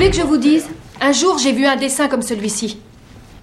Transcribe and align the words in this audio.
Voulez 0.00 0.12
que 0.12 0.16
je 0.16 0.22
vous 0.22 0.38
dise? 0.38 0.66
Un 1.02 1.12
jour, 1.12 1.36
j'ai 1.36 1.52
vu 1.52 1.66
un 1.66 1.76
dessin 1.76 2.08
comme 2.08 2.22
celui-ci. 2.22 2.78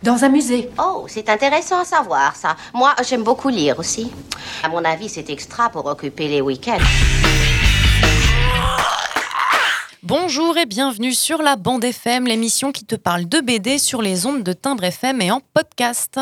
Dans 0.01 0.23
un 0.23 0.29
musée. 0.29 0.71
Oh, 0.79 1.05
c'est 1.07 1.29
intéressant 1.29 1.81
à 1.81 1.85
savoir 1.85 2.35
ça. 2.35 2.55
Moi, 2.73 2.95
j'aime 3.07 3.21
beaucoup 3.21 3.49
lire 3.49 3.77
aussi. 3.77 4.11
À 4.63 4.69
mon 4.69 4.83
avis, 4.83 5.07
c'est 5.07 5.29
extra 5.29 5.69
pour 5.69 5.85
occuper 5.85 6.27
les 6.27 6.41
week-ends. 6.41 6.79
Bonjour 10.01 10.57
et 10.57 10.65
bienvenue 10.65 11.13
sur 11.13 11.43
la 11.43 11.57
Bande 11.57 11.83
FM, 11.83 12.25
l'émission 12.25 12.71
qui 12.71 12.85
te 12.85 12.95
parle 12.95 13.29
de 13.29 13.39
BD 13.39 13.77
sur 13.77 14.01
les 14.01 14.25
ondes 14.25 14.41
de 14.41 14.53
Timbre 14.53 14.85
FM 14.85 15.21
et 15.21 15.29
en 15.29 15.41
podcast. 15.53 16.19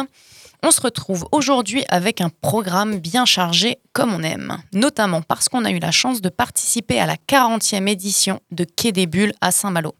On 0.63 0.71
se 0.71 0.81
retrouve 0.81 1.29
aujourd'hui 1.31 1.85
avec 1.88 2.20
un 2.20 2.29
programme 2.41 2.98
bien 2.98 3.23
chargé 3.23 3.77
comme 3.93 4.13
on 4.13 4.21
aime, 4.21 4.57
notamment 4.73 5.21
parce 5.21 5.48
qu'on 5.48 5.63
a 5.63 5.71
eu 5.71 5.79
la 5.79 5.91
chance 5.91 6.20
de 6.20 6.27
participer 6.27 6.99
à 6.99 7.05
la 7.05 7.15
40e 7.15 7.88
édition 7.88 8.41
de 8.51 8.65
Quai 8.65 8.91
des 8.91 9.07
Bulles 9.07 9.34
à 9.40 9.51
Saint-Malo. 9.51 9.95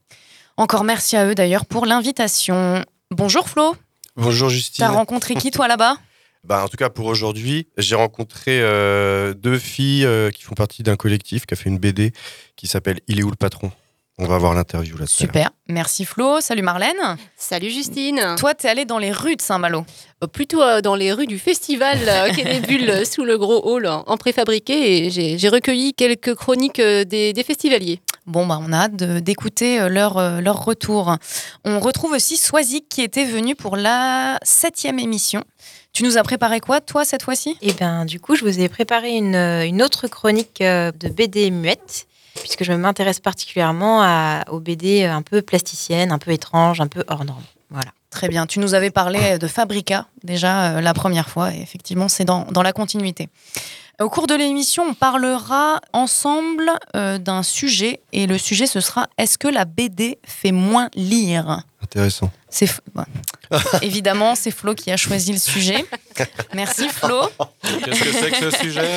Encore 0.58 0.84
merci 0.86 1.18
à 1.18 1.26
eux 1.26 1.36
d'ailleurs 1.36 1.66
pour 1.66 1.86
l'invitation. 1.86 2.84
Bonjour 3.12 3.50
Flo, 3.50 3.76
Bonjour 4.16 4.50
Justine. 4.50 4.86
t'as 4.86 4.92
rencontré 4.92 5.36
qui 5.36 5.52
toi 5.52 5.68
là-bas 5.68 5.98
Bah, 6.46 6.64
en 6.64 6.68
tout 6.68 6.78
cas, 6.78 6.92
pour 6.92 7.08
aujourd'hui, 7.08 7.68
j'ai 7.76 7.96
rencontré 7.96 8.60
euh, 8.62 9.34
deux 9.34 9.58
filles 9.58 10.06
euh, 10.06 10.30
qui 10.30 10.44
font 10.44 10.54
partie 10.54 10.84
d'un 10.84 10.96
collectif 10.96 11.48
qui 11.48 11.56
a 11.56 11.58
fait 11.58 11.70
une 11.70 11.80
BD 11.80 12.12
qui 12.56 12.68
s'appelle 12.68 13.00
Il 13.08 13.20
est 13.20 13.24
où 13.24 13.32
le 13.32 13.36
patron? 13.36 13.72
On 14.18 14.28
va 14.28 14.38
voir 14.38 14.54
l'interview 14.54 14.96
là 14.96 15.06
Super, 15.08 15.50
merci 15.68 16.06
Flo, 16.06 16.40
salut 16.40 16.62
Marlène. 16.62 17.18
Salut 17.36 17.70
Justine. 17.70 18.36
Toi 18.38 18.54
t'es 18.54 18.70
allée 18.70 18.86
dans 18.86 18.98
les 19.00 19.12
rues 19.12 19.36
de 19.36 19.42
Saint-Malo. 19.42 19.86
Euh, 20.24 20.28
Plutôt 20.28 20.62
euh, 20.62 20.80
dans 20.80 20.96
les 20.96 21.12
rues 21.12 21.28
du 21.28 21.38
festival 21.38 21.98
euh, 22.08 22.30
euh, 22.32 23.04
sous 23.12 23.26
le 23.26 23.38
gros 23.38 23.62
hall 23.70 23.88
en 23.88 24.16
préfabriqué 24.16 25.06
et 25.08 25.10
j'ai 25.10 25.38
j'ai 25.38 25.50
recueilli 25.50 25.94
quelques 25.94 26.34
chroniques 26.36 26.80
euh, 26.80 27.04
des, 27.04 27.34
des 27.34 27.44
festivaliers. 27.44 28.00
Bon, 28.28 28.48
bah, 28.48 28.60
on 28.60 28.74
a 28.74 28.78
hâte 28.78 28.96
d'écouter 28.96 29.80
euh, 29.80 29.88
leur, 29.88 30.18
euh, 30.18 30.42
leur 30.42 30.66
retour. 30.66 31.16
On 31.64 31.80
retrouve 31.80 32.12
aussi 32.12 32.38
Swazik 32.38 32.90
qui 32.90 33.02
était 33.02 33.26
venu 33.26 33.56
pour 33.56 33.78
la 33.78 34.40
septième 34.42 34.98
émission. 34.98 35.44
Tu 35.94 36.04
nous 36.04 36.18
as 36.18 36.24
préparé 36.24 36.60
quoi, 36.60 36.82
toi, 36.82 37.06
cette 37.06 37.22
fois-ci? 37.22 37.56
Et 37.62 37.72
ben 37.74 38.04
du 38.04 38.20
coup, 38.20 38.36
je 38.36 38.44
vous 38.44 38.60
ai 38.60 38.68
préparé 38.68 39.16
une, 39.16 39.36
une 39.36 39.82
autre 39.82 40.08
chronique 40.08 40.60
euh, 40.62 40.92
de 40.92 41.08
BD 41.08 41.52
muette, 41.52 42.08
puisque 42.42 42.64
je 42.64 42.74
m'intéresse 42.74 43.20
particulièrement 43.20 44.02
à, 44.02 44.44
aux 44.50 44.60
BD 44.60 45.06
un 45.06 45.22
peu 45.22 45.42
plasticiennes, 45.42 46.12
un 46.12 46.20
peu 46.20 46.32
étranges, 46.32 46.82
un 46.82 46.88
peu 46.88 47.04
hors 47.08 47.24
normes. 47.26 47.44
Voilà. 47.70 47.92
Très 48.16 48.30
bien. 48.30 48.46
Tu 48.48 48.60
nous 48.60 48.74
avais 48.74 48.92
parlé 48.92 49.38
de 49.38 49.46
Fabrica 49.48 50.06
déjà 50.24 50.78
euh, 50.78 50.82
la 50.82 50.94
première 50.94 51.28
fois. 51.28 51.54
Et 51.54 51.60
effectivement, 51.62 52.08
c'est 52.08 52.24
dans, 52.24 52.46
dans 52.50 52.62
la 52.64 52.72
continuité. 52.72 53.28
Au 54.02 54.10
cours 54.10 54.26
de 54.28 54.36
l'émission, 54.36 54.84
on 54.90 54.94
parlera 54.94 55.82
ensemble 55.92 56.72
euh, 56.96 57.18
d'un 57.18 57.44
sujet. 57.44 58.00
Et 58.14 58.26
le 58.26 58.38
sujet, 58.38 58.68
ce 58.68 58.80
sera 58.80 59.08
est-ce 59.18 59.38
que 59.38 59.50
la 59.50 59.66
BD 59.66 60.18
fait 60.26 60.54
moins 60.54 60.90
lire? 60.96 61.60
Intéressant. 61.84 62.32
C'est 62.50 62.66
F- 62.68 62.80
ouais. 62.96 63.58
évidemment 63.82 64.34
c'est 64.36 64.50
Flo 64.52 64.74
qui 64.76 64.92
a 64.92 64.98
choisi 64.98 65.34
le 65.34 65.40
sujet. 65.40 65.86
Merci 66.54 66.88
Flo. 66.88 67.30
Qu'est-ce 67.84 68.00
que 68.04 68.12
c'est 68.14 68.32
que 68.32 68.50
ce 68.50 68.58
sujet? 68.58 68.90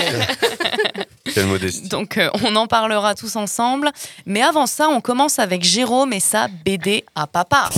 Quelle 1.35 1.47
modestie. 1.47 1.89
Donc 1.89 2.17
euh, 2.19 2.31
on 2.45 2.55
en 2.57 2.67
parlera 2.69 3.15
tous 3.17 3.35
ensemble. 3.37 3.91
Mais 4.27 4.43
avant 4.43 4.67
ça, 4.67 4.89
on 4.89 5.01
commence 5.01 5.39
avec 5.41 5.65
Jérôme 5.65 6.13
et 6.13 6.21
sa 6.21 6.47
BD 6.49 7.05
à 7.17 7.27
papa. 7.27 7.69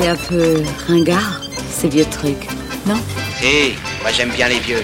C'est 0.00 0.08
un 0.08 0.16
peu 0.16 0.62
ringard, 0.88 1.42
ces 1.68 1.86
vieux 1.86 2.06
trucs. 2.06 2.48
Non? 2.86 2.98
Hé, 3.42 3.74
moi 4.00 4.10
j'aime 4.10 4.30
bien 4.30 4.48
les 4.48 4.58
vieux. 4.58 4.82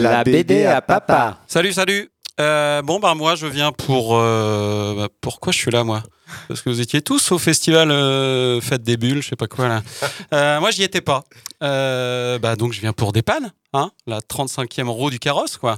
La 0.00 0.24
BD 0.24 0.64
à 0.64 0.80
papa. 0.80 1.38
Salut, 1.46 1.72
salut. 1.72 2.10
Euh, 2.40 2.82
bon, 2.82 2.98
bah 2.98 3.14
moi, 3.14 3.36
je 3.36 3.46
viens 3.46 3.70
pour. 3.70 4.16
euh, 4.16 4.96
bah, 4.96 5.08
pourquoi 5.20 5.52
je 5.52 5.58
suis 5.58 5.70
là, 5.70 5.84
moi? 5.84 6.02
Parce 6.48 6.62
que 6.62 6.70
vous 6.70 6.80
étiez 6.80 7.00
tous 7.00 7.30
au 7.30 7.38
festival 7.38 7.92
euh, 7.92 8.60
Fête 8.60 8.82
des 8.82 8.96
Bulles, 8.96 9.22
je 9.22 9.28
sais 9.28 9.36
pas 9.36 9.46
quoi 9.46 9.68
là. 9.68 9.82
Euh, 10.34 10.58
moi, 10.58 10.72
j'y 10.72 10.82
étais 10.82 11.00
pas. 11.00 11.22
Euh, 11.62 12.40
bah, 12.40 12.56
donc, 12.56 12.72
je 12.72 12.80
viens 12.80 12.92
pour 12.92 13.12
des 13.12 13.22
pannes, 13.22 13.52
hein, 13.72 13.92
la 14.08 14.18
35e 14.18 14.88
roue 14.88 15.10
du 15.10 15.18
carrosse, 15.20 15.56
quoi. 15.56 15.76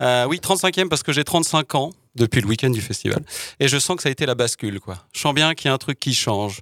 Euh, 0.00 0.26
oui, 0.28 0.40
35e 0.42 0.88
parce 0.88 1.02
que 1.02 1.12
j'ai 1.12 1.24
35 1.24 1.74
ans 1.74 1.90
depuis 2.14 2.40
le 2.40 2.46
week-end 2.48 2.70
du 2.70 2.80
festival. 2.80 3.22
Et 3.58 3.68
je 3.68 3.78
sens 3.78 3.96
que 3.96 4.02
ça 4.02 4.08
a 4.08 4.12
été 4.12 4.26
la 4.26 4.34
bascule, 4.34 4.80
quoi. 4.80 5.04
Je 5.12 5.20
sens 5.20 5.34
bien 5.34 5.54
qu'il 5.54 5.68
y 5.68 5.70
a 5.70 5.74
un 5.74 5.78
truc 5.78 5.98
qui 6.00 6.14
change. 6.14 6.60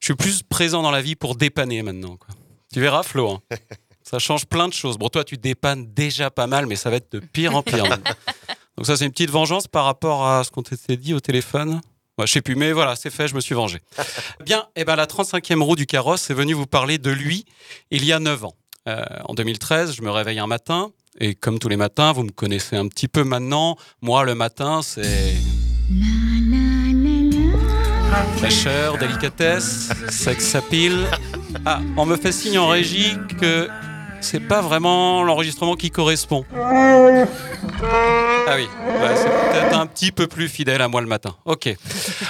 Je 0.00 0.06
suis 0.06 0.14
plus 0.14 0.42
présent 0.42 0.82
dans 0.82 0.90
la 0.90 1.02
vie 1.02 1.14
pour 1.16 1.36
dépanner 1.36 1.82
maintenant, 1.82 2.16
quoi. 2.16 2.34
Tu 2.72 2.80
verras, 2.80 3.02
Flo. 3.02 3.30
hein. 3.30 3.42
Ça 4.02 4.18
change 4.18 4.46
plein 4.46 4.66
de 4.66 4.72
choses. 4.72 4.98
Bon, 4.98 5.08
toi, 5.08 5.22
tu 5.22 5.36
dépannes 5.36 5.86
déjà 5.94 6.30
pas 6.30 6.48
mal, 6.48 6.66
mais 6.66 6.74
ça 6.74 6.90
va 6.90 6.96
être 6.96 7.12
de 7.12 7.20
pire 7.20 7.54
en 7.54 7.62
pire. 7.62 7.84
Donc 8.76 8.86
ça, 8.86 8.96
c'est 8.96 9.04
une 9.04 9.12
petite 9.12 9.30
vengeance 9.30 9.68
par 9.68 9.84
rapport 9.84 10.26
à 10.26 10.42
ce 10.42 10.50
qu'on 10.50 10.62
t'était 10.62 10.96
dit 10.96 11.14
au 11.14 11.20
téléphone. 11.20 11.80
Ouais, 12.18 12.26
je 12.26 12.32
sais 12.32 12.40
plus, 12.42 12.56
mais 12.56 12.72
voilà, 12.72 12.96
c'est 12.96 13.10
fait, 13.10 13.28
je 13.28 13.36
me 13.36 13.40
suis 13.40 13.54
vengé. 13.54 13.78
Bien, 14.44 14.66
et 14.74 14.84
ben 14.84 14.96
la 14.96 15.06
35e 15.06 15.62
roue 15.62 15.76
du 15.76 15.86
carrosse 15.86 16.28
est 16.30 16.34
venue 16.34 16.54
vous 16.54 16.66
parler 16.66 16.98
de 16.98 17.10
lui 17.10 17.44
il 17.92 18.04
y 18.04 18.12
a 18.12 18.18
9 18.18 18.46
ans. 18.46 18.54
Euh, 18.88 19.04
en 19.26 19.34
2013, 19.34 19.94
je 19.94 20.02
me 20.02 20.10
réveille 20.10 20.38
un 20.40 20.46
matin, 20.48 20.90
et 21.18 21.34
comme 21.34 21.58
tous 21.58 21.68
les 21.68 21.76
matins, 21.76 22.12
vous 22.12 22.24
me 22.24 22.30
connaissez 22.30 22.76
un 22.76 22.88
petit 22.88 23.08
peu 23.08 23.24
maintenant. 23.24 23.76
Moi, 24.00 24.24
le 24.24 24.34
matin, 24.34 24.80
c'est 24.82 25.34
fraîcheur, 28.36 28.98
délicatesse, 28.98 29.90
sex 30.08 30.54
appeal. 30.54 31.06
Ah, 31.64 31.80
on 31.96 32.06
me 32.06 32.16
fait 32.16 32.32
signe 32.32 32.58
en 32.58 32.68
régie 32.68 33.16
que 33.40 33.68
c'est 34.20 34.40
pas 34.40 34.60
vraiment 34.60 35.24
l'enregistrement 35.24 35.74
qui 35.74 35.90
correspond. 35.90 36.44
Ah 36.52 38.56
oui, 38.56 38.68
c'est 39.14 39.24
peut-être 39.24 39.78
un 39.78 39.86
petit 39.86 40.12
peu 40.12 40.26
plus 40.26 40.48
fidèle 40.48 40.82
à 40.82 40.88
moi 40.88 41.00
le 41.00 41.06
matin. 41.06 41.36
Ok. 41.44 41.74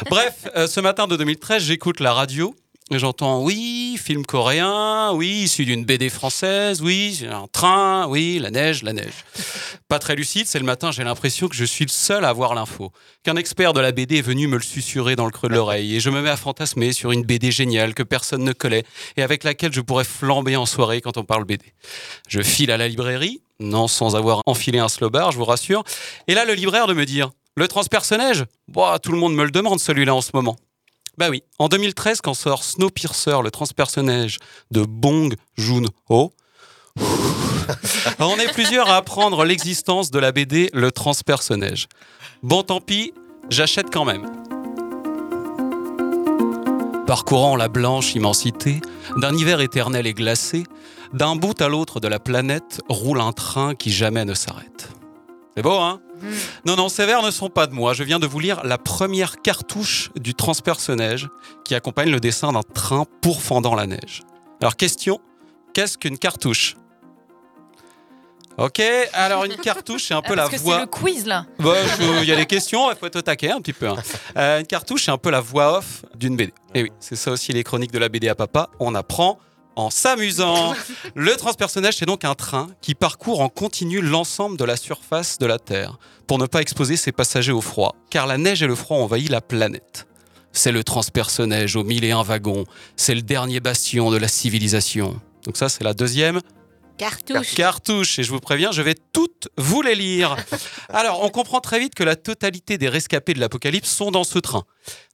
Bref, 0.09 0.49
euh, 0.57 0.67
ce 0.67 0.81
matin 0.81 1.07
de 1.07 1.17
2013, 1.17 1.63
j'écoute 1.63 2.01
la 2.01 2.13
radio. 2.13 2.55
J'entends 2.99 3.41
oui, 3.45 3.97
film 4.03 4.27
coréen, 4.27 5.12
oui, 5.12 5.43
issu 5.45 5.65
d'une 5.65 5.84
BD 5.84 6.09
française, 6.09 6.83
oui, 6.83 7.25
un 7.31 7.47
train, 7.47 8.09
oui, 8.09 8.41
la 8.41 8.51
neige, 8.51 8.83
la 8.83 8.93
neige. 8.93 9.25
Pas 9.87 10.01
très 10.01 10.17
lucide, 10.17 10.49
c'est 10.49 10.59
le 10.59 10.65
matin, 10.65 10.91
j'ai 10.91 11.05
l'impression 11.05 11.47
que 11.47 11.55
je 11.55 11.65
suis 11.65 11.84
le 11.84 11.91
seul 11.91 12.25
à 12.25 12.31
avoir 12.31 12.53
l'info. 12.53 12.91
Qu'un 13.23 13.37
expert 13.37 13.75
de 13.75 13.81
la 13.81 13.93
BD 13.93 14.19
est 14.19 14.23
venu 14.23 14.49
me 14.49 14.56
le 14.56 14.62
susurrer 14.62 15.15
dans 15.15 15.25
le 15.25 15.31
creux 15.31 15.49
de 15.49 15.55
l'oreille. 15.55 15.95
Et 15.95 16.01
je 16.01 16.11
me 16.11 16.21
mets 16.21 16.31
à 16.31 16.37
fantasmer 16.37 16.93
sur 16.93 17.12
une 17.12 17.23
BD 17.23 17.53
géniale 17.53 17.95
que 17.95 18.03
personne 18.03 18.43
ne 18.43 18.53
collait 18.53 18.83
et 19.17 19.22
avec 19.22 19.45
laquelle 19.45 19.72
je 19.72 19.83
pourrais 19.83 20.03
flamber 20.03 20.57
en 20.57 20.67
soirée 20.67 21.01
quand 21.01 21.17
on 21.17 21.22
parle 21.22 21.45
BD. 21.45 21.67
Je 22.28 22.43
file 22.43 22.72
à 22.72 22.77
la 22.77 22.89
librairie, 22.89 23.41
non 23.61 23.87
sans 23.87 24.17
avoir 24.17 24.43
enfilé 24.47 24.81
un 24.81 24.89
slowbar, 24.89 25.31
je 25.31 25.39
vous 25.39 25.45
rassure. 25.45 25.84
Et 26.27 26.34
là, 26.34 26.45
le 26.45 26.55
libraire 26.55 26.89
de 26.89 26.95
me 26.95 27.07
dire 27.07 27.31
Le 27.57 27.69
transpersonnage? 27.69 28.47
Bah, 28.67 28.99
Tout 29.01 29.12
le 29.12 29.19
monde 29.19 29.34
me 29.37 29.45
le 29.45 29.53
demande 29.53 29.78
celui-là 29.78 30.12
en 30.12 30.22
ce 30.22 30.31
moment. 30.34 30.57
Bah 31.21 31.29
oui, 31.29 31.43
en 31.59 31.69
2013, 31.69 32.23
quand 32.23 32.33
sort 32.33 32.65
Snowpiercer, 32.65 33.43
le 33.45 33.51
transpersonnage 33.51 34.39
de 34.71 34.84
Bong 34.84 35.34
Joon-ho, 35.59 36.33
on 38.19 38.39
est 38.39 38.51
plusieurs 38.55 38.89
à 38.89 38.97
apprendre 38.97 39.45
l'existence 39.45 40.11
de 40.11 40.19
la 40.19 40.33
BD 40.33 40.71
Le 40.72 40.91
transpersonnage. 40.91 41.89
Bon, 42.43 42.63
tant 42.63 42.81
pis, 42.81 43.13
j'achète 43.51 43.93
quand 43.93 44.07
même. 44.07 44.25
Parcourant 47.07 47.55
la 47.55 47.69
blanche 47.69 48.15
immensité, 48.15 48.81
d'un 49.19 49.37
hiver 49.37 49.61
éternel 49.61 50.07
et 50.07 50.15
glacé, 50.15 50.65
d'un 51.13 51.37
bout 51.37 51.61
à 51.61 51.69
l'autre 51.69 52.01
de 52.01 52.09
la 52.09 52.19
planète 52.19 52.81
roule 52.89 53.21
un 53.21 53.33
train 53.33 53.75
qui 53.75 53.93
jamais 53.93 54.25
ne 54.25 54.33
s'arrête. 54.33 54.89
C'est 55.55 55.63
beau, 55.63 55.78
hein? 55.81 56.01
Non, 56.67 56.77
non, 56.77 56.89
ces 56.89 57.07
vers 57.07 57.22
ne 57.22 57.31
sont 57.31 57.49
pas 57.49 57.67
de 57.67 57.72
moi. 57.75 57.93
Je 57.95 58.03
viens 58.05 58.19
de 58.19 58.27
vous 58.27 58.39
lire 58.41 58.63
la 58.65 58.78
première 58.78 59.41
cartouche 59.43 60.11
du 60.17 60.34
transpersonnage 60.34 61.28
qui 61.65 61.75
accompagne 61.75 62.11
le 62.11 62.21
dessin 62.21 62.53
d'un 62.53 62.63
train 62.63 63.05
pourfendant 63.21 63.75
la 63.75 63.87
neige. 63.87 64.22
Alors, 64.61 64.77
question, 64.77 65.21
qu'est-ce 65.75 65.97
qu'une 65.99 66.19
cartouche? 66.19 66.77
Ok, 68.59 68.83
alors 69.15 69.45
une 69.45 69.57
cartouche, 69.57 70.05
c'est 70.09 70.13
un 70.15 70.21
peu 70.21 70.34
Ah, 70.34 70.37
Parce 70.37 70.53
la 70.53 70.59
que 70.59 70.63
voix. 70.63 70.75
c'est 70.75 70.81
le 70.83 70.87
quiz 70.89 71.25
là. 71.27 71.47
Bah, 71.59 71.72
Il 72.21 72.25
y 72.28 72.33
a 72.33 72.37
des 72.37 72.45
questions, 72.45 72.91
il 72.91 72.97
faut 72.97 73.07
être 73.07 73.16
au 73.16 73.23
taquet 73.23 73.51
un 73.53 73.61
petit 73.61 73.73
peu. 73.73 73.89
hein. 73.89 73.97
Euh, 74.37 74.61
une 74.61 74.66
cartouche, 74.66 75.05
c'est 75.05 75.11
un 75.11 75.16
peu 75.19 75.31
la 75.31 75.41
voix 75.41 75.78
off 75.78 76.05
d'une 76.15 76.37
BD. 76.37 76.53
Et 76.75 76.83
oui, 76.83 76.93
c'est 77.01 77.16
ça 77.16 77.31
aussi 77.31 77.53
les 77.53 77.65
chroniques 77.65 77.93
de 77.93 77.99
la 77.99 78.11
BD 78.11 78.28
à 78.28 78.34
papa. 78.34 78.69
On 78.78 78.95
apprend 78.95 79.39
en 79.77 79.91
s'amusant. 79.91 80.75
Le 81.15 81.37
transpersonnage, 81.37 81.97
c'est 81.97 82.07
donc 82.07 82.25
un 82.25 82.34
train 82.34 82.69
qui 82.81 82.95
parcourt 82.95 83.41
en 83.41 83.49
continu 83.49 84.01
l'ensemble 84.01 84.57
de 84.57 84.65
la 84.65 84.77
surface 84.77 85.39
de 85.39 85.47
la 85.47 85.59
Terre 85.59 85.99
pour 86.27 86.39
ne 86.39 86.47
pas 86.47 86.61
exposer 86.61 86.97
ses 86.97 87.13
passagers 87.13 87.53
au 87.53 87.61
froid, 87.61 87.95
car 88.11 88.27
la 88.27 88.39
neige 88.39 88.63
et 88.63 88.67
le 88.67 88.75
froid 88.75 88.99
envahissent 88.99 89.31
la 89.31 89.41
planète. 89.41 90.07
C'est 90.53 90.72
le 90.72 90.84
transpersonnage 90.84 91.77
aux 91.77 91.84
mille 91.84 92.05
et 92.05 92.11
un 92.11 92.22
wagons. 92.22 92.65
C'est 92.97 93.15
le 93.15 93.22
dernier 93.22 93.61
bastion 93.61 94.11
de 94.11 94.17
la 94.17 94.28
civilisation. 94.28 95.21
Donc 95.45 95.57
ça, 95.57 95.69
c'est 95.69 95.84
la 95.84 95.95
deuxième 95.95 96.41
Cartouche. 97.01 97.55
Cartouche, 97.55 98.19
et 98.19 98.23
je 98.23 98.31
vous 98.31 98.41
préviens, 98.41 98.73
je 98.73 98.83
vais 98.83 98.95
toutes 98.95 99.49
vous 99.57 99.81
les 99.81 99.95
lire. 99.95 100.37
Alors, 100.91 101.25
on 101.25 101.31
comprend 101.31 101.61
très 101.61 101.81
vite 101.81 101.95
que 101.95 102.05
la 102.05 102.15
totalité 102.15 102.77
des 102.77 102.91
rescapés 102.91 103.33
de 103.33 103.41
l'Apocalypse 103.41 103.89
sont 103.89 104.11
dans 104.11 104.23
ce 104.23 104.39
train. 104.39 104.65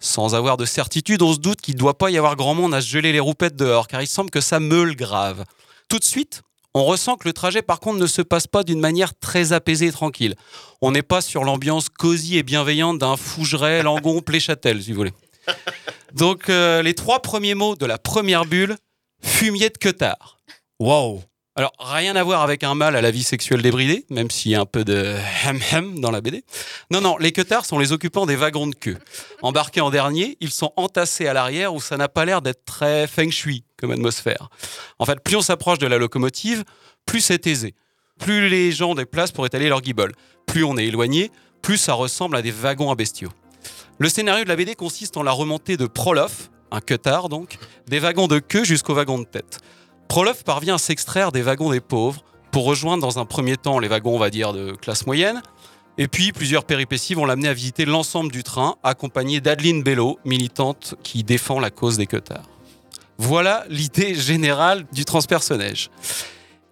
Sans 0.01 0.35
avoir 0.35 0.57
de 0.57 0.65
certitude, 0.65 1.23
on 1.23 1.33
se 1.33 1.39
doute 1.39 1.61
qu'il 1.61 1.75
ne 1.75 1.79
doit 1.79 1.97
pas 1.97 2.11
y 2.11 2.19
avoir 2.19 2.35
grand 2.35 2.55
monde 2.55 2.75
à 2.75 2.81
se 2.81 2.89
geler 2.89 3.13
les 3.13 3.21
roupettes 3.21 3.55
dehors, 3.55 3.87
car 3.87 4.03
il 4.03 4.09
semble 4.09 4.31
que 4.31 4.41
ça 4.41 4.59
meule 4.59 4.97
grave. 4.97 5.45
Tout 5.89 6.01
de 6.01 6.05
suite, 6.05 6.43
on 6.75 6.85
ressent 6.85 7.15
que 7.15 7.29
le 7.29 7.33
trajet, 7.33 7.63
par 7.63 7.79
contre, 7.79 8.01
ne 8.01 8.09
se 8.09 8.21
passe 8.21 8.49
pas 8.49 8.65
d'une 8.65 8.81
manière 8.81 9.17
très 9.17 9.53
apaisée 9.53 9.87
et 9.87 9.93
tranquille. 9.93 10.35
On 10.83 10.91
n'est 10.91 11.03
pas 11.05 11.21
sur 11.21 11.45
l'ambiance 11.45 11.89
cosy 11.89 12.37
et 12.37 12.43
bienveillante 12.43 12.99
d'un 12.99 13.17
Fougeray, 13.17 13.85
Langon, 13.85 14.21
Pléchâtel, 14.27 14.83
si 14.83 14.91
vous 14.91 14.97
voulez. 14.97 15.15
Donc, 16.15 16.49
euh, 16.51 16.83
les 16.83 16.95
trois 16.95 17.23
premiers 17.23 17.55
mots 17.55 17.77
de 17.77 17.87
la 17.87 17.99
première 17.99 18.45
bulle, 18.45 18.77
fumier 19.23 19.71
de 19.71 19.79
queutard. 19.79 20.39
Wow 20.81 21.23
alors, 21.59 21.73
rien 21.79 22.15
à 22.17 22.23
voir 22.23 22.43
avec 22.43 22.65
un 22.65 22.75
mâle 22.75 22.97
à 22.97 23.01
la 23.01 23.11
vie 23.11 23.23
sexuelle 23.23 23.63
débridée, 23.63 24.05
même 24.11 24.31
s'il 24.31 24.53
y 24.53 24.55
a 24.55 24.61
un 24.61 24.67
peu 24.67 24.85
de 24.85 25.17
hem-hem 25.47 26.01
dans 26.01 26.11
la 26.11 26.21
BD. 26.21 26.45
Non, 26.91 27.01
non, 27.01 27.17
les 27.17 27.33
queutards 27.33 27.65
sont 27.65 27.79
les 27.79 27.93
occupants 27.93 28.27
des 28.27 28.37
wagons 28.37 28.67
de 28.67 28.75
queue. 28.75 28.99
Embarqués 29.41 29.81
en 29.81 29.89
dernier, 29.89 30.37
ils 30.41 30.51
sont 30.51 30.75
entassés 30.77 31.27
à 31.27 31.33
l'arrière 31.33 31.73
où 31.73 31.81
ça 31.81 31.97
n'a 31.97 32.11
pas 32.11 32.27
l'air 32.27 32.43
d'être 32.43 32.67
très 32.67 33.07
feng 33.07 33.31
shui 33.31 33.65
comme 33.79 33.91
atmosphère. 33.91 34.51
En 34.99 35.07
fait, 35.07 35.19
plus 35.21 35.37
on 35.37 35.41
s'approche 35.41 35.79
de 35.79 35.87
la 35.87 35.97
locomotive, 35.97 36.63
plus 37.07 37.23
c'est 37.23 37.47
aisé. 37.47 37.75
Plus 38.19 38.51
les 38.51 38.71
gens 38.71 38.95
déplacent 38.95 39.33
pour 39.33 39.47
étaler 39.47 39.71
leur 39.71 39.81
guibole. 39.81 40.13
Plus 40.45 40.63
on 40.63 40.77
est 40.77 40.85
éloigné, 40.85 41.31
plus 41.63 41.79
ça 41.79 41.95
ressemble 41.95 42.37
à 42.37 42.43
des 42.43 42.51
wagons 42.51 42.91
à 42.91 42.97
bestiaux. 42.97 43.33
Le 43.99 44.11
scénario 44.11 44.45
de 44.45 44.51
la 44.51 44.57
BD 44.57 44.75
consiste 44.75 45.17
en 45.17 45.23
la 45.23 45.33
remontée 45.33 45.79
de 45.79 45.87
Prolof, 45.87 46.51
un 46.71 46.83
queutard 46.83 47.31
donc, 47.31 47.57
des 47.87 47.99
wagons 47.99 48.27
de 48.27 48.41
queue 48.41 48.65
jusqu'aux 48.65 48.95
wagons 48.95 49.19
de 49.19 49.25
tête. 49.25 49.61
Prolof 50.09 50.45
parvient 50.45 50.77
à 50.77 50.79
s'extraire 50.79 51.33
des 51.33 51.43
wagons 51.43 51.71
des 51.71 51.81
pauvres 51.81 52.23
pour 52.51 52.65
rejoindre 52.65 53.03
dans 53.03 53.19
un 53.19 53.25
premier 53.25 53.57
temps 53.57 53.79
les 53.79 53.89
wagons, 53.89 54.15
on 54.15 54.19
va 54.19 54.31
dire, 54.31 54.53
de 54.53 54.73
classe 54.73 55.07
moyenne. 55.07 55.43
Et 55.99 56.09
puis, 56.09 56.33
plusieurs 56.33 56.65
péripéties 56.65 57.15
vont 57.15 57.25
l'amener 57.25 57.49
à 57.49 57.55
visiter 57.55 57.85
l'ensemble 57.85 58.31
du 58.31 58.43
train, 58.43 58.77
accompagné 58.83 59.41
d'Adeline 59.41 59.83
Bello, 59.83 60.19
militante 60.25 60.95
qui 61.03 61.25
défend 61.25 61.59
la 61.59 61.71
cause 61.71 61.97
des 61.97 62.07
queutards. 62.07 62.49
Voilà 63.19 63.65
l'idée 63.69 64.15
générale 64.15 64.87
du 64.93 65.05
transpersonnage. 65.05 65.91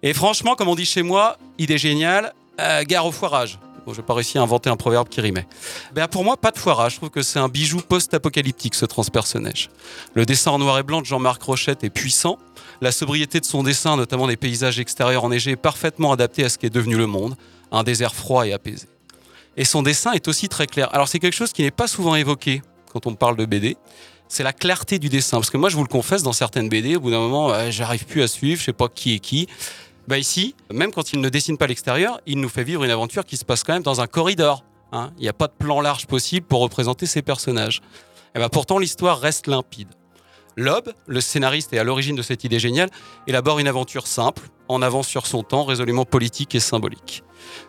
Et 0.03 0.13
franchement, 0.13 0.55
comme 0.55 0.67
on 0.67 0.75
dit 0.75 0.85
chez 0.85 1.01
moi, 1.01 1.37
idée 1.57 1.79
géniale, 1.79 2.33
euh, 2.61 2.83
gare 2.83 3.05
au 3.05 3.11
foirage. 3.11 3.59
Je 3.87 3.97
n'ai 3.97 4.05
pas 4.05 4.13
réussi 4.13 4.37
à 4.37 4.41
inventer 4.41 4.69
un 4.69 4.77
proverbe 4.77 5.09
qui 5.09 5.21
rimait. 5.21 5.47
Ben, 5.93 6.07
pour 6.07 6.23
moi, 6.23 6.37
pas 6.37 6.51
de 6.51 6.57
foirage. 6.57 6.93
Je 6.93 6.97
trouve 6.97 7.09
que 7.09 7.21
c'est 7.21 7.39
un 7.39 7.49
bijou 7.49 7.81
post-apocalyptique, 7.81 8.75
ce 8.75 8.85
transpersonnage. 8.85 9.69
Le 10.13 10.25
dessin 10.25 10.51
en 10.51 10.59
noir 10.59 10.77
et 10.79 10.83
blanc 10.83 11.01
de 11.01 11.05
Jean-Marc 11.05 11.43
Rochette 11.43 11.83
est 11.83 11.89
puissant. 11.89 12.39
La 12.81 12.91
sobriété 12.91 13.39
de 13.39 13.45
son 13.45 13.63
dessin, 13.63 13.95
notamment 13.95 14.27
des 14.27 14.37
paysages 14.37 14.79
extérieurs 14.79 15.23
enneigés, 15.23 15.51
est 15.51 15.55
parfaitement 15.55 16.11
adaptée 16.11 16.43
à 16.43 16.49
ce 16.49 16.57
qui 16.57 16.65
est 16.65 16.71
devenu 16.71 16.97
le 16.97 17.07
monde, 17.07 17.35
un 17.71 17.83
désert 17.83 18.15
froid 18.15 18.45
et 18.45 18.53
apaisé. 18.53 18.87
Et 19.57 19.65
son 19.65 19.83
dessin 19.83 20.11
est 20.11 20.27
aussi 20.27 20.49
très 20.49 20.67
clair. 20.67 20.93
Alors 20.93 21.07
c'est 21.07 21.19
quelque 21.19 21.35
chose 21.35 21.53
qui 21.53 21.61
n'est 21.61 21.71
pas 21.71 21.87
souvent 21.87 22.15
évoqué 22.15 22.61
quand 22.91 23.07
on 23.07 23.15
parle 23.15 23.37
de 23.37 23.45
BD. 23.45 23.77
C'est 24.27 24.43
la 24.43 24.53
clarté 24.53 24.99
du 24.99 25.07
dessin. 25.07 25.37
Parce 25.37 25.49
que 25.49 25.57
moi, 25.57 25.69
je 25.69 25.75
vous 25.75 25.83
le 25.83 25.87
confesse, 25.87 26.23
dans 26.23 26.33
certaines 26.33 26.67
BD, 26.67 26.95
au 26.95 26.99
bout 26.99 27.11
d'un 27.11 27.19
moment, 27.19 27.51
euh, 27.51 27.69
j'arrive 27.69 28.05
plus 28.05 28.23
à 28.23 28.27
suivre, 28.27 28.59
je 28.59 28.65
sais 28.65 28.73
pas 28.73 28.89
qui 28.89 29.13
est 29.13 29.19
qui. 29.19 29.47
Bah 30.07 30.17
ici, 30.19 30.55
même 30.71 30.91
quand 30.91 31.13
il 31.13 31.19
ne 31.21 31.29
dessine 31.29 31.57
pas 31.57 31.67
l'extérieur, 31.67 32.19
il 32.25 32.39
nous 32.39 32.49
fait 32.49 32.63
vivre 32.63 32.83
une 32.83 32.91
aventure 32.91 33.25
qui 33.25 33.37
se 33.37 33.45
passe 33.45 33.63
quand 33.63 33.73
même 33.73 33.83
dans 33.83 34.01
un 34.01 34.07
corridor. 34.07 34.63
hein. 34.91 35.11
Il 35.17 35.23
n'y 35.23 35.29
a 35.29 35.33
pas 35.33 35.47
de 35.47 35.53
plan 35.53 35.81
large 35.81 36.05
possible 36.05 36.45
pour 36.45 36.61
représenter 36.61 37.05
ces 37.07 37.21
personnages. 37.23 37.81
Et 38.35 38.39
bah 38.39 38.49
pourtant, 38.49 38.77
l'histoire 38.77 39.19
reste 39.19 39.47
limpide. 39.47 39.89
Loeb, 40.57 40.89
le 41.07 41.21
scénariste 41.21 41.73
et 41.73 41.79
à 41.79 41.83
l'origine 41.83 42.15
de 42.15 42.21
cette 42.21 42.43
idée 42.43 42.59
géniale, 42.59 42.89
élabore 43.27 43.59
une 43.59 43.67
aventure 43.67 44.07
simple, 44.07 44.43
en 44.67 44.81
avance 44.81 45.07
sur 45.07 45.25
son 45.25 45.43
temps, 45.43 45.65
résolument 45.65 46.05
politique 46.05 46.55
et 46.55 46.59
symbolique. 46.59 47.23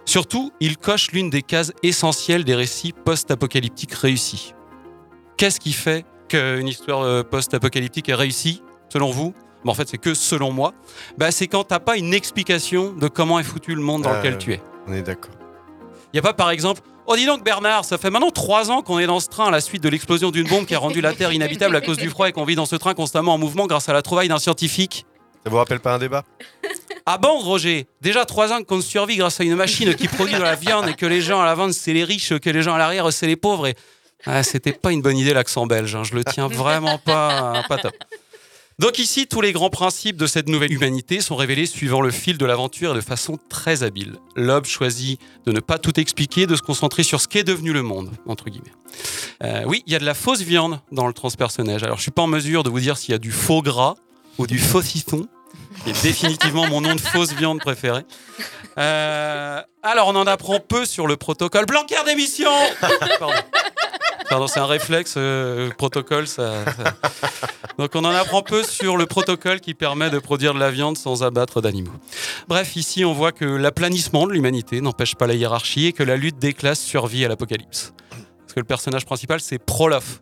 Surtout, 0.05 0.53
il 0.61 0.77
coche 0.77 1.11
l'une 1.13 1.31
des 1.31 1.43
cases 1.43 1.73
essentielles 1.83 2.45
des 2.45 2.55
récits 2.55 2.93
post-apocalyptiques 3.05 3.93
réussis. 3.95 4.55
Qu'est-ce 5.37 5.59
qui 5.59 5.73
fait 5.73 6.05
qu'une 6.29 6.69
histoire 6.69 7.03
euh, 7.03 7.23
post-apocalyptique 7.23 8.09
est 8.09 8.15
réussie, 8.15 8.63
selon 8.93 9.11
vous? 9.11 9.35
En 9.69 9.75
fait, 9.75 9.89
c'est 9.89 9.99
que 9.99 10.15
selon 10.15 10.53
moi. 10.53 10.73
Bah, 11.19 11.31
c'est 11.31 11.47
quand 11.47 11.65
t'as 11.65 11.81
pas 11.81 11.97
une 11.97 12.15
explication 12.15 12.93
de 12.93 13.09
comment 13.09 13.39
est 13.39 13.45
foutu 13.45 13.75
le 13.75 13.83
monde 13.83 14.03
dans 14.03 14.13
lequel 14.13 14.39
tu 14.39 14.53
es. 14.53 14.61
On 14.87 14.93
est 14.93 15.03
d'accord. 15.03 15.33
Il 16.13 16.17
n'y 16.17 16.19
a 16.21 16.23
pas 16.23 16.33
par 16.33 16.51
exemple 16.51 16.83
Oh 17.09 17.15
dis 17.15 17.25
donc 17.27 17.45
Bernard, 17.45 17.85
ça 17.85 17.99
fait 17.99 18.11
maintenant 18.11 18.31
trois 18.31 18.71
ans 18.73 18.83
qu'on 18.83 18.99
est 18.99 19.07
dans 19.07 19.21
ce 19.21 19.29
train 19.29 19.47
à 19.47 19.51
la 19.53 19.61
suite 19.61 19.83
de 19.83 19.89
l'explosion 19.89 20.33
d'une 20.33 20.49
bombe 20.49 20.67
qui 20.67 20.75
a 20.75 20.79
rendu 20.79 21.01
la 21.01 21.13
Terre 21.13 21.33
inhabitable 21.33 21.77
à 21.77 21.81
cause 21.81 21.99
du 21.99 22.11
froid 22.11 22.29
et 22.29 22.33
qu'on 22.33 22.45
vit 22.45 22.57
dans 22.57 22.67
ce 22.67 22.75
train 22.75 22.95
constamment 22.95 23.35
en 23.35 23.39
mouvement 23.39 23.67
grâce 23.69 23.89
à 23.89 23.93
la 23.93 24.03
trouvaille 24.03 24.27
d'un 24.27 24.41
scientifique. 24.41 25.07
Ça 25.45 25.51
vous 25.51 25.57
rappelle 25.57 25.79
pas 25.79 25.95
un 25.95 25.99
débat 25.99 26.25
Ah 27.05 27.19
bon 27.19 27.39
Roger? 27.39 27.87
Déjà 28.01 28.25
trois 28.25 28.53
ans 28.53 28.65
qu'on 28.65 28.81
survit 28.81 29.17
grâce 29.17 29.39
à 29.39 29.45
une 29.45 29.55
machine 29.55 29.95
qui 29.95 30.09
produit 30.09 30.35
de 30.35 30.43
la 30.43 30.57
viande 30.57 30.89
et 30.89 30.95
que 30.95 31.07
les 31.07 31.21
gens 31.21 31.41
à 31.41 31.47
l'avant 31.47 31.71
c'est 31.71 31.93
les 31.93 32.03
riches, 32.03 32.37
que 32.41 32.51
les 32.51 32.63
gens 32.63 32.75
à 32.75 32.79
l'arrière 32.79 33.13
c'est 33.13 33.29
les 33.29 33.37
pauvres. 33.37 33.69
Et... 33.69 33.77
Ah, 34.25 34.43
C'était 34.43 34.73
pas 34.73 34.91
une 34.91 35.03
bonne 35.03 35.17
idée 35.17 35.33
l'accent 35.33 35.67
belge, 35.67 35.95
hein. 35.95 36.03
je 36.03 36.15
le 36.15 36.25
tiens 36.25 36.49
vraiment 36.49 36.99
pas, 36.99 37.63
pas 37.69 37.77
top. 37.79 37.95
Donc 38.79 38.99
ici, 38.99 39.27
tous 39.27 39.41
les 39.41 39.53
grands 39.53 39.71
principes 39.71 40.19
de 40.19 40.27
cette 40.27 40.51
nouvelle 40.51 40.71
humanité 40.71 41.23
sont 41.23 41.35
révélés 41.35 41.65
suivant 41.65 42.03
le 42.03 42.11
fil 42.11 42.37
de 42.37 42.45
l'aventure 42.45 42.93
et 42.93 42.95
de 42.95 43.01
façon 43.01 43.39
très 43.49 43.83
habile. 43.83 44.17
Loeb 44.35 44.67
choisit 44.67 45.19
de 45.47 45.53
ne 45.53 45.61
pas 45.61 45.79
tout 45.79 45.99
expliquer, 45.99 46.47
de 46.47 46.55
se 46.57 46.61
concentrer 46.61 47.03
sur 47.03 47.23
ce 47.23 47.27
qu'est 47.27 47.43
devenu 47.43 47.73
le 47.73 47.83
monde, 47.83 48.11
entre 48.27 48.51
guillemets. 48.51 48.75
Euh, 49.43 49.63
oui, 49.67 49.83
il 49.87 49.95
y 49.95 49.97
a 49.97 49.99
de 49.99 50.05
la 50.05 50.13
fausse 50.13 50.43
viande 50.43 50.81
dans 50.93 51.07
le 51.07 51.15
transpersonnage. 51.15 51.85
Alors 51.85 51.97
je 51.97 52.03
suis 52.03 52.11
pas 52.11 52.21
en 52.21 52.27
mesure 52.27 52.65
de 52.65 52.69
vous 52.69 52.81
dire 52.81 52.99
s'il 52.99 53.13
y 53.13 53.15
a 53.15 53.19
du 53.19 53.33
faux 53.33 53.63
gras 53.63 53.95
ou 54.37 54.47
du 54.47 54.59
faucisson, 54.59 55.27
qui 55.85 55.91
est 55.91 56.03
définitivement 56.03 56.67
mon 56.67 56.81
nom 56.81 56.95
de 56.95 57.01
fausse 57.01 57.33
viande 57.33 57.61
préféré. 57.61 58.03
Euh, 58.79 59.63
alors 59.83 60.09
on 60.09 60.17
en 60.17 60.27
apprend 60.27 60.61
peu 60.61 60.85
sur 60.85 61.07
le 61.07 61.17
protocole 61.17 61.65
Blanquer 61.65 61.97
d'émission 62.05 62.51
Pardon. 63.19 63.35
Pardon, 64.29 64.47
c'est 64.49 64.61
un 64.61 64.67
réflexe, 64.67 65.15
euh, 65.17 65.71
protocole, 65.71 66.27
ça, 66.27 66.65
Donc 67.79 67.93
on 67.95 68.05
en 68.05 68.11
apprend 68.11 68.43
peu 68.43 68.63
sur 68.63 68.97
le 68.97 69.07
protocole 69.07 69.61
qui 69.61 69.75
permet 69.75 70.11
de 70.11 70.19
produire 70.19 70.53
de 70.53 70.59
la 70.59 70.71
viande 70.71 70.99
sans 70.99 71.23
abattre 71.23 71.61
d'animaux. 71.61 71.93
Bref, 72.49 72.77
ici 72.77 73.05
on 73.05 73.13
voit 73.13 73.33
que 73.33 73.45
l'aplanissement 73.45 74.27
de 74.27 74.33
l'humanité 74.33 74.81
n'empêche 74.81 75.15
pas 75.15 75.27
la 75.27 75.35
hiérarchie 75.35 75.87
et 75.87 75.93
que 75.93 76.03
la 76.03 76.17
lutte 76.17 76.39
des 76.39 76.53
classes 76.53 76.81
survit 76.81 77.25
à 77.25 77.29
l'apocalypse. 77.29 77.93
Parce 78.41 78.55
que 78.55 78.61
le 78.61 78.67
personnage 78.67 79.07
principal 79.07 79.41
c'est 79.41 79.59
Prolof. 79.59 80.21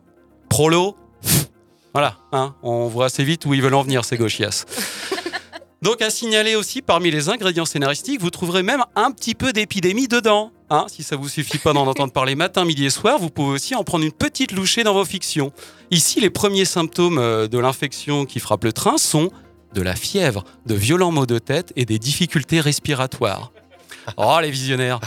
Prolo, 0.49 0.95
voilà, 1.93 2.17
hein, 2.31 2.55
on 2.61 2.87
voit 2.87 3.05
assez 3.05 3.23
vite 3.23 3.45
où 3.45 3.53
ils 3.53 3.61
veulent 3.61 3.73
en 3.73 3.83
venir 3.83 4.05
ces 4.05 4.17
gauchias. 4.17 4.65
Donc 5.85 6.01
à 6.01 6.09
signaler 6.09 6.55
aussi, 6.55 6.81
parmi 6.81 7.11
les 7.11 7.29
ingrédients 7.29 7.63
scénaristiques, 7.63 8.19
vous 8.19 8.31
trouverez 8.31 8.63
même 8.63 8.83
un 8.95 9.11
petit 9.11 9.35
peu 9.35 9.53
d'épidémie 9.53 10.07
dedans. 10.07 10.51
Hein, 10.71 10.87
si 10.87 11.03
ça 11.03 11.15
vous 11.15 11.29
suffit 11.29 11.59
pas 11.59 11.73
d'en 11.73 11.85
entendre 11.85 12.11
parler 12.11 12.33
matin, 12.33 12.65
midi 12.65 12.85
et 12.85 12.89
soir, 12.89 13.19
vous 13.19 13.29
pouvez 13.29 13.51
aussi 13.53 13.75
en 13.75 13.83
prendre 13.83 14.03
une 14.03 14.11
petite 14.11 14.51
louchée 14.51 14.83
dans 14.83 14.95
vos 14.95 15.05
fictions. 15.05 15.51
Ici, 15.91 16.19
les 16.19 16.31
premiers 16.31 16.65
symptômes 16.65 17.19
euh, 17.19 17.47
de 17.47 17.59
l'infection 17.59 18.25
qui 18.25 18.39
frappe 18.39 18.63
le 18.63 18.73
train 18.73 18.97
sont 18.97 19.29
de 19.75 19.83
la 19.83 19.95
fièvre, 19.95 20.43
de 20.65 20.73
violents 20.73 21.11
maux 21.11 21.27
de 21.27 21.37
tête 21.37 21.71
et 21.75 21.85
des 21.85 21.99
difficultés 21.99 22.61
respiratoires. 22.61 23.51
Oh, 24.17 24.39
les 24.41 24.49
visionnaires 24.49 24.99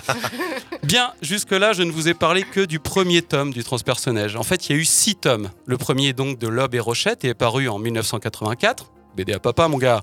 Bien, 0.84 1.12
jusque-là, 1.22 1.72
je 1.72 1.82
ne 1.82 1.90
vous 1.90 2.06
ai 2.06 2.14
parlé 2.14 2.44
que 2.44 2.64
du 2.64 2.78
premier 2.78 3.22
tome 3.22 3.52
du 3.52 3.64
transpersonnage. 3.64 4.36
En 4.36 4.44
fait, 4.44 4.68
il 4.68 4.76
y 4.76 4.78
a 4.78 4.78
eu 4.80 4.84
six 4.84 5.16
tomes. 5.16 5.50
Le 5.66 5.76
premier, 5.76 6.12
donc, 6.12 6.38
de 6.38 6.46
Loeb 6.46 6.76
et 6.76 6.80
Rochette, 6.80 7.24
est 7.24 7.34
paru 7.34 7.68
en 7.68 7.80
1984. 7.80 8.92
BD 9.18 9.32
à 9.32 9.40
papa, 9.40 9.66
mon 9.66 9.78
gars. 9.78 10.02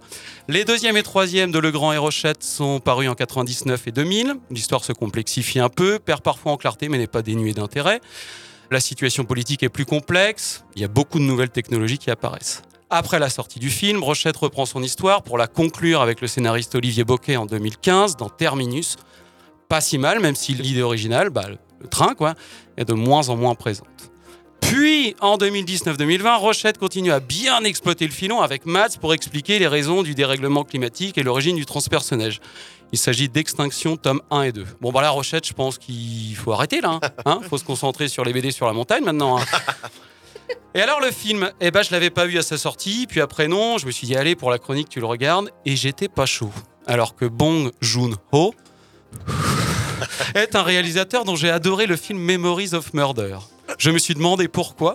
Les 0.50 0.66
deuxième 0.66 0.98
et 0.98 1.04
troisième 1.04 1.50
de 1.50 1.58
Legrand 1.58 1.94
et 1.94 1.98
Rochette 1.98 2.44
sont 2.44 2.82
parus 2.82 3.08
en 3.08 3.16
99 3.16 3.88
et 3.88 3.92
2000. 3.94 4.36
L'histoire 4.52 4.84
se 4.84 4.92
complexifie 4.92 5.60
un 5.60 5.70
peu, 5.70 6.00
perd 6.00 6.22
parfois 6.22 6.52
en 6.52 6.58
clarté, 6.58 6.90
mais 6.90 6.98
n'est 6.98 7.08
pas 7.08 7.22
dénuée 7.22 7.54
d'intérêt. 7.54 8.02
La 8.72 8.82
situation 8.82 9.24
politique 9.24 9.64
est 9.64 9.70
plus 9.70 9.86
complexe. 9.86 10.66
Il 10.76 10.82
y 10.82 10.86
a 10.86 10.90
beaucoup 10.90 11.20
de 11.20 11.24
nouvelles 11.24 11.50
technologies 11.50 11.98
qui 11.98 12.12
apparaissent. 12.12 12.62
Après 12.90 13.18
la 13.18 13.30
sortie 13.30 13.60
du 13.60 13.70
film, 13.70 14.04
Rochette 14.04 14.36
reprend 14.36 14.66
son 14.66 14.84
histoire 14.84 15.24
pour 15.24 15.38
la 15.38 15.48
conclure 15.48 16.02
avec 16.02 16.20
le 16.20 16.28
scénariste 16.28 16.76
Olivier 16.76 17.06
Boquet 17.06 17.38
en 17.38 17.46
2015 17.46 18.18
dans 18.18 18.28
Terminus. 18.28 18.98
Pas 19.70 19.80
si 19.80 19.98
mal, 19.98 20.20
même 20.20 20.36
si 20.36 20.54
l'idée 20.56 20.82
originale, 20.82 21.30
bah, 21.30 21.46
le 21.80 21.88
train, 21.88 22.16
quoi, 22.16 22.34
est 22.76 22.84
de 22.84 22.94
moins 22.94 23.30
en 23.30 23.38
moins 23.38 23.56
présente. 23.56 24.12
Puis, 24.68 25.16
en 25.22 25.38
2019-2020, 25.38 26.38
Rochette 26.40 26.78
continue 26.78 27.12
à 27.12 27.20
bien 27.20 27.64
exploiter 27.64 28.06
le 28.06 28.12
filon 28.12 28.42
avec 28.42 28.66
Mats 28.66 28.98
pour 29.00 29.14
expliquer 29.14 29.60
les 29.60 29.68
raisons 29.68 30.02
du 30.04 30.16
dérèglement 30.16 30.64
climatique 30.64 31.18
et 31.18 31.24
l'origine 31.24 31.56
du 31.56 31.66
transpersonnage. 31.66 32.40
Il 32.92 32.98
s'agit 32.98 33.30
d'Extinction, 33.30 33.96
tome 33.98 34.22
1 34.32 34.42
et 34.44 34.52
2. 34.52 34.66
Bon, 34.82 34.92
bah 34.92 35.02
là, 35.02 35.10
Rochette, 35.12 35.46
je 35.48 35.54
pense 35.54 35.78
qu'il 35.78 36.36
faut 36.36 36.52
arrêter 36.52 36.82
là. 36.82 37.00
Il 37.42 37.46
faut 37.50 37.58
se 37.58 37.64
concentrer 37.64 38.08
sur 38.08 38.24
les 38.26 38.34
BD 38.34 38.52
sur 38.52 38.66
la 38.66 38.74
montagne 38.74 39.04
maintenant. 39.04 39.38
hein. 39.40 39.46
Et 40.74 40.82
alors 40.82 41.00
le 41.00 41.10
film, 41.12 41.50
eh 41.62 41.72
ben 41.72 41.84
je 41.84 41.92
l'avais 41.92 42.10
pas 42.10 42.26
vu 42.26 42.38
à 42.38 42.42
sa 42.44 42.58
sortie, 42.58 43.08
puis 43.08 43.22
après 43.22 43.48
non, 43.48 43.78
je 43.78 43.86
me 43.86 43.92
suis 43.92 44.08
dit 44.08 44.16
allez 44.16 44.36
pour 44.36 44.52
la 44.52 44.60
chronique 44.60 44.90
tu 44.90 45.00
le 45.00 45.06
regardes, 45.06 45.50
et 45.66 45.76
j'étais 45.78 46.10
pas 46.10 46.26
chaud. 46.26 46.52
Alors 46.86 47.16
que 47.16 47.24
Bong 47.26 47.72
Joon-ho 47.82 48.54
est 50.36 50.54
un 50.56 50.64
réalisateur 50.64 51.24
dont 51.24 51.36
j'ai 51.38 51.50
adoré 51.50 51.86
le 51.88 51.96
film 51.96 52.20
Memories 52.20 52.74
of 52.74 52.94
Murder. 52.94 53.38
Je 53.78 53.92
me 53.92 53.98
suis 53.98 54.14
demandé 54.16 54.48
pourquoi. 54.48 54.94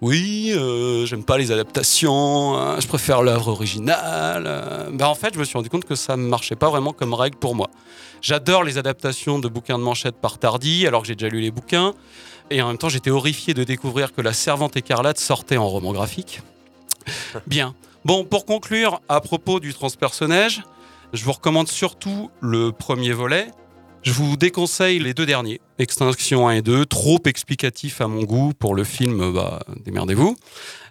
Oui, 0.00 0.52
euh, 0.54 1.06
j'aime 1.06 1.24
pas 1.24 1.38
les 1.38 1.50
adaptations, 1.50 2.56
hein, 2.58 2.78
je 2.78 2.86
préfère 2.86 3.22
l'œuvre 3.22 3.48
originale. 3.48 4.44
euh. 4.46 4.90
Ben, 4.92 5.06
en 5.06 5.14
fait, 5.14 5.32
je 5.34 5.38
me 5.38 5.44
suis 5.44 5.56
rendu 5.56 5.70
compte 5.70 5.84
que 5.84 5.94
ça 5.94 6.16
ne 6.16 6.26
marchait 6.26 6.56
pas 6.56 6.68
vraiment 6.68 6.92
comme 6.92 7.14
règle 7.14 7.38
pour 7.38 7.54
moi. 7.54 7.70
J'adore 8.20 8.64
les 8.64 8.76
adaptations 8.76 9.38
de 9.38 9.48
bouquins 9.48 9.78
de 9.78 9.82
manchette 9.84 10.16
par 10.16 10.38
Tardy, 10.38 10.86
alors 10.86 11.02
que 11.02 11.08
j'ai 11.08 11.14
déjà 11.14 11.28
lu 11.28 11.40
les 11.40 11.50
bouquins. 11.50 11.94
Et 12.50 12.60
en 12.60 12.68
même 12.68 12.78
temps, 12.78 12.90
j'étais 12.90 13.10
horrifié 13.10 13.54
de 13.54 13.64
découvrir 13.64 14.12
que 14.12 14.20
La 14.20 14.32
Servante 14.32 14.76
écarlate 14.76 15.18
sortait 15.18 15.56
en 15.56 15.68
roman 15.68 15.92
graphique. 15.92 16.42
Bien. 17.46 17.74
Bon, 18.04 18.24
pour 18.24 18.44
conclure, 18.44 19.00
à 19.08 19.20
propos 19.20 19.60
du 19.60 19.72
transpersonnage, 19.72 20.62
je 21.14 21.24
vous 21.24 21.32
recommande 21.32 21.68
surtout 21.68 22.30
le 22.40 22.72
premier 22.72 23.12
volet. 23.12 23.48
Je 24.04 24.12
vous 24.12 24.36
déconseille 24.36 24.98
les 24.98 25.14
deux 25.14 25.24
derniers, 25.24 25.62
Extinction 25.78 26.46
1 26.46 26.56
et 26.56 26.62
2, 26.62 26.84
trop 26.84 27.18
explicatifs 27.24 28.02
à 28.02 28.06
mon 28.06 28.24
goût 28.24 28.52
pour 28.52 28.74
le 28.74 28.84
film, 28.84 29.32
bah, 29.32 29.60
démerdez-vous. 29.84 30.36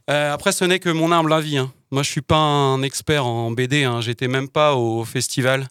Euh, 0.10 0.34
après, 0.34 0.51
ce 0.51 0.65
n'est 0.65 0.79
que 0.79 0.89
mon 0.89 1.12
humble 1.12 1.32
avis. 1.32 1.60
hein. 1.60 1.72
Moi, 1.91 2.01
je 2.01 2.10
suis 2.10 2.22
pas 2.22 2.38
un 2.38 2.82
expert 2.82 3.27
en 3.27 3.51
BD, 3.51 3.84
hein. 3.84 4.01
j'étais 4.01 4.27
même 4.27 4.50
pas 4.50 4.74
au 4.74 5.05
festival. 5.05 5.67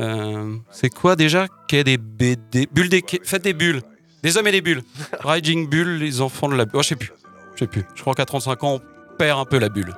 Euh, 0.00 0.56
c'est 0.70 0.88
quoi 0.88 1.16
déjà? 1.16 1.48
Qu'est 1.68 1.84
des 1.84 1.98
BD 1.98 2.66
des... 2.72 3.04
Faites 3.24 3.44
des 3.44 3.52
bulles 3.52 3.82
Des 4.22 4.38
hommes 4.38 4.46
et 4.46 4.52
des 4.52 4.62
bulles 4.62 4.82
Riding 5.20 5.68
Bull, 5.68 5.98
les 5.98 6.22
enfants 6.22 6.48
de 6.48 6.54
la 6.54 6.64
bulle. 6.64 6.76
Oh, 6.78 6.82
je 6.82 6.88
sais 6.88 6.96
plus. 6.96 7.12
Je 7.56 7.58
sais 7.60 7.66
plus. 7.66 7.84
Je 7.94 8.00
crois 8.00 8.14
qu'à 8.14 8.24
35 8.24 8.64
ans, 8.64 8.80
on 8.80 9.16
perd 9.18 9.38
un 9.38 9.44
peu 9.44 9.58
la 9.58 9.68
bulle. 9.68 9.94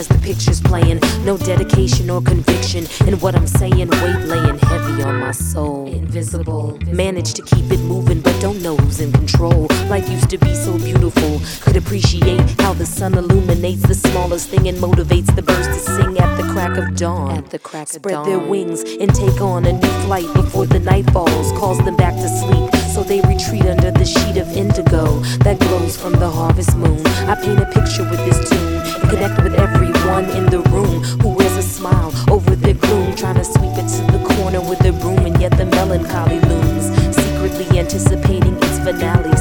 As 0.00 0.08
the 0.08 0.18
picture's 0.20 0.62
playing. 0.62 0.98
No 1.24 1.36
dedication 1.36 2.08
or 2.08 2.22
conviction 2.22 2.86
in 3.06 3.20
what 3.20 3.34
I'm 3.36 3.46
saying. 3.46 3.90
Weight 4.02 4.22
laying 4.32 4.58
heavy 4.58 5.02
on 5.02 5.16
my 5.20 5.32
soul. 5.32 5.86
Invisible. 5.88 6.78
Manage 6.86 7.34
to 7.34 7.42
keep 7.42 7.70
it 7.70 7.80
moving, 7.80 8.22
don't 8.40 8.62
know 8.62 8.74
who's 8.74 9.00
in 9.00 9.12
control. 9.12 9.68
Life 9.88 10.08
used 10.08 10.30
to 10.30 10.38
be 10.38 10.54
so 10.54 10.76
beautiful. 10.78 11.40
Could 11.60 11.76
appreciate 11.76 12.40
how 12.62 12.72
the 12.72 12.86
sun 12.86 13.12
illuminates 13.14 13.82
the 13.82 13.94
smallest 13.94 14.48
thing 14.48 14.66
and 14.66 14.78
motivates 14.78 15.34
the 15.36 15.42
birds 15.42 15.66
to 15.66 15.78
sing 15.78 16.18
at 16.18 16.36
the 16.36 16.44
crack 16.44 16.78
of 16.78 16.96
dawn. 16.96 17.36
At 17.36 17.50
the 17.50 17.58
crack 17.58 17.88
Spread 17.88 18.14
of 18.14 18.24
their 18.24 18.38
wings 18.38 18.82
and 18.82 19.14
take 19.14 19.42
on 19.42 19.66
a 19.66 19.72
new 19.72 19.94
flight 20.06 20.32
before 20.32 20.64
the 20.64 20.80
night 20.80 21.10
falls. 21.10 21.52
Calls 21.52 21.78
them 21.84 21.96
back 21.96 22.14
to 22.14 22.28
sleep. 22.28 22.74
So 22.94 23.02
they 23.02 23.20
retreat 23.20 23.66
under 23.66 23.90
the 23.90 24.06
sheet 24.06 24.38
of 24.38 24.48
indigo 24.56 25.20
that 25.44 25.60
glows 25.60 25.96
from 26.00 26.14
the 26.14 26.30
harvest 26.30 26.74
moon. 26.76 27.06
I 27.28 27.34
paint 27.34 27.60
a 27.60 27.66
picture 27.66 28.08
with 28.08 28.24
this 28.24 28.48
tune 28.48 28.80
and 29.00 29.10
connect 29.10 29.42
with 29.42 29.54
everyone 29.54 30.24
in 30.30 30.46
the 30.46 30.60
room 30.70 31.02
who 31.20 31.28
wears 31.34 31.56
a 31.56 31.62
smile 31.62 32.12
over 32.30 32.56
their 32.56 32.74
gloom, 32.74 33.14
trying 33.14 33.36
to 33.36 33.44
sweep 33.44 33.76
it 33.76 33.88
to 33.96 34.02
the 34.10 34.34
corner 34.34 34.60
with 34.60 34.84
a 34.84 34.92
broom, 34.92 35.24
and 35.26 35.40
yet 35.40 35.56
the 35.56 35.66
melancholy 35.66 36.40
looms, 36.40 36.79
anticipating 37.92 38.54
its 38.62 38.78
finale 38.78 39.39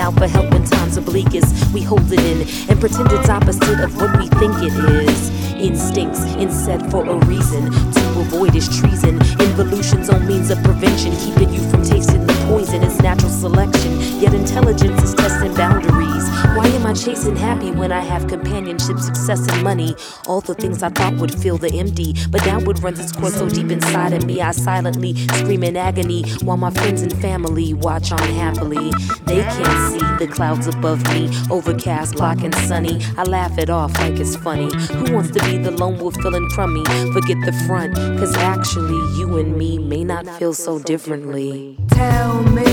out 0.00 0.14
for 0.14 0.26
help 0.26 0.50
when 0.50 0.64
times 0.64 0.96
are 0.96 1.02
bleakest. 1.02 1.72
We 1.72 1.82
hold 1.82 2.10
it 2.10 2.20
in 2.20 2.40
and 2.70 2.80
pretend 2.80 3.12
it's 3.12 3.28
opposite 3.28 3.80
of 3.80 3.94
what 3.96 4.18
we 4.18 4.26
think 4.28 4.54
it 4.62 4.72
is. 5.06 5.39
Instincts 5.60 6.20
and 6.20 6.40
inset 6.40 6.90
for 6.90 7.04
a 7.04 7.16
reason 7.26 7.70
to 7.70 8.20
avoid 8.20 8.56
is 8.56 8.66
treason. 8.80 9.20
Involution's 9.40 10.08
own 10.08 10.26
means 10.26 10.50
of 10.50 10.62
prevention, 10.62 11.14
keeping 11.16 11.52
you 11.52 11.60
from 11.70 11.82
tasting 11.84 12.26
the 12.26 12.32
poison 12.48 12.82
is 12.82 12.98
natural 13.00 13.30
selection. 13.30 14.00
Yet 14.20 14.34
intelligence 14.34 15.02
is 15.02 15.14
testing 15.14 15.54
boundaries. 15.54 16.28
Why 16.56 16.66
am 16.66 16.86
I 16.86 16.94
chasing 16.94 17.36
happy 17.36 17.70
when 17.70 17.92
I 17.92 18.00
have 18.00 18.26
companionship, 18.26 18.98
success, 18.98 19.46
and 19.48 19.62
money? 19.62 19.94
All 20.26 20.40
the 20.40 20.54
things 20.54 20.82
I 20.82 20.88
thought 20.88 21.14
would 21.16 21.32
fill 21.32 21.58
the 21.58 21.72
empty, 21.78 22.14
but 22.30 22.42
that 22.42 22.62
would 22.66 22.82
run 22.82 22.98
its 22.98 23.12
course 23.12 23.34
so 23.34 23.48
deep 23.48 23.70
inside 23.70 24.12
of 24.12 24.24
me. 24.24 24.40
I 24.40 24.50
silently 24.52 25.14
scream 25.38 25.62
in 25.62 25.76
agony 25.76 26.24
while 26.42 26.56
my 26.56 26.70
friends 26.70 27.02
and 27.02 27.12
family 27.20 27.74
watch 27.74 28.10
on 28.12 28.18
happily. 28.18 28.90
They 29.26 29.42
can't 29.42 29.92
see 29.92 30.24
the 30.24 30.30
clouds 30.32 30.66
above 30.66 31.02
me, 31.14 31.30
overcast, 31.50 32.16
black, 32.16 32.42
and 32.42 32.54
sunny. 32.54 33.00
I 33.16 33.22
laugh 33.24 33.58
it 33.58 33.70
off 33.70 33.92
like 33.98 34.18
it's 34.18 34.36
funny. 34.36 34.70
Who 34.94 35.14
wants 35.14 35.30
to 35.30 35.49
be 35.50 35.58
the 35.58 35.70
lone 35.70 35.98
wolf 35.98 36.14
feeling 36.16 36.48
crummy? 36.50 36.84
Forget 37.12 37.38
the 37.44 37.52
front, 37.66 37.94
cause 38.18 38.34
actually, 38.36 39.00
you 39.18 39.38
and 39.38 39.56
me 39.56 39.78
may 39.78 40.04
not 40.04 40.26
feel 40.38 40.54
so 40.54 40.78
differently. 40.78 41.76
Tell 41.88 42.42
me 42.44 42.64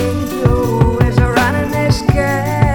who 0.43 1.00
is 1.00 1.17
running 1.17 1.72
this 1.72 2.01
game. 2.13 2.66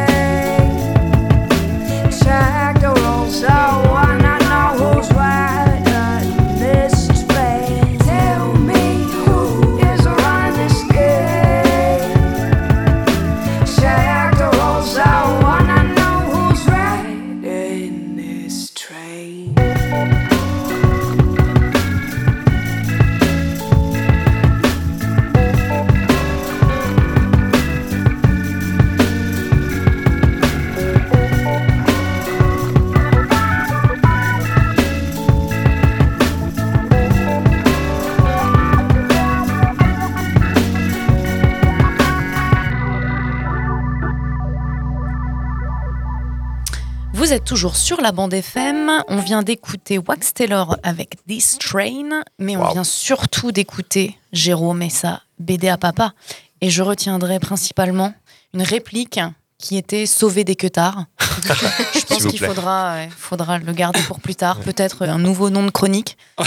Vous 47.32 47.38
êtes 47.38 47.44
toujours 47.46 47.76
sur 47.76 48.02
la 48.02 48.12
bande 48.12 48.34
FM. 48.34 48.90
On 49.08 49.16
vient 49.16 49.42
d'écouter 49.42 49.96
Wax 49.96 50.34
Taylor 50.34 50.76
avec 50.82 51.14
This 51.26 51.56
Train, 51.58 52.20
mais 52.38 52.58
on 52.58 52.62
Wow. 52.66 52.72
vient 52.72 52.84
surtout 52.84 53.52
d'écouter 53.52 54.18
Jérôme 54.34 54.82
et 54.82 54.90
sa 54.90 55.22
BD 55.38 55.70
à 55.70 55.78
papa. 55.78 56.12
Et 56.60 56.68
je 56.68 56.82
retiendrai 56.82 57.40
principalement 57.40 58.12
une 58.52 58.60
réplique 58.60 59.18
qui 59.56 59.78
était 59.78 60.04
Sauver 60.04 60.44
des 60.44 60.56
queutards. 60.56 61.06
Je 61.94 62.04
pense 62.04 62.26
qu'il 62.26 62.38
faudra, 62.38 62.96
ouais, 62.96 63.08
faudra 63.16 63.58
le 63.58 63.72
garder 63.72 64.00
pour 64.02 64.20
plus 64.20 64.34
tard. 64.34 64.60
Peut-être 64.60 65.08
un 65.08 65.18
nouveau 65.18 65.48
nom 65.48 65.64
de 65.64 65.70
chronique. 65.70 66.18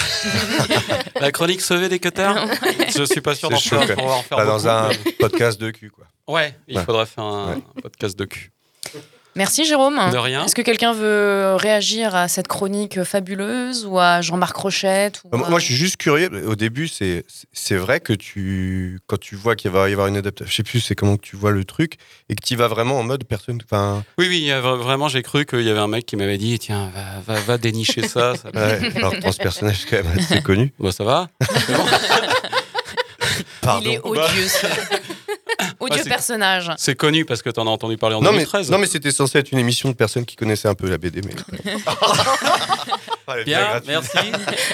La 1.19 1.31
chronique 1.31 1.61
sauvée 1.61 1.89
des 1.89 1.97
queutards 1.97 2.45
Je 2.95 3.03
suis 3.05 3.21
pas 3.21 3.33
sûr 3.33 3.49
d'en 3.49 3.57
faire, 3.57 3.87
quoi. 3.87 3.95
pour 3.95 4.13
en 4.13 4.21
faire 4.21 4.45
dans 4.45 4.67
un 4.67 4.89
podcast 5.19 5.59
de 5.59 5.71
cul, 5.71 5.89
quoi. 5.89 6.05
Ouais, 6.27 6.55
il 6.67 6.77
Ouais. 6.77 6.83
faudrait 6.85 7.07
faire 7.07 7.23
un 7.23 7.55
podcast 7.81 8.19
de 8.19 8.25
cul. 8.25 8.51
Merci 9.37 9.65
Jérôme. 9.65 9.99
De 10.11 10.17
rien. 10.17 10.45
Est-ce 10.45 10.55
que 10.55 10.61
quelqu'un 10.61 10.93
veut 10.93 11.55
réagir 11.55 12.15
à 12.15 12.27
cette 12.29 12.47
chronique 12.47 13.03
fabuleuse 13.03 13.85
ou 13.85 13.99
à 13.99 14.21
Jean-Marc 14.21 14.55
Rochette 14.55 15.21
ou 15.25 15.35
Moi, 15.37 15.47
à- 15.47 15.49
moi, 15.49 15.59
je 15.59 15.65
suis 15.65 15.75
juste 15.75 15.97
curieux. 15.97 16.29
Au 16.47 16.55
début, 16.55 16.87
c'est 16.87 17.25
c'est 17.51 17.75
vrai 17.75 17.99
que 17.99 18.13
tu, 18.13 18.99
quand 19.07 19.19
tu 19.19 19.35
vois 19.35 19.55
qu'il 19.55 19.71
va 19.71 19.89
y 19.89 19.91
avoir 19.91 20.07
une 20.07 20.15
adaptation, 20.15 20.49
je 20.49 20.55
sais 20.55 20.63
plus, 20.63 20.79
c'est 20.79 20.95
comment 20.95 21.17
que 21.17 21.21
tu 21.25 21.35
vois 21.35 21.51
le 21.51 21.65
truc, 21.65 21.95
et 22.29 22.35
que 22.35 22.45
tu 22.45 22.55
vas 22.55 22.67
vraiment 22.69 22.97
en 22.97 23.03
mode 23.03 23.25
personne. 23.25 23.59
Enfin, 23.69 24.03
Oui, 24.17 24.27
oui, 24.29 24.49
vraiment, 24.51 25.09
j'ai 25.09 25.21
cru 25.21 25.45
qu'il 25.45 25.61
y 25.63 25.69
avait 25.69 25.79
un 25.79 25.87
mec 25.87 26.05
qui 26.05 26.15
m'avait 26.15 26.37
dit 26.37 26.57
tiens, 26.57 26.89
va, 27.27 27.33
va, 27.35 27.39
va 27.41 27.57
dénicher 27.57 28.07
ça. 28.07 28.35
ça 28.35 28.49
ouais, 28.53 28.91
alors 28.95 29.11
que 29.19 29.31
ce 29.31 29.37
personnage 29.37 29.83
est 29.85 29.89
quand 29.89 30.03
même 30.03 30.17
assez 30.17 30.41
connu. 30.41 30.73
Bah, 30.79 30.91
ça 30.93 31.03
va 31.03 31.27
Pardon. 33.61 33.89
Il 33.89 33.93
est 33.95 33.99
odieux. 34.03 34.47
Odieux 35.85 36.03
c'est- 36.03 36.09
personnage. 36.09 36.71
C'est 36.77 36.95
connu 36.95 37.25
parce 37.25 37.41
que 37.41 37.49
t'en 37.49 37.65
as 37.67 37.69
entendu 37.69 37.97
parler 37.97 38.15
en 38.15 38.21
Non 38.21 38.31
mais, 38.31 38.39
2013. 38.39 38.71
non 38.71 38.77
mais 38.77 38.87
c'était 38.87 39.11
censé 39.11 39.39
être 39.39 39.51
une 39.51 39.59
émission 39.59 39.89
de 39.89 39.93
personnes 39.95 40.25
qui 40.25 40.35
connaissaient 40.35 40.67
un 40.67 40.75
peu 40.75 40.89
la 40.89 40.97
BD 40.97 41.21
mais 41.25 41.33
Ah, 43.27 43.37
Bien, 43.43 43.81
merci. 43.87 44.17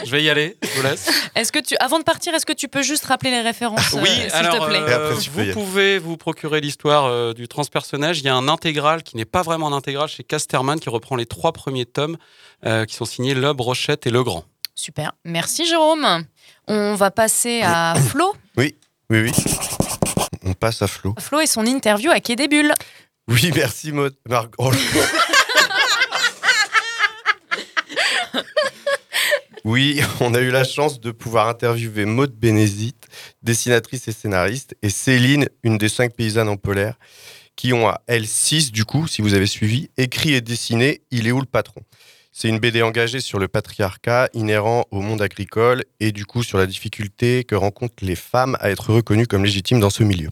Je 0.06 0.12
vais 0.12 0.24
y 0.24 0.30
aller, 0.30 0.58
je 0.62 0.70
vous 0.78 0.84
laisse. 0.84 1.10
Est-ce 1.36 1.54
que 1.54 1.60
tu, 1.60 1.76
avant 1.80 2.00
de 2.00 2.04
partir, 2.04 2.34
est-ce 2.34 2.46
que 2.46 2.52
tu 2.52 2.68
peux 2.68 2.82
juste 2.82 3.06
rappeler 3.06 3.32
les 3.32 3.40
références, 3.40 3.94
Oui, 3.94 4.10
euh, 4.10 4.24
s'il 4.24 4.34
alors 4.34 4.66
te 4.66 4.70
plaît 4.70 4.80
euh, 4.82 5.12
après, 5.14 5.30
vous 5.30 5.54
pouvez 5.54 5.98
vous 6.00 6.18
procurer 6.18 6.60
l'histoire 6.60 7.06
euh, 7.06 7.32
du 7.34 7.48
transpersonnage. 7.48 8.20
Il 8.20 8.26
y 8.26 8.30
a 8.30 8.36
un 8.36 8.50
intégral 8.50 9.04
qui 9.04 9.16
n'est 9.16 9.24
pas 9.24 9.42
vraiment 9.42 9.68
un 9.68 9.74
intégral 9.78 10.10
chez 10.10 10.24
Casterman 10.26 10.82
qui 10.82 10.90
reprend 10.90 11.16
les 11.16 11.26
trois 11.26 11.54
premiers 11.54 11.86
tomes 11.86 12.18
euh, 12.66 12.84
qui 12.84 12.96
sont 12.96 13.06
signés 13.06 13.34
Le 13.36 13.54
Brochette 13.54 14.06
et 14.06 14.10
Le 14.12 14.22
Grand. 14.22 14.44
Super. 14.76 15.14
Merci 15.24 15.66
Jérôme. 15.66 16.26
On 16.68 16.96
va 16.96 17.10
passer 17.10 17.62
à 17.64 17.94
Flo. 18.10 18.34
Oui, 18.58 18.76
oui, 19.10 19.22
oui. 19.22 19.32
On 20.44 20.54
passe 20.54 20.82
à 20.82 20.88
Flo. 20.88 21.16
Flo 21.20 21.40
et 21.40 21.48
son 21.48 21.66
interview 21.66 22.12
à 22.12 22.20
Quai 22.20 22.36
des 22.36 22.48
Bulles. 22.48 22.74
Oui, 23.28 23.52
merci 23.56 23.92
Maud. 23.92 24.16
Oh, 24.58 24.72
Oui, 29.64 30.02
on 30.20 30.34
a 30.34 30.40
eu 30.40 30.50
la 30.50 30.64
chance 30.64 31.00
de 31.00 31.12
pouvoir 31.12 31.48
interviewer 31.48 32.06
Maud 32.06 32.32
Bénézit, 32.34 32.96
dessinatrice 33.44 34.08
et 34.08 34.12
scénariste, 34.12 34.76
et 34.82 34.90
Céline, 34.90 35.48
une 35.62 35.78
des 35.78 35.90
cinq 35.90 36.16
paysannes 36.16 36.50
en 36.50 36.58
polaire, 36.58 36.96
qui 37.56 37.72
ont 37.72 37.88
à 37.88 38.02
elles 38.08 38.28
6, 38.28 38.72
du 38.72 38.86
coup, 38.86 39.08
si 39.08 39.22
vous 39.22 39.36
avez 39.36 39.46
suivi, 39.46 39.90
écrit 39.98 40.34
et 40.34 40.42
dessiné 40.42 41.04
Il 41.12 41.28
est 41.28 41.32
où 41.32 41.40
le 41.40 41.46
patron? 41.46 41.82
C'est 42.34 42.48
une 42.48 42.60
BD 42.60 42.82
engagée 42.82 43.20
sur 43.20 43.40
le 43.40 43.50
patriarcat 43.50 44.30
inhérent 44.34 44.86
au 44.92 45.02
monde 45.02 45.22
agricole 45.22 45.84
et 46.00 46.14
du 46.14 46.26
coup 46.26 46.44
sur 46.44 46.58
la 46.58 46.66
difficulté 46.66 47.44
que 47.44 47.56
rencontrent 47.56 48.06
les 48.06 48.16
femmes 48.16 48.56
à 48.62 48.72
être 48.72 48.94
reconnues 48.94 49.28
comme 49.28 49.44
légitimes 49.44 49.82
dans 49.82 49.90
ce 49.90 50.04
milieu. 50.04 50.30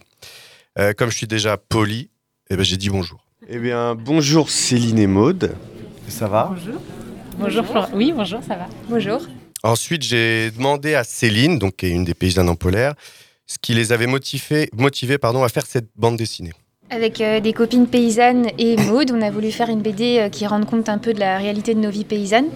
Euh, 0.78 0.94
comme 0.94 1.10
je 1.10 1.16
suis 1.16 1.26
déjà 1.26 1.58
poli, 1.58 2.08
eh 2.48 2.56
ben, 2.56 2.64
j'ai 2.64 2.78
dit 2.78 2.88
bonjour. 2.88 3.26
Eh 3.48 3.58
bien, 3.58 3.94
bonjour 3.94 4.48
Céline 4.48 4.98
et 4.98 5.06
Maude. 5.06 5.54
Ça 6.08 6.26
va? 6.26 6.54
Bonjour. 6.54 6.80
Bonjour 7.38 7.66
Flora. 7.66 7.88
Oui, 7.92 8.12
bonjour, 8.16 8.42
ça 8.42 8.56
va. 8.56 8.66
Bonjour. 8.88 9.20
Ensuite, 9.62 10.02
j'ai 10.02 10.50
demandé 10.52 10.94
à 10.94 11.04
Céline, 11.04 11.58
donc 11.58 11.76
qui 11.76 11.86
est 11.86 11.90
une 11.90 12.04
des 12.04 12.14
paysannes 12.14 12.48
en 12.48 12.56
polaire, 12.56 12.94
ce 13.46 13.58
qui 13.60 13.74
les 13.74 13.92
avait 13.92 14.06
motivés, 14.06 14.70
motivés 14.72 15.18
pardon, 15.18 15.44
à 15.44 15.50
faire 15.50 15.66
cette 15.66 15.90
bande 15.96 16.16
dessinée. 16.16 16.52
Avec 16.92 17.20
euh, 17.20 17.38
des 17.38 17.52
copines 17.52 17.86
paysannes 17.86 18.48
et 18.58 18.76
Maude, 18.76 19.12
on 19.14 19.22
a 19.22 19.30
voulu 19.30 19.52
faire 19.52 19.68
une 19.68 19.80
BD 19.80 20.18
euh, 20.18 20.28
qui 20.28 20.44
rende 20.44 20.64
compte 20.64 20.88
un 20.88 20.98
peu 20.98 21.14
de 21.14 21.20
la 21.20 21.38
réalité 21.38 21.72
de 21.72 21.78
nos 21.78 21.90
vies 21.90 22.04
paysannes. 22.04 22.48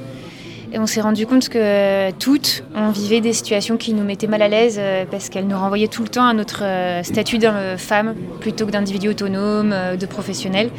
Et 0.72 0.78
on 0.80 0.88
s'est 0.88 1.00
rendu 1.00 1.24
compte 1.24 1.48
que 1.48 1.56
euh, 1.58 2.10
toutes, 2.18 2.64
on 2.74 2.90
vivait 2.90 3.20
des 3.20 3.32
situations 3.32 3.76
qui 3.76 3.94
nous 3.94 4.02
mettaient 4.02 4.26
mal 4.26 4.42
à 4.42 4.48
l'aise 4.48 4.80
parce 5.08 5.28
qu'elles 5.28 5.46
nous 5.46 5.56
renvoyaient 5.56 5.86
tout 5.86 6.02
le 6.02 6.08
temps 6.08 6.26
à 6.26 6.32
notre 6.32 6.64
statut 7.04 7.38
de 7.38 7.48
femme 7.76 8.16
plutôt 8.40 8.66
que 8.66 8.72
d'individu 8.72 9.10
autonome, 9.10 9.72
de 9.96 10.06
professionnel. 10.06 10.70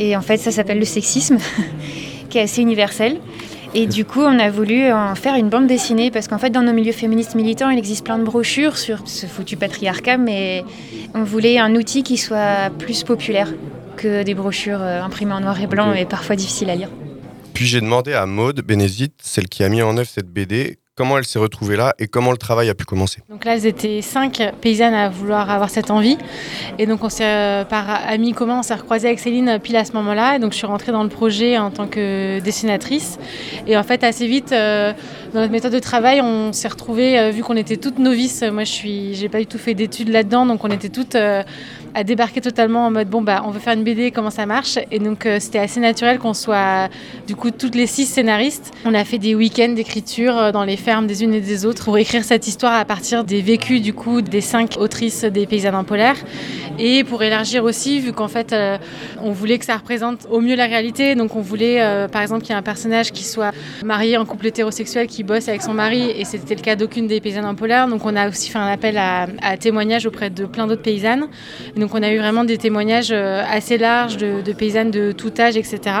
Et 0.00 0.16
en 0.16 0.20
fait, 0.20 0.38
ça 0.38 0.50
s'appelle 0.50 0.80
le 0.80 0.84
sexisme, 0.84 1.36
qui 2.28 2.38
est 2.38 2.42
assez 2.42 2.60
universel. 2.60 3.18
Et 3.72 3.86
du 3.86 4.04
coup, 4.04 4.20
on 4.20 4.38
a 4.40 4.50
voulu 4.50 4.90
en 4.90 5.14
faire 5.14 5.36
une 5.36 5.48
bande 5.48 5.68
dessinée 5.68 6.10
parce 6.10 6.26
qu'en 6.26 6.38
fait, 6.38 6.50
dans 6.50 6.62
nos 6.62 6.72
milieux 6.72 6.92
féministes 6.92 7.36
militants, 7.36 7.70
il 7.70 7.78
existe 7.78 8.04
plein 8.04 8.18
de 8.18 8.24
brochures 8.24 8.76
sur 8.76 9.06
ce 9.06 9.26
foutu 9.26 9.56
patriarcat, 9.56 10.16
mais 10.16 10.64
on 11.14 11.22
voulait 11.22 11.58
un 11.58 11.76
outil 11.76 12.02
qui 12.02 12.16
soit 12.16 12.70
plus 12.78 13.04
populaire 13.04 13.52
que 13.96 14.24
des 14.24 14.34
brochures 14.34 14.82
euh, 14.82 15.02
imprimées 15.02 15.34
en 15.34 15.40
noir 15.40 15.60
et 15.60 15.68
blanc 15.68 15.92
et 15.92 16.04
parfois 16.04 16.34
difficiles 16.34 16.70
à 16.70 16.74
lire. 16.74 16.88
Puis 17.54 17.66
j'ai 17.66 17.80
demandé 17.80 18.12
à 18.12 18.26
Maude 18.26 18.60
Bénézit, 18.62 19.12
celle 19.22 19.48
qui 19.48 19.62
a 19.62 19.68
mis 19.68 19.82
en 19.82 19.96
œuvre 19.96 20.08
cette 20.08 20.28
BD, 20.28 20.78
comment 21.00 21.16
elle 21.16 21.24
s'est 21.24 21.38
retrouvée 21.38 21.76
là 21.76 21.94
et 21.98 22.08
comment 22.08 22.30
le 22.30 22.36
travail 22.36 22.68
a 22.68 22.74
pu 22.74 22.84
commencer. 22.84 23.22
Donc 23.30 23.46
là, 23.46 23.54
elles 23.54 23.64
étaient 23.64 24.02
cinq 24.02 24.42
paysannes 24.60 24.92
à 24.92 25.08
vouloir 25.08 25.48
avoir 25.48 25.70
cette 25.70 25.90
envie. 25.90 26.18
Et 26.78 26.84
donc, 26.84 27.02
on 27.02 27.08
euh, 27.22 27.64
par 27.64 27.88
amis 28.06 28.34
communs, 28.34 28.58
on 28.58 28.62
s'est 28.62 28.74
recroisé 28.74 29.06
avec 29.06 29.18
Céline 29.18 29.58
pile 29.62 29.76
à 29.76 29.86
ce 29.86 29.92
moment-là. 29.94 30.36
Et 30.36 30.38
donc, 30.38 30.52
je 30.52 30.58
suis 30.58 30.66
rentrée 30.66 30.92
dans 30.92 31.02
le 31.02 31.08
projet 31.08 31.56
en 31.56 31.70
tant 31.70 31.86
que 31.86 32.38
dessinatrice. 32.40 33.18
Et 33.66 33.78
en 33.78 33.82
fait, 33.82 34.04
assez 34.04 34.26
vite, 34.26 34.52
euh, 34.52 34.92
dans 35.32 35.40
notre 35.40 35.52
méthode 35.52 35.72
de 35.72 35.78
travail, 35.78 36.20
on 36.20 36.52
s'est 36.52 36.68
retrouvés, 36.68 37.18
euh, 37.18 37.30
vu 37.30 37.42
qu'on 37.42 37.56
était 37.56 37.78
toutes 37.78 37.98
novices. 37.98 38.42
Moi, 38.42 38.64
je 38.64 38.70
suis, 38.70 39.14
j'ai 39.14 39.30
pas 39.30 39.38
du 39.38 39.46
tout 39.46 39.56
fait 39.56 39.72
d'études 39.72 40.10
là-dedans. 40.10 40.44
Donc, 40.44 40.62
on 40.64 40.70
était 40.70 40.90
toutes 40.90 41.16
à 41.94 42.04
débarquer 42.04 42.40
totalement 42.40 42.86
en 42.86 42.90
mode 42.90 43.08
bon, 43.08 43.22
bah, 43.22 43.42
on 43.46 43.50
veut 43.50 43.60
faire 43.60 43.74
une 43.74 43.84
BD, 43.84 44.10
comment 44.10 44.30
ça 44.30 44.46
marche? 44.46 44.78
Et 44.90 44.98
donc, 44.98 45.26
euh, 45.26 45.38
c'était 45.40 45.58
assez 45.58 45.80
naturel 45.80 46.18
qu'on 46.18 46.34
soit, 46.34 46.88
du 47.26 47.36
coup, 47.36 47.50
toutes 47.50 47.74
les 47.74 47.86
six 47.86 48.06
scénaristes. 48.06 48.72
On 48.84 48.94
a 48.94 49.04
fait 49.04 49.18
des 49.18 49.34
week-ends 49.34 49.72
d'écriture 49.72 50.38
euh, 50.38 50.52
dans 50.52 50.64
les 50.64 50.76
fermes 50.76 51.06
des 51.06 51.22
unes 51.24 51.34
et 51.34 51.40
des 51.40 51.66
autres 51.66 51.84
pour 51.84 51.98
écrire 51.98 52.24
cette 52.24 52.46
histoire 52.46 52.74
à 52.74 52.84
partir 52.84 53.24
des 53.24 53.40
vécus 53.40 53.82
du 53.82 53.92
coup 53.92 54.22
des 54.22 54.40
cinq 54.40 54.76
autrices 54.78 55.24
des 55.24 55.46
paysannes 55.46 55.84
polaires 55.84 56.16
et 56.78 57.04
pour 57.04 57.22
élargir 57.22 57.64
aussi 57.64 58.00
vu 58.00 58.12
qu'en 58.12 58.28
fait 58.28 58.52
euh, 58.52 58.78
on 59.22 59.32
voulait 59.32 59.58
que 59.58 59.64
ça 59.64 59.76
représente 59.76 60.26
au 60.30 60.40
mieux 60.40 60.56
la 60.56 60.66
réalité. 60.66 61.14
Donc 61.14 61.36
on 61.36 61.40
voulait 61.40 61.80
par 62.10 62.22
exemple 62.22 62.42
qu'il 62.42 62.50
y 62.50 62.54
ait 62.54 62.58
un 62.58 62.62
personnage 62.62 63.12
qui 63.12 63.24
soit 63.24 63.52
marié 63.84 64.16
en 64.16 64.24
couple 64.24 64.46
hétérosexuel 64.46 65.06
qui 65.06 65.22
bosse 65.22 65.48
avec 65.48 65.62
son 65.62 65.74
mari. 65.74 66.10
Et 66.10 66.24
c'était 66.24 66.54
le 66.54 66.62
cas 66.62 66.76
d'aucune 66.76 67.06
des 67.06 67.20
paysannes 67.20 67.54
polaires 67.56 67.88
donc 67.88 68.04
on 68.04 68.16
a 68.16 68.28
aussi 68.28 68.50
fait 68.50 68.58
un 68.58 68.66
appel 68.66 68.96
à, 68.96 69.26
à 69.42 69.56
témoignages 69.56 70.06
auprès 70.06 70.30
de 70.30 70.44
plein 70.44 70.66
d'autres 70.66 70.82
paysannes 70.82 71.28
donc 71.80 71.94
on 71.94 72.02
a 72.02 72.12
eu 72.12 72.18
vraiment 72.18 72.44
des 72.44 72.58
témoignages 72.58 73.10
euh, 73.10 73.42
assez 73.44 73.78
larges 73.78 74.16
de, 74.16 74.52
paysannes 74.52 74.90
de 74.90 75.12
tout 75.12 75.32
âge 75.38 75.56
etc 75.56 75.96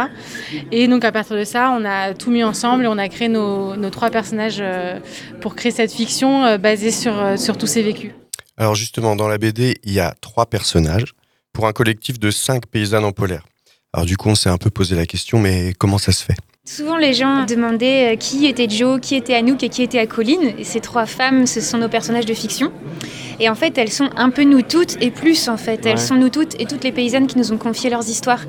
et 0.70 0.86
donc 0.86 1.04
à 1.04 1.10
partir 1.10 1.36
de 1.36 1.44
ça 1.44 1.74
on 1.76 1.84
a 1.84 2.14
tout 2.14 2.30
mis 2.30 2.44
ensemble 2.44 2.84
et 2.84 2.86
on 2.86 2.98
a 2.98 3.08
créé 3.08 3.28
nos, 3.28 3.74
trois 3.90 4.10
personnages 4.10 4.58
euh, 4.60 5.00
pour 5.40 5.56
créer 5.56 5.72
cette 5.72 5.92
fiction 5.92 6.44
euh, 6.44 6.58
basée 6.58 6.92
sur, 6.92 7.38
sur 7.38 7.56
tous 7.56 7.66
ces 7.66 7.82
vécus. 7.82 8.12
Alors 8.56 8.74
justement, 8.74 9.16
dans 9.16 9.26
la 9.26 9.38
BD, 9.38 9.78
il 9.84 9.92
y 9.92 10.00
a 10.00 10.14
trois 10.20 10.44
personnages 10.46 11.14
pour 11.52 11.66
un 11.66 11.72
collectif 11.72 12.20
de 12.20 12.30
cinq 12.30 12.66
paysannes 12.66 13.06
en 13.06 13.12
polaire. 13.12 13.46
Alors 13.92 14.06
du 14.06 14.16
coup, 14.16 14.28
on 14.28 14.34
s'est 14.34 14.50
un 14.50 14.58
peu 14.58 14.70
posé 14.70 14.94
la 14.94 15.06
question, 15.06 15.38
mais 15.38 15.72
comment 15.78 15.98
ça 15.98 16.12
se 16.12 16.22
fait? 16.22 16.36
Souvent, 16.66 16.98
les 16.98 17.14
gens 17.14 17.46
demandaient 17.46 18.12
euh, 18.12 18.16
qui 18.16 18.44
était 18.46 18.68
Joe, 18.68 19.00
qui 19.00 19.14
était 19.14 19.34
Anouk 19.34 19.62
et 19.62 19.70
qui 19.70 19.82
était 19.82 19.98
Acoline. 19.98 20.52
Et 20.58 20.64
ces 20.64 20.80
trois 20.80 21.06
femmes, 21.06 21.46
ce 21.46 21.60
sont 21.62 21.78
nos 21.78 21.88
personnages 21.88 22.26
de 22.26 22.34
fiction. 22.34 22.70
Et 23.40 23.48
en 23.48 23.54
fait, 23.54 23.78
elles 23.78 23.90
sont 23.90 24.10
un 24.16 24.28
peu 24.28 24.42
nous 24.44 24.60
toutes 24.60 25.02
et 25.02 25.10
plus 25.10 25.48
en 25.48 25.56
fait. 25.56 25.86
Elles 25.86 25.92
Ouais. 25.92 25.96
sont 25.96 26.16
nous 26.16 26.28
toutes 26.28 26.60
et 26.60 26.66
toutes 26.66 26.84
les 26.84 26.92
paysannes 26.92 27.26
qui 27.26 27.38
nous 27.38 27.50
ont 27.52 27.56
confié 27.56 27.88
leurs 27.88 28.06
histoires. 28.10 28.44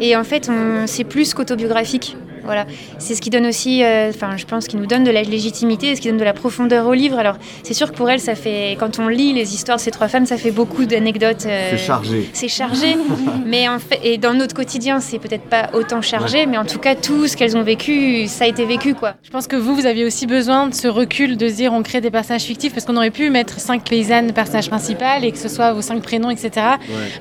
Et 0.00 0.16
en 0.16 0.24
fait, 0.24 0.48
on- 0.50 0.86
c'est 0.86 1.04
plus 1.04 1.34
qu'autobiographique. 1.34 2.16
Voilà, 2.44 2.66
c'est 2.98 3.14
ce 3.14 3.22
qui 3.22 3.30
donne 3.30 3.46
aussi, 3.46 3.84
euh, 3.84 4.10
enfin, 4.10 4.36
je 4.36 4.44
pense, 4.46 4.66
qui 4.68 4.76
nous 4.76 4.86
donne 4.86 5.04
de 5.04 5.10
la 5.10 5.22
légitimité, 5.22 5.94
ce 5.96 6.00
qui 6.00 6.08
donne 6.08 6.16
de 6.18 6.24
la 6.24 6.32
profondeur 6.32 6.86
au 6.86 6.92
livre. 6.92 7.18
Alors, 7.18 7.36
c'est 7.62 7.74
sûr 7.74 7.90
que 7.90 7.96
pour 7.96 8.08
elles, 8.10 8.20
ça 8.20 8.34
fait, 8.34 8.76
quand 8.78 8.98
on 8.98 9.08
lit 9.08 9.32
les 9.32 9.54
histoires 9.54 9.76
de 9.78 9.82
ces 9.82 9.90
trois 9.90 10.08
femmes, 10.08 10.26
ça 10.26 10.36
fait 10.36 10.50
beaucoup 10.50 10.84
d'anecdotes. 10.84 11.46
euh, 11.46 11.70
C'est 11.72 11.78
chargé. 11.84 12.30
C'est 12.32 12.48
chargé, 12.48 12.96
mais 13.46 13.68
en 13.68 13.78
fait, 13.78 14.00
et 14.02 14.18
dans 14.18 14.34
notre 14.34 14.54
quotidien, 14.54 15.00
c'est 15.00 15.18
peut-être 15.18 15.44
pas 15.44 15.70
autant 15.74 16.02
chargé, 16.02 16.46
mais 16.46 16.58
en 16.58 16.64
tout 16.64 16.78
cas, 16.78 16.94
tout 16.94 17.26
ce 17.28 17.36
qu'elles 17.36 17.56
ont 17.56 17.62
vécu, 17.62 18.26
ça 18.26 18.44
a 18.44 18.48
été 18.48 18.64
vécu, 18.64 18.94
quoi. 18.94 19.14
Je 19.22 19.30
pense 19.30 19.46
que 19.46 19.56
vous, 19.56 19.74
vous 19.74 19.86
aviez 19.86 20.04
aussi 20.04 20.26
besoin 20.26 20.66
de 20.68 20.74
ce 20.74 20.88
recul, 20.88 21.36
de 21.36 21.48
se 21.48 21.54
dire 21.54 21.72
on 21.72 21.82
crée 21.82 22.00
des 22.00 22.10
personnages 22.10 22.42
fictifs, 22.42 22.72
parce 22.72 22.84
qu'on 22.86 22.96
aurait 22.96 23.10
pu 23.10 23.30
mettre 23.30 23.60
cinq 23.60 23.88
paysannes 23.88 24.32
personnages 24.32 24.68
principales 24.68 25.24
et 25.24 25.32
que 25.32 25.38
ce 25.38 25.48
soit 25.48 25.72
vos 25.72 25.82
cinq 25.82 26.02
prénoms, 26.02 26.30
etc. 26.30 26.66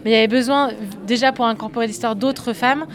Mais 0.04 0.12
il 0.12 0.14
y 0.14 0.16
avait 0.16 0.28
besoin 0.28 0.70
déjà 1.06 1.32
pour 1.32 1.46
incorporer 1.46 1.88
l'histoire 1.88 2.16
d'autres 2.16 2.54
femmes 2.54 2.86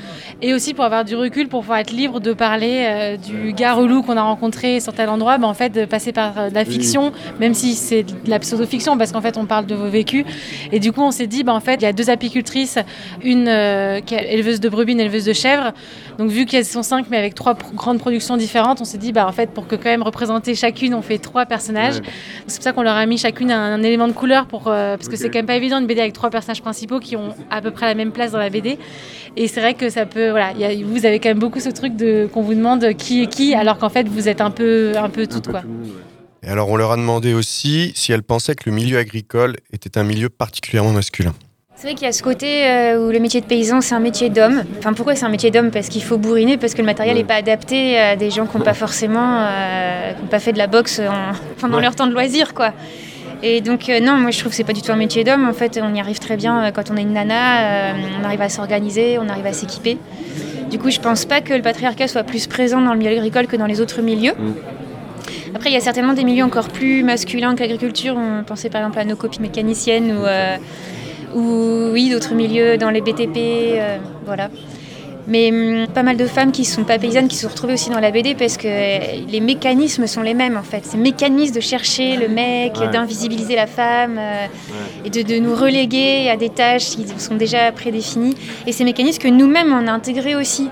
et 0.42 0.54
aussi 0.54 0.74
pour 0.74 0.84
avoir 0.84 1.04
du 1.04 1.14
recul, 1.16 1.48
pour 1.48 1.60
pouvoir 1.60 1.78
être 1.78 1.90
libre 1.92 2.15
de 2.20 2.32
parler 2.32 2.84
euh, 2.86 3.16
du 3.16 3.52
gars 3.52 3.74
relou 3.74 4.02
qu'on 4.02 4.16
a 4.16 4.22
rencontré 4.22 4.80
sur 4.80 4.92
tel 4.92 5.08
endroit, 5.08 5.38
bah, 5.38 5.46
en 5.46 5.54
fait, 5.54 5.70
de 5.70 5.84
passer 5.84 6.12
par 6.12 6.38
euh, 6.38 6.50
de 6.50 6.54
la 6.54 6.64
fiction, 6.64 7.12
même 7.40 7.54
si 7.54 7.74
c'est 7.74 8.02
de 8.02 8.12
la 8.30 8.38
pseudo-fiction, 8.38 8.96
parce 8.98 9.12
qu'en 9.12 9.20
fait, 9.20 9.36
on 9.36 9.46
parle 9.46 9.66
de 9.66 9.74
vos 9.74 9.88
vécus. 9.88 10.24
Et 10.72 10.80
du 10.80 10.92
coup, 10.92 11.02
on 11.02 11.10
s'est 11.10 11.26
dit, 11.26 11.44
bah, 11.44 11.52
en 11.54 11.60
fait, 11.60 11.74
il 11.74 11.82
y 11.82 11.86
a 11.86 11.92
deux 11.92 12.10
apicultrices, 12.10 12.78
une 13.22 13.48
euh, 13.48 14.00
éleveuse 14.10 14.60
de 14.60 14.68
brebis, 14.68 14.92
une 14.92 15.00
éleveuse 15.00 15.24
de 15.24 15.32
chèvres. 15.32 15.72
Donc, 16.18 16.30
vu 16.30 16.46
qu'elles 16.46 16.64
sont 16.64 16.82
cinq, 16.82 17.06
mais 17.10 17.18
avec 17.18 17.34
trois 17.34 17.54
pro- 17.54 17.72
grandes 17.74 17.98
productions 17.98 18.36
différentes, 18.36 18.80
on 18.80 18.84
s'est 18.84 18.98
dit, 18.98 19.12
bah, 19.12 19.26
en 19.28 19.32
fait, 19.32 19.50
pour 19.50 19.66
que 19.66 19.76
quand 19.76 19.84
même 19.90 20.02
représenter 20.02 20.54
chacune, 20.54 20.94
on 20.94 21.02
fait 21.02 21.18
trois 21.18 21.46
personnages. 21.46 21.96
Ouais. 21.96 22.02
C'est 22.46 22.56
pour 22.56 22.64
ça 22.64 22.72
qu'on 22.72 22.82
leur 22.82 22.96
a 22.96 23.06
mis 23.06 23.18
chacune 23.18 23.50
un, 23.50 23.74
un 23.74 23.82
élément 23.82 24.08
de 24.08 24.12
couleur, 24.12 24.46
pour, 24.46 24.68
euh, 24.68 24.96
parce 24.96 25.08
que 25.08 25.14
Ok. 25.14 25.20
c'est 25.20 25.30
quand 25.30 25.38
même 25.38 25.46
pas 25.46 25.56
évident 25.56 25.78
une 25.78 25.86
BD 25.86 26.00
avec 26.00 26.12
trois 26.12 26.30
personnages 26.30 26.62
principaux 26.62 27.00
qui 27.00 27.16
ont 27.16 27.34
à 27.50 27.60
peu 27.60 27.70
près 27.70 27.86
la 27.86 27.94
même 27.94 28.12
place 28.12 28.32
dans 28.32 28.38
la 28.38 28.50
BD. 28.50 28.78
Et 29.38 29.48
c'est 29.48 29.60
vrai 29.60 29.74
que 29.74 29.90
ça 29.90 30.06
peut, 30.06 30.30
voilà, 30.30 30.52
il 30.54 30.60
y 30.60 30.64
a- 30.64 30.86
vous 30.86 31.04
avez 31.04 31.18
quand 31.18 31.28
même 31.28 31.38
beaucoup 31.38 31.60
ce 31.60 31.68
truc 31.68 31.94
de 31.96 32.05
qu'on 32.32 32.42
vous 32.42 32.54
demande 32.54 32.94
qui 32.94 33.22
est 33.22 33.26
qui, 33.26 33.54
alors 33.54 33.78
qu'en 33.78 33.88
fait 33.88 34.08
vous 34.08 34.28
êtes 34.28 34.40
un 34.40 34.50
peu, 34.50 34.92
un 34.96 35.08
peu 35.08 35.26
toutes 35.26 35.48
quoi. 35.48 35.62
Et 36.42 36.48
alors, 36.48 36.68
on 36.68 36.76
leur 36.76 36.92
a 36.92 36.96
demandé 36.96 37.34
aussi 37.34 37.90
si 37.96 38.12
elles 38.12 38.22
pensaient 38.22 38.54
que 38.54 38.70
le 38.70 38.76
milieu 38.76 38.98
agricole 38.98 39.56
était 39.72 39.98
un 39.98 40.04
milieu 40.04 40.28
particulièrement 40.28 40.92
masculin. 40.92 41.32
C'est 41.74 41.88
vrai 41.88 41.94
qu'il 41.94 42.04
y 42.06 42.08
a 42.08 42.12
ce 42.12 42.22
côté 42.22 42.64
euh, 42.66 43.04
où 43.04 43.10
le 43.10 43.18
métier 43.18 43.40
de 43.40 43.46
paysan, 43.46 43.80
c'est 43.80 43.94
un 43.96 44.00
métier 44.00 44.30
d'homme. 44.30 44.62
Enfin, 44.78 44.92
pourquoi 44.92 45.16
c'est 45.16 45.24
un 45.26 45.28
métier 45.30 45.50
d'homme? 45.50 45.70
Parce 45.72 45.88
qu'il 45.88 46.02
faut 46.04 46.18
bourriner, 46.18 46.56
parce 46.56 46.72
que 46.74 46.78
le 46.78 46.84
matériel 46.86 47.16
n'est 47.16 47.24
pas 47.24 47.34
adapté 47.34 47.98
à 47.98 48.14
des 48.16 48.30
gens 48.30 48.46
qui 48.46 48.56
n'ont 48.56 48.62
pas 48.64 48.74
forcément 48.74 49.40
euh, 49.40 50.12
qui 50.12 50.22
ont 50.22 50.26
pas 50.28 50.38
fait 50.38 50.52
de 50.52 50.58
la 50.58 50.68
boxe 50.68 51.00
en- 51.00 51.32
pendant 51.60 51.76
Ouais. 51.78 51.82
leur 51.82 51.96
temps 51.96 52.06
de 52.06 52.12
loisir, 52.12 52.54
quoi. 52.54 52.72
Et 53.42 53.60
donc, 53.60 53.88
euh, 53.88 53.98
non, 54.00 54.16
moi 54.16 54.30
je 54.30 54.38
trouve 54.38 54.50
que 54.52 54.56
c'est 54.56 54.64
pas 54.64 54.72
du 54.72 54.80
tout 54.82 54.92
un 54.92 54.96
métier 54.96 55.24
d'homme. 55.24 55.46
En 55.48 55.52
fait, 55.52 55.78
on 55.82 55.92
y 55.94 56.00
arrive 56.00 56.18
très 56.20 56.36
bien 56.36 56.70
quand 56.70 56.90
on 56.92 56.96
est 56.96 57.02
une 57.02 57.12
nana, 57.12 57.90
euh, 57.90 57.92
on 58.20 58.24
arrive 58.24 58.40
à 58.40 58.48
s'organiser, 58.48 59.18
on 59.18 59.28
arrive 59.28 59.46
à 59.46 59.52
s'équiper. 59.52 59.98
Du 60.70 60.78
coup, 60.78 60.90
je 60.90 61.00
pense 61.00 61.24
pas 61.24 61.40
que 61.40 61.54
le 61.54 61.62
patriarcat 61.62 62.08
soit 62.08 62.24
plus 62.24 62.46
présent 62.46 62.80
dans 62.80 62.92
le 62.92 62.98
milieu 62.98 63.12
agricole 63.12 63.46
que 63.46 63.56
dans 63.56 63.66
les 63.66 63.80
autres 63.80 64.02
milieux. 64.02 64.32
Après, 65.54 65.70
il 65.70 65.72
y 65.72 65.76
a 65.76 65.80
certainement 65.80 66.12
des 66.12 66.24
milieux 66.24 66.44
encore 66.44 66.68
plus 66.68 67.02
masculins 67.02 67.54
que 67.54 67.60
l'agriculture. 67.60 68.16
On 68.16 68.44
pensait 68.44 68.68
par 68.68 68.80
exemple 68.82 68.98
à 68.98 69.04
nos 69.04 69.16
copines 69.16 69.42
mécaniciennes 69.42 70.12
ou, 70.12 70.26
euh, 70.26 70.56
ou 71.34 71.92
oui, 71.92 72.10
d'autres 72.10 72.34
milieux 72.34 72.76
dans 72.76 72.90
les 72.90 73.00
BTP. 73.00 73.36
euh, 73.36 73.98
voilà. 74.24 74.50
Mais 75.28 75.50
hum, 75.50 75.86
pas 75.88 76.02
mal 76.02 76.16
de 76.16 76.26
femmes 76.26 76.52
qui 76.52 76.64
sont 76.64 76.84
pas 76.84 76.98
paysannes 76.98 77.28
qui 77.28 77.34
se 77.36 77.42
sont 77.42 77.48
retrouvées 77.48 77.72
aussi 77.74 77.90
dans 77.90 77.98
la 77.98 78.10
BD 78.10 78.34
parce 78.34 78.56
que 78.56 78.68
euh, 78.68 78.98
les 79.28 79.40
mécanismes 79.40 80.06
sont 80.06 80.22
les 80.22 80.34
mêmes 80.34 80.56
en 80.56 80.62
fait. 80.62 80.84
Ces 80.86 80.96
mécanismes 80.96 81.54
de 81.54 81.60
chercher 81.60 82.16
le 82.16 82.28
mec, 82.28 82.74
Ouais. 82.78 82.88
d'invisibiliser 82.90 83.56
la 83.56 83.66
femme 83.66 84.18
euh, 84.18 84.46
et 85.04 85.10
de, 85.10 85.22
de 85.22 85.38
nous 85.38 85.54
reléguer 85.54 86.28
à 86.30 86.36
des 86.36 86.50
tâches 86.50 86.90
qui 86.90 87.06
sont 87.18 87.34
déjà 87.34 87.72
prédéfinies. 87.72 88.34
Et 88.66 88.72
ces 88.72 88.84
mécanismes 88.84 89.20
que 89.22 89.28
nous-mêmes 89.28 89.72
on 89.72 89.86
a 89.88 89.92
intégrés 89.92 90.36
aussi. 90.36 90.68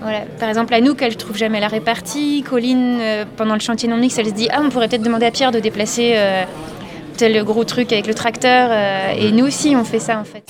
Voilà. 0.00 0.20
Par 0.38 0.50
exemple, 0.50 0.74
Anouk, 0.74 1.00
elle 1.00 1.12
ne 1.12 1.16
trouve 1.16 1.36
jamais 1.36 1.60
la 1.60 1.68
répartie. 1.68 2.44
Colline, 2.48 2.98
euh, 3.00 3.24
pendant 3.36 3.54
le 3.54 3.60
chantier 3.60 3.88
non 3.88 3.96
mix, 3.96 4.18
elle 4.18 4.26
se 4.26 4.32
dit 4.32 4.48
Ah, 4.52 4.60
on 4.62 4.68
pourrait 4.68 4.86
peut-être 4.88 5.02
demander 5.02 5.24
à 5.26 5.30
Pierre 5.30 5.50
de 5.50 5.60
déplacer 5.60 6.12
euh, 6.16 6.44
tel 7.16 7.42
gros 7.42 7.64
truc 7.64 7.90
avec 7.92 8.06
le 8.06 8.12
tracteur. 8.14 8.68
euh, 8.70 9.12
et 9.18 9.32
nous 9.32 9.46
aussi, 9.46 9.74
on 9.74 9.82
fait 9.84 9.98
ça 10.00 10.18
en 10.18 10.24
fait. 10.24 10.44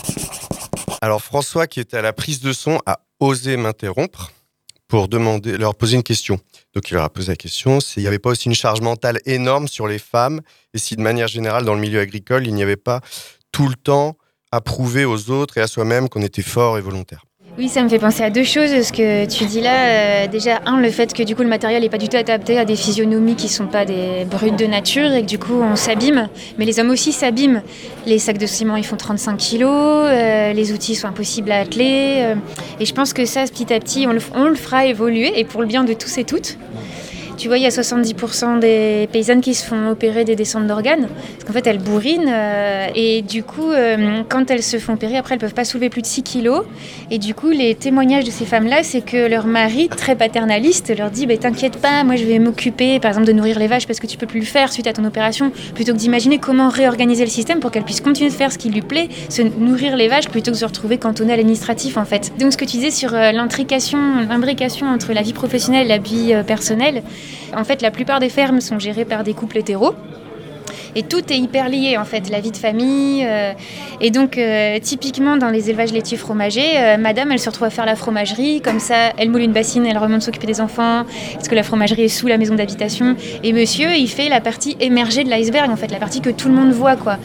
Alors, 1.00 1.22
François, 1.22 1.66
qui 1.66 1.80
était 1.80 1.98
à 1.98 2.02
la 2.02 2.12
prise 2.12 2.40
de 2.40 2.52
son, 2.52 2.80
a 2.86 2.98
osé 3.24 3.56
m'interrompre 3.56 4.32
pour 4.88 5.08
demander, 5.08 5.56
leur 5.56 5.74
poser 5.74 5.96
une 5.96 6.02
question. 6.02 6.38
Donc, 6.74 6.90
il 6.90 6.94
leur 6.94 7.04
a 7.04 7.10
posé 7.10 7.32
la 7.32 7.36
question 7.36 7.80
s'il 7.80 8.02
n'y 8.02 8.06
avait 8.06 8.18
pas 8.18 8.30
aussi 8.30 8.48
une 8.48 8.54
charge 8.54 8.80
mentale 8.80 9.20
énorme 9.24 9.66
sur 9.66 9.86
les 9.86 9.98
femmes? 9.98 10.40
Et 10.74 10.78
si, 10.78 10.94
de 10.96 11.00
manière 11.00 11.28
générale, 11.28 11.64
dans 11.64 11.74
le 11.74 11.80
milieu 11.80 12.00
agricole, 12.00 12.46
il 12.46 12.54
n'y 12.54 12.62
avait 12.62 12.76
pas 12.76 13.00
tout 13.50 13.68
le 13.68 13.74
temps 13.74 14.16
à 14.52 14.60
prouver 14.60 15.04
aux 15.04 15.30
autres 15.30 15.58
et 15.58 15.60
à 15.60 15.66
soi-même 15.66 16.08
qu'on 16.08 16.22
était 16.22 16.42
fort 16.42 16.78
et 16.78 16.80
volontaire? 16.80 17.24
Oui, 17.56 17.68
ça 17.68 17.84
me 17.84 17.88
fait 17.88 18.00
penser 18.00 18.24
à 18.24 18.30
deux 18.30 18.42
choses. 18.42 18.70
Ce 18.82 18.92
que 18.92 19.26
tu 19.26 19.44
dis 19.44 19.60
là, 19.60 19.86
euh, 19.86 20.26
déjà, 20.26 20.60
un, 20.66 20.80
le 20.80 20.90
fait 20.90 21.12
que 21.14 21.22
du 21.22 21.36
coup 21.36 21.42
le 21.42 21.48
matériel 21.48 21.82
n'est 21.82 21.88
pas 21.88 21.98
du 21.98 22.08
tout 22.08 22.16
adapté 22.16 22.58
à 22.58 22.64
des 22.64 22.74
physionomies 22.74 23.36
qui 23.36 23.48
sont 23.48 23.68
pas 23.68 23.84
des 23.84 24.24
brutes 24.28 24.58
de 24.58 24.66
nature 24.66 25.12
et 25.12 25.22
que 25.22 25.26
du 25.28 25.38
coup 25.38 25.62
on 25.62 25.76
s'abîme. 25.76 26.28
Mais 26.58 26.64
les 26.64 26.80
hommes 26.80 26.90
aussi 26.90 27.12
s'abîment. 27.12 27.62
Les 28.06 28.18
sacs 28.18 28.38
de 28.38 28.46
ciment 28.46 28.74
ils 28.74 28.84
font 28.84 28.96
35 28.96 29.36
kilos, 29.36 29.70
euh, 29.72 30.52
les 30.52 30.72
outils 30.72 30.96
sont 30.96 31.06
impossibles 31.06 31.52
à 31.52 31.60
atteler. 31.60 32.22
euh, 32.22 32.34
et 32.80 32.86
je 32.86 32.92
pense 32.92 33.12
que 33.12 33.24
ça, 33.24 33.44
petit 33.44 33.72
à 33.72 33.78
petit, 33.78 34.08
on 34.08 34.44
le 34.48 34.54
fera 34.56 34.86
évoluer 34.86 35.38
et 35.38 35.44
pour 35.44 35.60
le 35.60 35.68
bien 35.68 35.84
de 35.84 35.92
tous 35.92 36.18
et 36.18 36.24
toutes. 36.24 36.58
Tu 37.36 37.48
vois, 37.48 37.58
il 37.58 37.62
y 37.62 37.66
a 37.66 37.70
70% 37.70 38.60
des 38.60 39.08
paysannes 39.12 39.40
qui 39.40 39.54
se 39.54 39.64
font 39.64 39.88
opérer 39.90 40.24
des 40.24 40.36
descentes 40.36 40.66
d'organes. 40.66 41.08
Parce 41.08 41.44
qu'en 41.46 41.52
fait, 41.52 41.66
elles 41.66 41.78
bourrinent. 41.78 42.28
euh, 42.28 42.86
et 42.94 43.22
du 43.22 43.42
coup, 43.42 43.70
euh, 43.70 44.22
quand 44.28 44.50
elles 44.50 44.62
se 44.62 44.78
font 44.78 44.94
opérer, 44.94 45.16
après, 45.16 45.34
elles 45.34 45.40
peuvent 45.40 45.54
pas 45.54 45.64
soulever 45.64 45.88
plus 45.88 46.02
de 46.02 46.06
6 46.06 46.22
kilos. 46.22 46.64
Et 47.10 47.18
du 47.18 47.34
coup, 47.34 47.50
les 47.50 47.74
témoignages 47.74 48.24
de 48.24 48.30
ces 48.30 48.44
femmes-là, 48.44 48.82
c'est 48.82 49.00
que 49.04 49.28
leur 49.28 49.46
mari, 49.46 49.88
très 49.88 50.14
paternaliste, 50.16 50.96
leur 50.96 51.10
dit 51.10 51.26
bah, 51.26 51.36
T'inquiète 51.36 51.78
pas, 51.78 52.04
moi, 52.04 52.16
je 52.16 52.24
vais 52.24 52.38
m'occuper, 52.38 53.00
par 53.00 53.10
exemple, 53.10 53.26
de 53.26 53.32
nourrir 53.32 53.58
les 53.58 53.66
vaches 53.66 53.86
parce 53.86 54.00
que 54.00 54.06
tu 54.06 54.16
peux 54.16 54.26
plus 54.26 54.40
le 54.40 54.46
faire 54.46 54.72
suite 54.72 54.86
à 54.86 54.92
ton 54.92 55.04
opération. 55.04 55.50
Plutôt 55.74 55.92
que 55.92 55.98
d'imaginer 55.98 56.38
comment 56.38 56.68
réorganiser 56.68 57.24
le 57.24 57.30
système 57.30 57.60
pour 57.60 57.70
qu'elle 57.70 57.84
puisse 57.84 58.00
continuer 58.00 58.30
de 58.30 58.34
faire 58.34 58.52
ce 58.52 58.58
qui 58.58 58.70
lui 58.70 58.82
plaît, 58.82 59.08
se 59.28 59.42
nourrir 59.42 59.96
les 59.96 60.08
vaches 60.08 60.28
plutôt 60.28 60.50
que 60.50 60.56
de 60.56 60.60
se 60.60 60.64
retrouver 60.64 60.98
cantonnée 60.98 61.32
à 61.32 61.36
l'administratif, 61.36 61.96
en 61.96 62.04
fait. 62.04 62.32
Donc, 62.38 62.52
ce 62.52 62.56
que 62.56 62.64
tu 62.64 62.76
disais 62.76 62.90
sur 62.90 63.14
euh, 63.14 63.32
l'intrication, 63.32 63.98
l'imbrication 64.28 64.86
entre 64.86 65.12
la 65.12 65.22
vie 65.22 65.32
professionnelle 65.32 65.86
et 65.86 65.88
la 65.88 65.98
vie 65.98 66.34
personnelle, 66.46 67.02
en 67.56 67.64
fait, 67.64 67.82
la 67.82 67.90
plupart 67.90 68.20
des 68.20 68.28
fermes 68.28 68.60
sont 68.60 68.78
gérées 68.78 69.04
par 69.04 69.24
des 69.24 69.34
couples 69.34 69.58
hétéros. 69.58 69.94
Et 70.94 71.02
tout 71.02 71.32
est 71.32 71.38
hyper 71.38 71.68
lié 71.68 71.96
en 71.98 72.04
fait, 72.04 72.30
la 72.30 72.40
vie 72.40 72.50
de 72.50 72.56
famille. 72.56 73.24
euh, 73.24 73.52
et 74.00 74.10
donc, 74.10 74.38
euh, 74.38 74.78
typiquement 74.80 75.36
dans 75.36 75.50
les 75.50 75.70
élevages 75.70 75.92
laitiers 75.92 76.16
fromagers, 76.16 76.76
euh, 76.76 76.96
madame 76.96 77.32
elle 77.32 77.38
se 77.38 77.48
retrouve 77.48 77.66
à 77.66 77.70
faire 77.70 77.86
la 77.86 77.96
fromagerie, 77.96 78.60
comme 78.60 78.80
ça 78.80 79.12
elle 79.18 79.30
moule 79.30 79.42
une 79.42 79.52
bassine, 79.52 79.86
elle 79.86 79.98
remonte 79.98 80.22
s'occuper 80.22 80.46
des 80.46 80.60
enfants, 80.60 81.04
parce 81.34 81.48
que 81.48 81.54
la 81.54 81.62
fromagerie 81.62 82.02
est 82.02 82.08
sous 82.08 82.26
la 82.26 82.38
maison 82.38 82.54
d'habitation. 82.54 83.16
Et 83.42 83.52
monsieur 83.52 83.94
il 83.94 84.08
fait 84.08 84.28
la 84.28 84.40
partie 84.40 84.76
émergée 84.80 85.24
de 85.24 85.30
l'iceberg, 85.30 85.70
en 85.70 85.76
fait, 85.76 85.90
la 85.90 85.98
partie 85.98 86.20
que 86.20 86.30
tout 86.30 86.48
le 86.48 86.54
monde 86.54 86.72
voit, 86.72 86.96
quoi. 86.96 87.18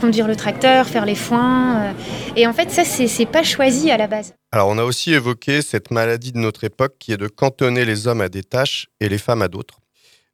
Conduire 0.00 0.26
le 0.26 0.36
tracteur, 0.36 0.86
faire 0.86 1.04
les 1.06 1.14
foins. 1.14 1.94
Et 2.36 2.46
en 2.46 2.52
fait, 2.52 2.70
ça 2.70 2.84
c'est 2.84 3.26
pas 3.26 3.42
choisi 3.42 3.90
à 3.90 3.96
la 3.96 4.06
base. 4.06 4.34
Alors, 4.52 4.68
on 4.68 4.78
a 4.78 4.84
aussi 4.84 5.12
évoqué 5.12 5.62
cette 5.62 5.90
maladie 5.90 6.32
de 6.32 6.38
notre 6.38 6.64
époque 6.64 6.94
qui 6.98 7.12
est 7.12 7.16
de 7.16 7.28
cantonner 7.28 7.84
les 7.84 8.06
hommes 8.06 8.20
à 8.20 8.28
des 8.28 8.42
tâches 8.42 8.88
et 9.00 9.08
les 9.08 9.18
femmes 9.18 9.42
à 9.42 9.48
d'autres. 9.48 9.79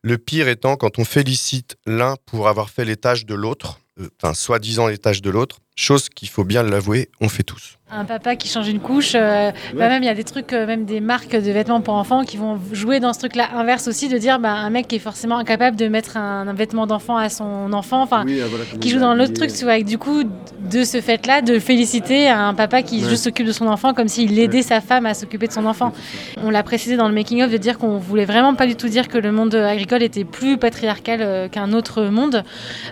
Le 0.06 0.18
pire 0.18 0.46
étant 0.46 0.76
quand 0.76 1.00
on 1.00 1.04
félicite 1.04 1.78
l'un 1.84 2.14
pour 2.26 2.46
avoir 2.46 2.70
fait 2.70 2.84
les 2.84 2.96
tâches 2.96 3.26
de 3.26 3.34
l'autre, 3.34 3.80
euh, 3.98 4.08
enfin, 4.22 4.34
soi-disant 4.34 4.86
les 4.86 4.98
tâches 4.98 5.20
de 5.20 5.30
l'autre, 5.30 5.58
chose 5.76 6.08
qu'il 6.08 6.28
faut 6.28 6.44
bien 6.44 6.62
l'avouer, 6.62 7.10
on 7.20 7.28
fait 7.28 7.42
tous. 7.42 7.74
Un 7.88 8.04
papa 8.04 8.34
qui 8.34 8.48
change 8.48 8.66
une 8.68 8.80
couche, 8.80 9.12
euh, 9.14 9.52
bah 9.74 9.88
même 9.88 10.02
il 10.02 10.06
y 10.06 10.08
a 10.08 10.14
des 10.14 10.24
trucs, 10.24 10.52
euh, 10.52 10.66
même 10.66 10.86
des 10.86 10.98
marques 10.98 11.30
de 11.36 11.52
vêtements 11.52 11.80
pour 11.80 11.94
enfants 11.94 12.24
qui 12.24 12.36
vont 12.36 12.58
jouer 12.72 12.98
dans 12.98 13.12
ce 13.12 13.20
truc-là 13.20 13.50
inverse 13.54 13.86
aussi, 13.86 14.08
de 14.08 14.18
dire 14.18 14.40
bah, 14.40 14.50
un 14.54 14.70
mec 14.70 14.88
qui 14.88 14.96
est 14.96 14.98
forcément 15.00 15.38
incapable 15.38 15.76
de 15.76 15.86
mettre 15.86 16.16
un, 16.16 16.48
un 16.48 16.52
vêtement 16.52 16.88
d'enfant 16.88 17.16
à 17.16 17.28
son 17.28 17.72
enfant, 17.72 18.02
enfin 18.02 18.24
Oui, 18.26 18.40
ah, 18.42 18.46
voilà, 18.48 18.64
qui 18.80 18.90
joue 18.90 18.98
dans 18.98 19.14
l'autre 19.14 19.34
truc, 19.34 19.52
tu 19.52 19.62
vois, 19.62 19.76
et 19.78 19.84
du 19.84 19.98
coup 19.98 20.24
de 20.24 20.82
ce 20.82 21.00
fait-là 21.00 21.42
de 21.42 21.60
féliciter 21.60 22.28
un 22.28 22.54
papa 22.54 22.82
qui 22.82 23.02
Ouais. 23.04 23.08
juste 23.10 23.22
s'occupe 23.24 23.46
de 23.46 23.52
son 23.52 23.68
enfant 23.68 23.94
comme 23.94 24.08
s'il 24.08 24.36
aidait 24.36 24.62
sa 24.62 24.80
femme 24.80 25.06
à 25.06 25.14
s'occuper 25.14 25.46
de 25.46 25.52
son 25.52 25.64
enfant. 25.66 25.92
On 26.38 26.50
l'a 26.50 26.64
précisé 26.64 26.96
dans 26.96 27.06
le 27.06 27.14
making 27.14 27.42
of 27.44 27.52
de 27.52 27.56
dire 27.56 27.78
qu'on 27.78 27.98
voulait 27.98 28.24
vraiment 28.24 28.54
pas 28.56 28.66
du 28.66 28.74
tout 28.74 28.88
dire 28.88 29.06
que 29.06 29.18
le 29.18 29.30
monde 29.30 29.54
agricole 29.54 30.02
était 30.02 30.24
plus 30.24 30.56
patriarcal 30.56 31.20
euh, 31.22 31.48
qu'un 31.48 31.72
autre 31.72 32.02
monde. 32.06 32.42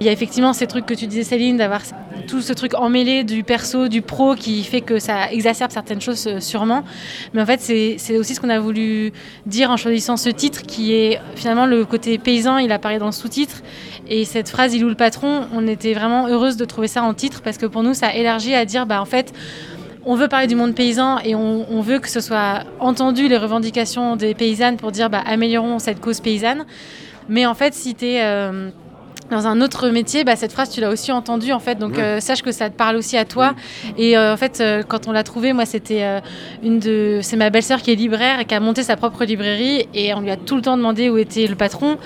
Il 0.01 0.07
y 0.07 0.09
a 0.09 0.13
effectivement 0.13 0.53
ces 0.53 0.69
trucs 0.69 0.87
que 0.87 0.95
tu 0.95 1.09
disais 1.09 1.25
Céline 1.25 1.57
d'avoir 1.57 1.81
tout 2.29 2.43
ce 2.43 2.53
truc 2.53 2.74
emmêlé 2.77 3.25
du 3.25 3.43
perso, 3.45 3.89
du 3.89 4.03
pro 4.03 4.35
qui 4.35 4.63
fait 4.65 4.81
que 4.81 4.99
ça 4.99 5.31
exacerbe 5.33 5.71
certaines 5.71 6.01
choses 6.01 6.27
euh, 6.27 6.41
sûrement. 6.41 6.85
Mais 7.33 7.43
en 7.43 7.47
fait, 7.47 7.61
c'est 7.61 8.19
aussi 8.19 8.35
ce 8.35 8.41
qu'on 8.41 8.51
a 8.51 8.59
voulu 8.59 9.13
dire 9.47 9.71
en 9.71 9.77
choisissant 9.77 10.17
ce 10.17 10.29
titre 10.29 10.63
qui 10.63 10.93
est 10.93 11.21
finalement 11.37 11.67
le 11.67 11.85
côté 11.85 12.19
paysan, 12.19 12.59
il 12.59 12.73
apparaît 12.73 12.99
dans 12.99 13.07
le 13.07 13.13
sous-titre. 13.13 13.63
Et 14.09 14.25
cette 14.25 14.49
phrase, 14.49 14.75
il 14.75 14.85
ou 14.85 14.89
le 14.89 14.95
patron, 14.95 15.47
on 15.55 15.67
était 15.67 15.95
vraiment 15.95 16.29
heureuse 16.29 16.57
de 16.57 16.65
trouver 16.65 16.89
ça 16.89 17.03
en 17.03 17.15
titre 17.15 17.41
parce 17.43 17.59
que 17.59 17.67
pour 17.67 17.83
nous, 17.83 17.95
ça 17.95 18.15
élargit 18.15 18.55
à 18.55 18.65
dire, 18.65 18.87
bah 18.87 19.01
en 19.01 19.07
fait, 19.07 19.33
on 20.05 20.15
veut 20.15 20.29
parler 20.29 20.47
du 20.47 20.55
monde 20.55 20.75
paysan 20.75 21.19
et 21.25 21.35
on, 21.35 21.81
veut 21.81 21.99
que 21.99 22.11
ce 22.11 22.21
soit 22.21 22.65
entendu 22.79 23.29
les 23.29 23.39
revendications 23.39 24.17
des 24.17 24.35
paysannes 24.35 24.77
pour 24.77 24.93
dire, 24.93 25.09
bah 25.09 25.23
améliorons 25.27 25.79
cette 25.79 26.01
cause 26.01 26.21
paysanne. 26.21 26.67
Mais 27.29 27.47
en 27.47 27.55
fait, 27.55 27.73
si 27.73 27.95
dans 29.31 29.47
un 29.47 29.61
autre 29.63 29.89
métier, 29.89 30.23
bah, 30.23 30.37
cette 30.37 30.53
phrase, 30.53 30.69
tu 30.71 30.81
l'as 30.81 30.91
aussi 30.91 31.11
entendue, 31.11 31.53
en 31.53 31.59
fait. 31.59 31.79
Donc, 31.79 31.97
Ouais. 31.97 32.03
euh, 32.03 32.21
sache 32.21 32.43
que 32.43 32.53
ça 32.53 32.69
te 32.69 32.77
parle 32.77 32.97
aussi 32.97 33.17
à 33.17 33.25
toi. 33.25 33.55
Et 33.97 34.17
euh, 34.19 34.35
en 34.35 34.37
fait, 34.37 34.61
euh, 34.61 34.83
quand 34.87 35.09
on 35.09 35.13
l'a 35.13 35.23
trouvée, 35.23 35.53
moi, 35.53 35.65
c'était 35.65 36.05
une 36.63 36.79
de... 36.79 37.21
C'est 37.23 37.37
ma 37.37 37.49
belle-sœur 37.51 37.81
qui 37.81 37.91
est 37.91 37.95
libraire 37.95 38.41
et 38.41 38.45
qui 38.45 38.55
a 38.55 38.61
monté 38.61 38.83
sa 38.83 38.97
propre 38.97 39.25
librairie. 39.25 39.87
Et 39.95 40.13
on 40.15 40.21
lui 40.21 40.31
a 40.31 40.37
tout 40.37 40.57
le 40.57 40.63
temps 40.63 40.77
demandé 40.77 41.09
où 41.09 41.17
était 41.17 41.47
le 41.47 41.55
patron. 41.57 41.97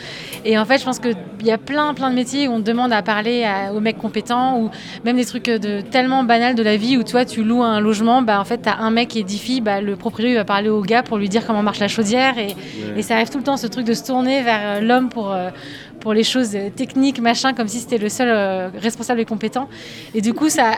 Et 0.44 0.56
en 0.58 0.64
fait, 0.64 0.78
je 0.78 0.84
pense 0.84 1.00
qu'il 1.00 1.16
y 1.42 1.50
a 1.50 1.58
plein, 1.58 1.92
plein 1.94 2.10
de 2.10 2.14
métiers 2.14 2.46
où 2.48 2.52
on 2.52 2.60
demande 2.60 2.92
à 2.92 3.02
parler 3.02 3.44
à- 3.44 3.72
aux 3.72 3.80
mecs 3.80 3.98
compétents 3.98 4.58
ou 4.60 4.70
même 5.04 5.16
des 5.16 5.24
trucs 5.26 5.46
de 5.50 5.80
tellement 5.80 6.22
banals 6.24 6.54
de 6.54 6.62
la 6.62 6.76
vie 6.76 6.96
où, 6.96 7.02
toi, 7.02 7.24
tu 7.24 7.42
loues 7.42 7.62
un 7.64 7.80
logement, 7.80 8.22
bah, 8.22 8.40
en 8.40 8.44
fait, 8.44 8.62
tu 8.62 8.68
as 8.68 8.78
un 8.78 8.90
mec 8.90 9.16
et 9.16 9.24
dix 9.24 9.38
filles, 9.38 9.60
bah, 9.60 9.80
le 9.80 9.96
propriétaire, 9.96 10.32
il 10.32 10.36
va 10.38 10.44
parler 10.44 10.68
au 10.68 10.82
gars 10.82 11.02
pour 11.02 11.18
lui 11.18 11.28
dire 11.28 11.44
comment 11.46 11.62
marche 11.64 11.80
la 11.80 11.88
chaudière. 11.88 12.38
Et, 12.38 12.54
et 12.96 13.02
ça 13.02 13.14
arrive 13.16 13.28
tout 13.30 13.38
le 13.38 13.44
temps, 13.44 13.56
ce 13.56 13.66
truc 13.66 13.84
de 13.84 13.94
se 13.94 14.04
tourner 14.04 14.42
vers 14.42 14.80
l'homme 14.80 15.08
pour... 15.08 15.34
pour 16.00 16.12
les 16.12 16.24
choses 16.24 16.54
euh, 16.54 16.70
techniques, 16.70 17.20
machin, 17.20 17.52
comme 17.52 17.68
si 17.68 17.78
c'était 17.78 17.98
le 17.98 18.08
seul 18.08 18.28
euh, 18.28 18.68
responsable 18.76 19.20
et 19.20 19.24
compétent. 19.24 19.68
Et 20.14 20.20
du 20.20 20.34
coup, 20.34 20.48
ça, 20.48 20.72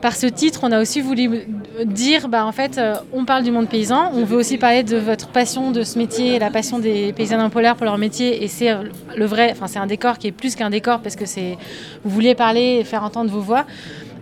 par 0.00 0.14
ce 0.14 0.26
titre, 0.26 0.60
on 0.62 0.72
a 0.72 0.80
aussi 0.80 1.00
voulu 1.00 1.46
dire, 1.84 2.28
bah, 2.28 2.44
en 2.44 2.52
fait, 2.52 2.78
euh, 2.78 2.94
on 3.12 3.24
parle 3.24 3.42
du 3.42 3.50
monde 3.50 3.68
paysan, 3.68 4.10
on 4.14 4.24
veut 4.24 4.36
aussi 4.36 4.58
parler 4.58 4.82
de 4.82 4.96
votre 4.96 5.28
passion 5.28 5.70
de 5.70 5.82
ce 5.82 5.98
métier, 5.98 6.38
la 6.38 6.50
passion 6.50 6.78
des 6.78 7.12
paysans 7.12 7.40
en 7.40 7.50
polaire 7.50 7.76
pour 7.76 7.84
leur 7.84 7.98
métier, 7.98 8.44
et 8.44 8.48
c'est 8.48 8.72
le 9.16 9.24
vrai, 9.24 9.50
enfin 9.52 9.66
c'est 9.66 9.78
un 9.78 9.86
décor 9.86 10.18
qui 10.18 10.28
est 10.28 10.32
plus 10.32 10.54
qu'un 10.54 10.70
décor 10.70 11.00
parce 11.00 11.16
que 11.16 11.26
c'est, 11.26 11.56
vous 12.04 12.10
vouliez 12.10 12.34
parler 12.34 12.78
et 12.80 12.84
faire 12.84 13.02
entendre 13.02 13.30
vos 13.30 13.40
voix. 13.40 13.66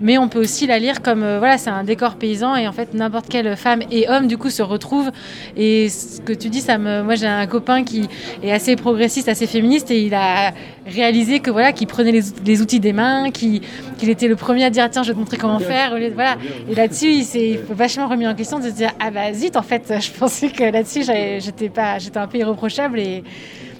Mais 0.00 0.18
on 0.18 0.28
peut 0.28 0.40
aussi 0.40 0.66
la 0.66 0.78
lire 0.78 1.02
comme 1.02 1.22
euh, 1.22 1.38
voilà, 1.38 1.58
c'est 1.58 1.70
un 1.70 1.84
décor 1.84 2.16
paysan 2.16 2.56
et 2.56 2.68
en 2.68 2.72
fait 2.72 2.94
n'importe 2.94 3.28
quelle 3.28 3.56
femme 3.56 3.82
et 3.90 4.08
homme 4.08 4.26
du 4.26 4.38
coup 4.38 4.50
se 4.50 4.62
retrouve. 4.62 5.10
Et 5.56 5.88
ce 5.88 6.20
que 6.20 6.32
tu 6.32 6.48
dis, 6.48 6.60
ça 6.60 6.78
me, 6.78 7.02
moi 7.02 7.14
j'ai 7.14 7.26
un 7.26 7.46
copain 7.46 7.84
qui 7.84 8.08
est 8.42 8.52
assez 8.52 8.76
progressiste, 8.76 9.28
assez 9.28 9.46
féministe 9.46 9.90
et 9.90 10.02
il 10.02 10.14
a 10.14 10.52
réalisé 10.86 11.40
que 11.40 11.50
voilà, 11.50 11.72
qu'il 11.72 11.86
prenait 11.86 12.12
les, 12.12 12.22
les 12.44 12.62
outils 12.62 12.80
des 12.80 12.92
mains, 12.92 13.30
qu'il 13.30 13.62
était 14.02 14.28
le 14.28 14.36
premier 14.36 14.64
à 14.64 14.70
dire 14.70 14.88
tiens 14.90 15.02
je 15.02 15.08
vais 15.08 15.14
te 15.14 15.18
montrer 15.18 15.36
comment 15.36 15.58
faire. 15.58 15.96
Voilà. 16.14 16.36
Et 16.68 16.74
là-dessus 16.74 17.10
il 17.10 17.24
s'est 17.24 17.60
vachement 17.70 18.08
remis 18.08 18.26
en 18.26 18.34
question 18.34 18.58
de 18.58 18.64
se 18.64 18.74
dire 18.74 18.92
ah 19.00 19.10
bah 19.10 19.32
zut 19.32 19.56
en 19.56 19.62
fait 19.62 19.94
je 20.00 20.10
pensais 20.10 20.48
que 20.50 20.64
là-dessus 20.64 21.02
j'étais 21.04 21.68
pas, 21.68 21.98
j'étais 21.98 22.18
un 22.18 22.26
peu 22.26 22.38
irréprochable 22.38 22.98
et 22.98 23.24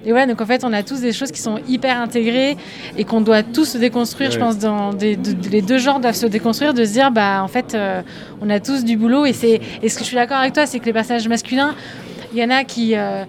et 0.07 0.11
voilà, 0.11 0.27
donc 0.27 0.41
en 0.41 0.47
fait, 0.47 0.65
on 0.65 0.73
a 0.73 0.83
tous 0.83 1.01
des 1.01 1.13
choses 1.13 1.33
qui 1.33 1.41
sont 1.41 1.59
hyper 1.69 2.01
intégrées 2.01 2.57
et 2.97 3.05
qu'on 3.05 3.21
doit 3.21 3.43
tous 3.43 3.65
se 3.65 3.77
déconstruire. 3.79 4.31
Je 4.31 4.39
pense 4.39 4.57
dans 4.59 4.93
des, 4.95 5.17
de- 5.17 5.33
de- 5.33 5.49
les 5.49 5.61
deux 5.63 5.79
genres 5.79 6.01
doivent 6.01 6.15
se 6.15 6.27
déconstruire, 6.27 6.73
de 6.73 6.85
se 6.85 6.93
dire, 6.93 7.11
bah 7.11 7.43
en 7.43 7.49
fait, 7.49 7.75
euh, 7.75 8.03
on 8.41 8.49
a 8.49 8.61
tous 8.61 8.85
du 8.85 8.97
boulot. 8.97 9.27
Et 9.27 9.33
c'est 9.33 9.61
et 9.83 9.89
ce 9.89 9.95
que 9.97 10.01
je 10.03 10.07
suis 10.07 10.17
d'accord 10.17 10.39
avec 10.39 10.53
toi, 10.55 10.65
c'est 10.65 10.79
que 10.79 10.87
les 10.87 10.93
personnages 10.93 11.29
masculins, 11.29 11.75
il 12.33 12.39
y 12.39 12.45
en 12.45 12.51
a 12.51 12.65
qui 12.65 12.95
euh, 12.97 13.25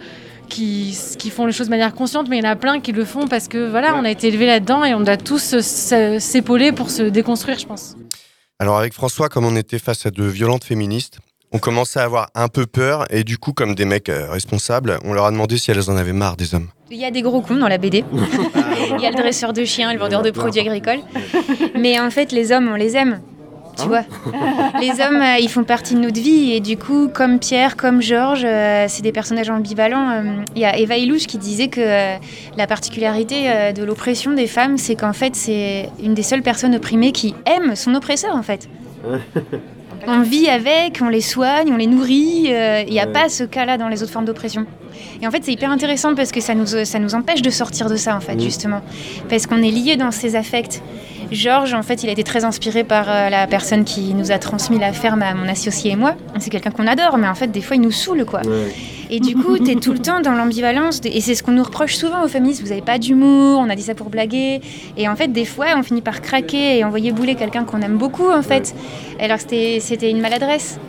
qui, 0.50 0.98
qui 1.20 1.30
font 1.30 1.46
les 1.46 1.52
choses 1.52 1.68
de 1.68 1.72
manière 1.72 1.94
consciente, 1.94 2.28
mais 2.30 2.38
il 2.38 2.44
y 2.44 2.48
en 2.48 2.52
a 2.52 2.56
plein 2.56 2.80
qui 2.80 2.94
le 2.94 3.04
font 3.04 3.28
parce 3.28 3.50
que 3.50 3.70
voilà, 3.70 3.96
on 3.96 4.06
a 4.06 4.12
été 4.12 4.28
élevés 4.30 4.46
là-dedans 4.46 4.86
et 4.86 4.94
on 4.94 5.02
doit 5.02 5.18
tous 5.18 5.60
s'épauler 6.20 6.72
pour 6.72 6.90
se 6.90 7.04
déconstruire, 7.04 7.60
je 7.60 7.66
pense. 7.66 7.96
Alors 8.60 8.78
avec 8.78 8.94
François, 8.94 9.28
comme 9.30 9.46
on 9.46 9.56
était 9.56 9.78
face 9.80 10.06
à 10.06 10.12
de 10.12 10.24
violentes 10.24 10.64
féministes, 10.64 11.20
on 11.52 11.60
commençait 11.60 12.00
à 12.00 12.04
avoir 12.04 12.30
un 12.36 12.48
peu 12.48 12.66
peur 12.66 13.06
et 13.10 13.24
du 13.24 13.38
coup, 13.38 13.54
comme 13.54 13.76
des 13.76 13.86
mecs 13.86 14.10
euh, 14.10 14.30
responsables, 14.30 15.00
on 15.04 15.14
leur 15.14 15.26
a 15.26 15.32
demandé 15.32 15.58
si 15.58 15.72
elles 15.72 15.90
en 15.90 15.98
avaient 15.98 16.14
marre 16.14 16.38
des 16.38 16.54
hommes. 16.56 16.68
Il 16.92 16.98
y 16.98 17.06
a 17.06 17.12
des 17.12 17.22
gros 17.22 17.42
cons 17.42 17.58
dans 17.58 17.68
la 17.68 17.78
BD. 17.78 18.04
Il 18.98 19.02
y 19.02 19.06
a 19.06 19.12
le 19.12 19.18
dresseur 19.18 19.54
de 19.54 19.66
chiens, 19.66 19.92
le 19.94 20.00
vendeur 20.00 20.22
de 20.22 20.32
produits 20.32 20.62
agricoles. 20.62 21.00
Mais 21.78 22.00
en 22.00 22.10
fait, 22.10 22.32
les 22.32 22.52
hommes, 22.52 22.70
on 22.72 22.76
les 22.76 22.96
aime. 22.96 23.20
Tu 23.80 23.88
vois 23.88 24.04
Les 24.82 25.02
hommes, 25.02 25.22
euh, 25.22 25.38
ils 25.40 25.50
font 25.50 25.64
partie 25.64 25.94
de 25.94 26.00
notre 26.00 26.20
vie. 26.20 26.54
Et 26.54 26.60
du 26.60 26.78
coup, 26.78 27.10
comme 27.10 27.40
Pierre, 27.40 27.76
comme 27.78 28.02
Georges, 28.02 28.44
euh, 28.46 28.86
c'est 28.88 29.04
des 29.04 29.12
personnages 29.12 29.50
ambivalents. 29.50 30.10
Euh, 30.10 30.44
Il 30.56 30.62
y 30.62 30.66
a 30.66 30.78
Eva 30.78 30.98
Illouche 30.98 31.28
qui 31.28 31.38
disait 31.38 31.68
que 31.68 31.82
euh, 31.82 32.18
la 32.56 32.68
particularité 32.68 33.44
euh, 33.46 33.72
de 33.74 33.84
l'oppression 33.84 34.34
des 34.34 34.48
femmes, 34.48 34.78
c'est 34.78 34.96
qu'en 34.96 35.14
fait, 35.14 35.36
c'est 35.36 35.90
une 36.02 36.14
des 36.16 36.24
seules 36.24 36.42
personnes 36.42 36.76
opprimées 36.76 37.12
qui 37.12 37.36
aime 37.46 37.76
son 37.76 37.94
oppresseur, 37.94 38.36
en 38.36 38.44
fait. 38.44 38.68
On 40.06 40.22
vit 40.22 40.48
avec, 40.48 41.00
on 41.02 41.10
les 41.10 41.22
soigne, 41.22 41.72
on 41.74 41.78
les 41.78 41.88
nourrit. 41.88 42.48
euh, 42.50 42.84
Il 42.86 42.94
n'y 42.94 43.00
a 43.00 43.08
pas 43.08 43.30
ce 43.30 43.44
cas-là 43.44 43.78
dans 43.78 43.88
les 43.88 44.04
autres 44.04 44.12
formes 44.12 44.26
d'oppression. 44.26 44.66
Et 45.22 45.28
en 45.28 45.32
fait, 45.32 45.44
c'est 45.44 45.52
hyper 45.52 45.72
intéressant 45.72 46.16
parce 46.16 46.32
que 46.32 46.42
ça 46.42 46.54
nous, 46.56 46.66
ça 46.86 47.00
nous 47.00 47.16
empêche 47.16 47.42
de 47.42 47.50
sortir 47.50 47.90
de 47.90 47.96
ça, 47.96 48.16
en 48.16 48.20
fait, 48.20 48.40
justement. 48.40 48.82
Parce 49.30 49.48
qu'on 49.48 49.58
est 49.62 49.72
lié 49.72 49.96
dans 49.96 50.12
ses 50.12 50.36
affects. 50.36 50.82
Georges, 51.32 51.74
en 51.74 51.84
fait, 51.84 52.04
il 52.04 52.10
a 52.10 52.14
été 52.14 52.24
très 52.24 52.46
inspiré 52.46 52.84
par 52.84 53.06
euh, 53.10 53.30
la 53.30 53.48
personne 53.48 53.84
qui 53.84 54.14
nous 54.14 54.32
a 54.32 54.38
transmis 54.40 54.80
la 54.80 54.94
ferme 54.94 55.22
à 55.22 55.34
mon 55.34 55.48
associé 55.50 55.92
et 55.92 55.96
moi. 55.96 56.16
C'est 56.40 56.50
quelqu'un 56.50 56.72
qu'on 56.72 56.88
adore, 56.88 57.18
mais 57.18 57.28
en 57.28 57.36
fait, 57.36 57.48
des 57.48 57.62
fois, 57.62 57.76
il 57.76 57.82
nous 57.82 57.92
saoule, 57.92 58.24
quoi. 58.26 58.42
Et 59.10 59.20
du 59.20 59.36
coup, 59.36 59.58
tu 59.58 59.72
es 59.72 59.76
tout 59.76 59.94
le 59.94 60.00
temps 60.00 60.20
dans 60.22 60.34
l'ambivalence. 60.34 61.02
de- 61.02 61.08
Et 61.10 61.22
c'est 61.22 61.36
ce 61.36 61.44
qu'on 61.44 61.52
nous 61.54 61.64
reproche 61.64 61.96
souvent 61.96 62.24
aux 62.24 62.28
féministes. 62.28 62.62
Vous 62.62 62.70
n'avez 62.70 62.82
pas 62.82 62.98
d'humour, 62.98 63.60
on 63.60 63.70
a 63.70 63.76
dit 63.76 63.84
ça 63.84 63.96
pour 63.96 64.10
blaguer. 64.10 64.62
Et 64.98 65.08
en 65.08 65.16
fait, 65.16 65.30
des 65.30 65.46
fois, 65.46 65.68
on 65.78 65.84
finit 65.84 66.02
par 66.02 66.22
craquer 66.22 66.78
et 66.78 66.84
envoyer 66.84 67.12
bouler 67.12 67.36
quelqu'un 67.36 67.64
qu'on 67.64 67.82
aime 67.82 67.98
beaucoup, 67.98 68.30
en 68.30 68.42
fait. 68.42 68.76
Alors 69.20 69.38
que 69.38 69.44
c'était- 69.44 69.80
c'était 69.82 70.12
une 70.12 70.20
maladresse. 70.22 70.80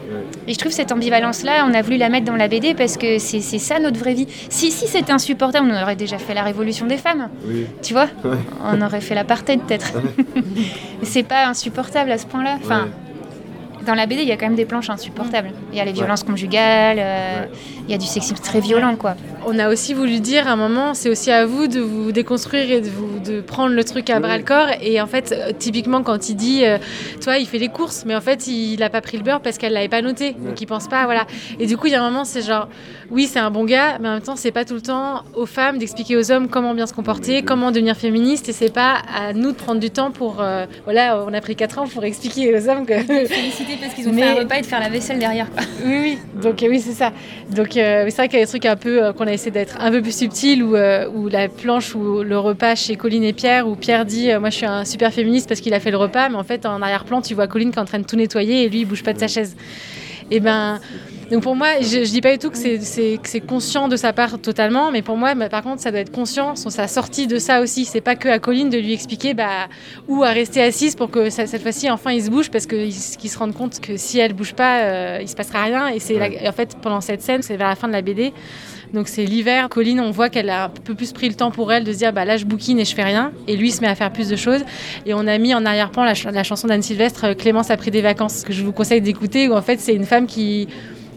Et 0.49 0.55
je 0.55 0.59
trouve 0.59 0.73
cette 0.73 0.91
ambivalence-là, 0.93 1.65
on 1.69 1.75
a 1.75 1.83
voulu 1.83 1.97
la 1.99 2.09
mettre 2.09 2.25
dans 2.27 2.35
la 2.37 2.49
BD 2.49 2.75
parce 2.75 2.97
que 2.97 3.19
c'est 3.19 3.41
ça 3.41 3.79
notre 3.79 3.99
vraie 3.99 4.15
vie. 4.15 4.27
Si, 4.49 4.71
si 4.71 4.87
c'était 4.87 5.13
insupportable, 5.13 5.69
on 5.71 5.83
aurait 5.83 5.95
déjà 5.97 6.19
fait 6.19 6.35
la 6.35 6.43
révolution 6.43 6.87
des 6.87 6.97
femmes. 6.97 7.29
Oui. 7.47 7.67
Tu 7.83 7.93
vois? 7.93 8.09
Ouais. 8.25 8.37
On 8.65 8.81
aurait 8.81 9.01
fait 9.03 9.15
l'apartheid 9.15 9.61
peut-être. 9.61 9.93
Mais 10.35 10.43
c'est 11.03 11.23
pas 11.23 11.47
insupportable 11.47 12.11
à 12.11 12.19
ce 12.19 12.27
point-là. 12.27 12.57
Enfin, 12.65 12.89
dans 13.89 13.95
la 13.95 14.05
BD, 14.05 14.21
il 14.21 14.29
y 14.29 14.33
a 14.33 14.37
quand 14.37 14.47
même 14.47 14.55
des 14.55 14.67
planches 14.67 14.91
insupportables. 14.91 15.51
Il 15.73 15.79
y 15.79 15.81
a 15.81 15.85
les 15.85 15.93
violences 15.93 16.23
conjugales, 16.23 16.99
euh, 17.01 17.47
il 17.87 17.91
y 17.91 17.95
a 17.95 17.99
du 17.99 18.05
sexisme 18.05 18.37
très 18.43 18.61
violent, 18.61 18.97
quoi. 18.97 19.17
On 19.47 19.59
a 19.59 19.71
aussi 19.71 19.95
voulu 19.95 20.21
dire 20.21 20.47
à 20.47 20.53
un 20.53 20.57
moment, 20.57 20.93
c'est 20.93 21.09
aussi 21.09 21.31
à 21.31 21.47
vous 21.47 21.69
de 21.69 21.81
vous 21.81 22.13
déconstruire 22.13 22.71
et 22.71 22.83
de, 22.83 22.91
vous, 22.91 23.19
de 23.19 23.41
prendre 23.41 23.75
le 23.75 23.83
truc 23.83 24.11
à 24.11 24.21
bras 24.21 24.37
le 24.37 24.45
corps. 24.45 24.69
Et 24.83 25.01
en 25.01 25.07
fait, 25.07 25.33
euh, 25.33 25.53
typiquement, 25.59 26.03
quand 26.03 26.29
il 26.29 26.35
dit, 26.35 26.67
euh, 26.67 26.77
toi, 27.23 27.39
il 27.39 27.47
fait 27.47 27.59
les 27.59 27.69
courses, 27.69 28.05
mais 28.05 28.15
en 28.15 28.21
fait, 28.21 28.47
il 28.47 28.83
a 28.83 28.91
pas 28.91 29.01
pris 29.01 29.17
le 29.17 29.23
beurre 29.23 29.41
parce 29.41 29.57
qu'elle 29.57 29.73
l'avait 29.73 29.89
pas 29.89 30.03
noté. 30.03 30.33
Donc, 30.33 30.61
il 30.61 30.67
pense 30.67 30.87
pas, 30.87 31.07
voilà. 31.07 31.27
Et 31.59 31.67
du 31.67 31.79
coup, 31.79 31.87
il 31.87 31.95
y 31.95 31.97
a 31.97 32.03
un 32.03 32.11
moment, 32.11 32.27
c'est 32.27 32.43
genre, 32.43 32.69
oui, 33.11 33.27
c'est 33.27 33.39
un 33.39 33.51
bon 33.51 33.65
gars, 33.65 33.97
mais 34.01 34.09
en 34.09 34.13
même 34.13 34.23
temps, 34.23 34.37
c'est 34.37 34.53
pas 34.53 34.67
tout 34.67 34.75
le 34.75 34.83
temps 34.83 35.23
aux 35.35 35.47
femmes 35.47 35.79
d'expliquer 35.79 36.19
aux 36.19 36.31
hommes 36.31 36.49
comment 36.49 36.75
bien 36.75 36.87
se 36.87 36.93
comporter, 36.93 37.43
comment 37.43 37.71
devenir 37.71 37.97
féministe. 37.97 38.51
Et 38.51 38.53
c'est 38.53 38.73
pas 38.73 38.97
à 39.17 39.33
nous 39.33 39.53
de 39.53 39.57
prendre 39.57 39.81
du 39.81 39.89
temps 39.91 40.11
pour, 40.11 40.43
euh, 40.43 40.67
voilà, 40.85 41.25
on 41.27 41.33
a 41.33 41.41
pris 41.41 41.57
4 41.57 41.79
ans 41.79 41.89
pour 41.89 42.05
expliquer 42.05 42.55
aux 42.55 42.69
hommes 42.69 42.85
que. 42.85 42.99
Féliciter 43.29 43.78
parce 43.81 43.95
qu'ils 43.95 44.09
ont 44.09 44.13
fait 44.13 44.23
un 44.23 44.35
repas 44.35 44.57
et 44.57 44.61
de 44.61 44.67
faire 44.67 44.81
la 44.81 44.89
vaisselle 44.89 45.19
derrière. 45.19 45.51
quoi. 45.51 45.63
Oui, 45.85 45.99
oui. 46.03 46.19
Donc 46.43 46.63
euh, 46.63 46.69
oui, 46.69 46.81
c'est 46.81 46.93
ça. 46.93 47.13
Donc 47.51 47.77
euh, 47.77 48.05
c'est 48.07 48.17
vrai 48.17 48.29
qu'il 48.29 48.39
y 48.39 48.43
a 48.43 48.45
des 48.45 48.51
trucs 48.51 48.67
un 48.67 48.77
peu 48.77 49.03
euh, 49.03 49.13
qu'on 49.13 49.27
a 49.27 49.33
essayé 49.33 49.51
d'être 49.51 49.77
un 49.81 49.91
peu 49.91 50.03
plus 50.03 50.17
subtils, 50.17 50.63
ou 50.63 50.77
où 50.77 51.29
la 51.29 51.49
planche 51.49 51.95
ou 51.95 52.23
le 52.23 52.39
repas 52.39 52.75
chez 52.75 52.97
Colline 52.97 53.25
et 53.25 53.33
Pierre, 53.33 53.67
où 53.69 53.75
Pierre 53.77 54.05
dit 54.05 54.31
euh, 54.31 54.41
moi 54.41 54.51
je 54.51 54.57
suis 54.57 54.67
un 54.67 54.85
super 54.85 55.13
féministe 55.13 55.49
parce 55.49 55.61
qu'il 55.61 55.75
a 55.75 55.81
fait 55.81 55.91
le 55.91 55.97
repas, 55.97 56.29
mais 56.29 56.37
en 56.37 56.45
fait 56.45 56.67
en 56.67 56.83
arrière-plan 56.83 57.23
tu 57.23 57.35
vois 57.35 57.47
Colline 57.47 57.71
qui 57.71 57.79
est 57.79 57.83
en 57.83 57.85
train 57.85 57.99
de 57.99 58.07
tout 58.07 58.17
nettoyer 58.17 58.65
et 58.65 58.69
lui 58.69 58.81
il 58.81 58.85
bouge 58.85 59.03
pas 59.03 59.13
de 59.13 59.19
sa 59.19 59.29
chaise. 59.29 59.57
Et 60.31 60.41
ben 60.41 60.79
donc 61.31 61.43
pour 61.43 61.55
moi, 61.57 61.81
je, 61.83 62.05
je 62.05 62.11
dis 62.11 62.23
pas 62.23 62.33
du 62.33 62.39
tout 62.39 62.49
que 62.51 62.57
c'est- 62.57 63.41
conscient 63.47 63.89
de 63.89 63.97
sa 63.97 64.15
part 64.15 64.39
totalement, 64.41 64.91
mais 64.91 65.03
pour 65.03 65.19
moi, 65.19 65.35
bah, 65.35 65.51
par 65.51 65.63
contre, 65.63 65.83
ça 65.83 65.91
doit 65.91 66.01
être 66.01 66.11
conscient, 66.11 66.57
sa 66.57 66.89
sortie 66.89 67.27
de 67.27 67.39
ça 67.39 67.61
aussi. 67.61 67.85
C'est 67.85 68.01
pas 68.01 68.17
que 68.17 68.31
à 68.31 68.39
Colline 68.39 68.71
de 68.71 68.79
lui 68.79 68.95
expliquer 68.95 69.35
bah, 69.35 69.69
où 70.09 70.23
à 70.25 70.31
rester 70.31 70.63
assise 70.63 70.95
pour 70.97 71.11
que 71.11 71.29
ça- 71.29 71.47
cette 71.47 71.61
fois-ci, 71.63 71.91
enfin, 71.91 72.13
il 72.13 72.23
se 72.23 72.31
bouge 72.31 72.51
parce 72.51 72.67
qu'il 72.67 72.91
qu'il 72.95 73.29
se 73.31 73.39
rende 73.39 73.53
compte 73.55 73.79
que 73.81 73.99
si 73.99 74.19
elle 74.19 74.33
bouge 74.33 74.55
pas, 74.55 74.81
euh, 74.85 75.19
il 75.21 75.29
se 75.29 75.37
passera 75.37 75.65
rien. 75.65 75.89
Et 75.89 75.99
c'est 75.99 76.49
en 76.49 76.53
fait, 76.53 76.77
pendant 76.81 77.03
cette 77.03 77.21
scène, 77.21 77.43
c'est 77.43 77.57
vers 77.59 77.69
la 77.69 77.75
fin 77.77 77.89
de 77.89 77.93
la 77.93 78.01
BD. 78.03 78.33
Donc 78.95 79.09
c'est 79.09 79.25
l'hiver, 79.25 79.69
Colline, 79.69 80.01
on 80.01 80.11
voit 80.11 80.31
qu'elle 80.31 80.49
a 80.51 80.65
un 80.65 80.69
peu 80.71 80.95
plus 80.95 81.13
pris 81.13 81.29
le 81.29 81.35
temps 81.35 81.51
pour 81.51 81.73
elle 81.73 81.85
de 81.85 81.93
se 81.93 81.99
dire 81.99 82.13
bah 82.13 82.25
là 82.25 82.37
je 82.37 82.45
bouquine 82.47 82.79
et 82.79 82.85
je 82.85 82.95
fais 82.95 83.05
rien, 83.05 83.33
et 83.47 83.57
lui 83.57 83.69
il 83.69 83.73
se 83.73 83.81
met 83.83 83.87
à 83.87 83.95
faire 83.95 84.11
plus 84.11 84.29
de 84.29 84.37
choses. 84.37 84.63
Et 85.05 85.13
on 85.15 85.27
a 85.27 85.37
mis 85.39 85.55
en 85.55 85.67
arrière-plan 85.67 86.05
la, 86.05 86.15
ch- 86.15 86.33
la 86.33 86.43
chanson 86.43 86.69
d'Anne 86.69 86.83
Sylvestre, 86.83 87.25
euh, 87.27 87.35
Clémence 87.35 87.71
a 87.71 87.77
pris 87.77 87.91
des 87.91 88.01
vacances, 88.01 88.45
que 88.45 88.53
je 88.53 88.63
vous 88.63 88.73
conseille 88.73 89.01
d'écouter, 89.03 89.49
où 89.49 89.53
en 89.55 89.63
fait 89.63 89.79
c'est 89.79 89.95
une 89.95 90.07
femme 90.07 90.27
qui 90.27 90.69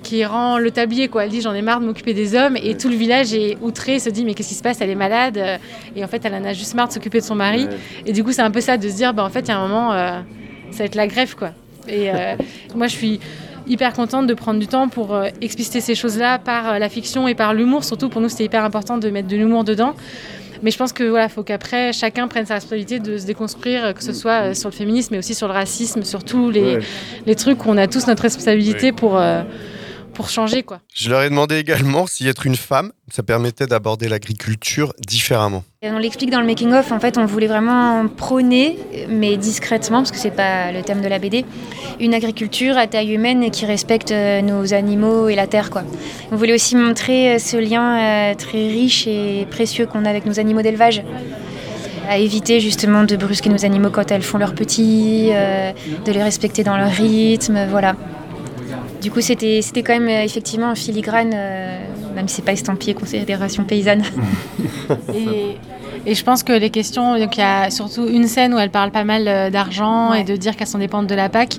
qui 0.03 0.25
rend 0.25 0.57
le 0.57 0.71
tablier 0.71 1.09
quoi. 1.09 1.25
Elle 1.25 1.29
dit 1.29 1.41
j'en 1.41 1.53
ai 1.53 1.61
marre 1.61 1.79
de 1.79 1.85
m'occuper 1.85 2.13
des 2.15 2.35
hommes 2.35 2.57
et 2.57 2.75
tout 2.75 2.89
le 2.89 2.95
village 2.95 3.33
est 3.35 3.57
outré, 3.61 3.99
se 3.99 4.09
dit 4.09 4.25
mais 4.25 4.33
qu'est-ce 4.33 4.49
qui 4.49 4.55
se 4.55 4.63
passe? 4.63 4.81
Elle 4.81 4.89
est 4.89 4.95
malade 4.95 5.37
euh, 5.37 5.57
et 5.95 6.03
en 6.03 6.07
fait 6.07 6.25
elle 6.25 6.33
en 6.33 6.43
a 6.43 6.53
juste 6.53 6.73
marre 6.73 6.87
de 6.87 6.93
s'occuper 6.93 7.19
de 7.19 7.23
son 7.23 7.35
mari. 7.35 7.67
Et 8.05 8.11
du 8.11 8.23
coup 8.23 8.31
c'est 8.31 8.41
un 8.41 8.51
peu 8.51 8.61
ça 8.61 8.77
de 8.77 8.89
se 8.89 8.95
dire 8.95 9.13
bah 9.13 9.23
en 9.23 9.29
fait 9.29 9.41
il 9.41 9.49
y 9.49 9.51
a 9.51 9.57
un 9.59 9.67
moment 9.67 9.93
euh, 9.93 10.19
ça 10.71 10.79
va 10.79 10.85
être 10.85 10.95
la 10.95 11.07
grève 11.07 11.35
quoi. 11.35 11.51
Et 11.87 12.09
euh, 12.09 12.35
moi 12.75 12.87
je 12.87 12.95
suis 12.95 13.19
hyper 13.71 13.93
contente 13.93 14.27
de 14.27 14.33
prendre 14.33 14.59
du 14.59 14.67
temps 14.67 14.89
pour 14.89 15.13
euh, 15.15 15.29
expliciter 15.41 15.79
ces 15.81 15.95
choses-là 15.95 16.37
par 16.39 16.73
euh, 16.73 16.77
la 16.79 16.89
fiction 16.89 17.27
et 17.27 17.35
par 17.35 17.53
l'humour. 17.53 17.83
Surtout 17.83 18.09
pour 18.09 18.21
nous, 18.21 18.29
c'était 18.29 18.45
hyper 18.45 18.63
important 18.65 18.97
de 18.97 19.09
mettre 19.09 19.27
de 19.27 19.35
l'humour 19.37 19.63
dedans. 19.63 19.93
Mais 20.63 20.69
je 20.69 20.77
pense 20.77 20.93
que 20.93 21.03
voilà, 21.05 21.27
faut 21.27 21.41
qu'après 21.41 21.91
chacun 21.91 22.27
prenne 22.27 22.45
sa 22.45 22.53
responsabilité 22.55 22.99
de 22.99 23.17
se 23.17 23.25
déconstruire, 23.25 23.83
euh, 23.85 23.93
que 23.93 24.03
ce 24.03 24.13
soit 24.13 24.53
sur 24.53 24.69
le 24.69 24.75
féminisme, 24.75 25.09
mais 25.13 25.17
aussi 25.19 25.33
sur 25.33 25.47
le 25.47 25.53
racisme, 25.53 26.03
sur 26.03 26.23
tous 26.23 26.51
les, 26.51 26.75
Ouais. 26.75 26.79
les 27.25 27.35
trucs 27.35 27.65
où 27.65 27.69
on 27.69 27.77
a 27.77 27.87
tous 27.87 28.05
notre 28.07 28.21
responsabilité 28.23 28.91
pour 28.91 29.17
euh, 29.17 29.41
pour 30.13 30.29
changer 30.29 30.63
quoi. 30.63 30.79
Je 30.93 31.09
leur 31.09 31.21
ai 31.21 31.29
demandé 31.29 31.57
également 31.57 32.07
si 32.07 32.27
être 32.27 32.45
une 32.45 32.55
femme, 32.55 32.91
ça 33.11 33.23
permettait 33.23 33.67
d'aborder 33.67 34.07
l'agriculture 34.07 34.93
différemment. 34.99 35.63
Et 35.81 35.89
on 35.89 35.97
l'explique 35.97 36.29
dans 36.29 36.39
le 36.39 36.45
making-of, 36.45 36.91
en 36.91 36.99
fait, 36.99 37.17
on 37.17 37.25
voulait 37.25 37.47
vraiment 37.47 38.07
prôner, 38.07 38.77
mais 39.09 39.35
discrètement, 39.37 39.97
parce 39.99 40.11
que 40.11 40.17
c'est 40.17 40.29
pas 40.31 40.71
le 40.71 40.83
thème 40.83 41.01
de 41.01 41.07
la 41.07 41.17
BD, 41.17 41.43
une 41.99 42.13
agriculture 42.13 42.77
à 42.77 42.87
taille 42.87 43.13
humaine 43.13 43.43
et 43.43 43.49
qui 43.49 43.65
respecte 43.65 44.11
euh, 44.11 44.41
nos 44.41 44.73
animaux 44.73 45.27
et 45.27 45.35
la 45.35 45.47
terre, 45.47 45.69
quoi. 45.71 45.83
On 46.31 46.35
voulait 46.35 46.53
aussi 46.53 46.75
montrer 46.75 47.33
euh, 47.35 47.39
ce 47.39 47.57
lien 47.57 48.31
euh, 48.31 48.35
très 48.35 48.67
riche 48.67 49.07
et 49.07 49.47
précieux 49.49 49.85
qu'on 49.87 50.05
a 50.05 50.09
avec 50.09 50.25
nos 50.25 50.39
animaux 50.39 50.61
d'élevage. 50.61 51.03
À 52.09 52.17
éviter 52.17 52.59
justement 52.59 53.03
de 53.03 53.15
brusquer 53.15 53.49
nos 53.49 53.63
animaux 53.65 53.89
quand 53.89 54.11
elles 54.11 54.23
font 54.23 54.37
leurs 54.37 54.53
petits, 54.55 55.29
euh, 55.31 55.71
de 56.05 56.11
les 56.11 56.21
respecter 56.23 56.63
dans 56.63 56.77
leur 56.77 56.89
rythme, 56.91 57.67
voilà. 57.69 57.95
Du 59.01 59.09
coup, 59.09 59.21
c'était 59.21 59.61
c'était 59.61 59.81
quand 59.81 59.93
même 59.93 60.07
euh, 60.07 60.23
effectivement 60.23 60.69
en 60.69 60.75
filigrane 60.75 61.31
euh, 61.33 61.79
même 62.13 62.27
si 62.27 62.35
c'est 62.35 62.45
pas 62.45 62.53
estampillé 62.53 62.93
Confédération 62.93 63.63
paysanne. 63.63 64.03
Et, 65.15 65.57
et 66.05 66.15
je 66.15 66.23
pense 66.23 66.43
que 66.43 66.53
les 66.53 66.69
questions, 66.69 67.17
donc 67.19 67.37
il 67.37 67.41
y 67.41 67.43
a 67.43 67.69
surtout 67.69 68.07
une 68.07 68.27
scène 68.27 68.53
où 68.53 68.59
elle 68.59 68.71
parle 68.71 68.91
pas 68.91 69.03
mal 69.03 69.27
euh, 69.27 69.49
d'argent 69.49 70.13
et 70.13 70.23
de 70.23 70.35
dire 70.35 70.55
qu'elles 70.55 70.67
sont 70.67 70.79
dépendantes 70.79 71.09
de 71.09 71.15
la 71.15 71.29
PAC. 71.29 71.57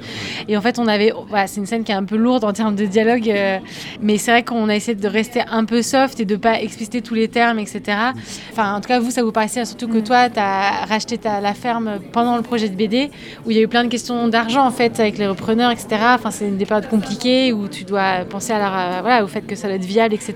Et 0.49 0.57
en 0.57 0.61
fait, 0.61 0.79
on 0.79 0.87
avait, 0.89 1.13
voilà, 1.29 1.47
c'est 1.47 1.61
une 1.61 1.67
scène 1.67 1.85
qui 1.85 1.93
est 1.93 1.97
un 1.97 2.05
peu 2.05 2.17
lourde 2.17 2.45
en 2.45 2.53
termes 2.53 2.75
de 2.75 2.85
dialogue, 2.85 3.29
euh, 3.31 3.59
mais 4.01 4.19
c'est 4.19 4.31
vrai 4.33 4.43
qu'on 4.43 4.69
a 4.69 4.75
essayé 4.75 4.97
de 4.97 5.09
rester 5.09 5.43
un 5.51 5.65
peu 5.65 5.83
soft 5.83 6.19
et 6.21 6.25
de 6.25 6.37
pas 6.37 6.61
expliciter 6.61 7.03
tous 7.03 7.15
les 7.15 7.29
termes, 7.29 7.59
etc. 7.59 7.83
Enfin, 8.51 8.75
en 8.75 8.81
tout 8.81 8.89
cas, 8.89 8.99
vous, 8.99 9.11
ça 9.11 9.23
vous 9.23 9.33
paraissait 9.33 9.65
surtout 9.65 9.89
que 9.89 9.99
toi, 9.99 10.29
tu 10.29 10.41
as 10.41 10.87
racheté 10.87 11.19
ta, 11.19 11.41
la 11.41 11.55
ferme 11.55 11.99
pendant 12.13 12.37
le 12.37 12.43
projet 12.43 12.69
de 12.69 12.75
BD, 12.75 13.11
où 13.47 13.51
il 13.51 13.57
y 13.57 13.61
a 13.61 13.63
eu 13.63 13.69
plein 13.69 13.85
de 13.85 13.89
questions 13.89 14.29
d'argent 14.29 14.67
en 14.67 14.71
fait 14.71 14.99
avec 14.99 15.19
les 15.19 15.27
repreneurs, 15.27 15.71
etc. 15.71 15.89
Enfin, 16.15 16.31
c'est 16.31 16.51
des 16.57 16.67
périodes 16.67 16.89
compliquées 16.89 17.53
où 17.53 17.69
tu 17.69 17.85
dois 17.85 18.25
penser 18.29 18.53
à 18.53 18.59
leur, 18.59 18.73
euh, 18.77 19.01
voilà, 19.03 19.25
au 19.25 19.29
fait 19.29 19.43
que 19.43 19.55
ça 19.55 19.69
doit 19.69 19.77
être 19.77 19.85
viable, 19.85 20.15
etc. 20.15 20.35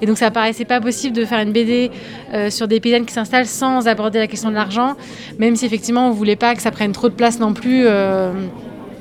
Et 0.00 0.06
donc, 0.06 0.18
ça 0.18 0.30
paraissait 0.30 0.64
pas 0.64 0.80
possible 0.80 1.16
de 1.16 1.24
faire 1.24 1.40
une 1.40 1.52
BD 1.52 1.90
euh, 2.34 2.50
sur 2.50 2.68
des 2.68 2.80
paysannes 2.80 3.06
qui 3.06 3.14
s'installent 3.24 3.46
sans 3.46 3.88
aborder 3.88 4.18
la 4.18 4.26
question 4.26 4.50
de 4.50 4.54
l'argent, 4.54 4.96
même 5.38 5.56
si 5.56 5.64
effectivement 5.66 6.08
on 6.08 6.12
voulait 6.12 6.36
pas 6.36 6.54
que 6.54 6.62
ça 6.62 6.70
prenne 6.70 6.92
trop 6.92 7.08
de 7.08 7.14
place 7.14 7.38
non 7.38 7.54
plus. 7.54 7.86
euh, 7.86 8.32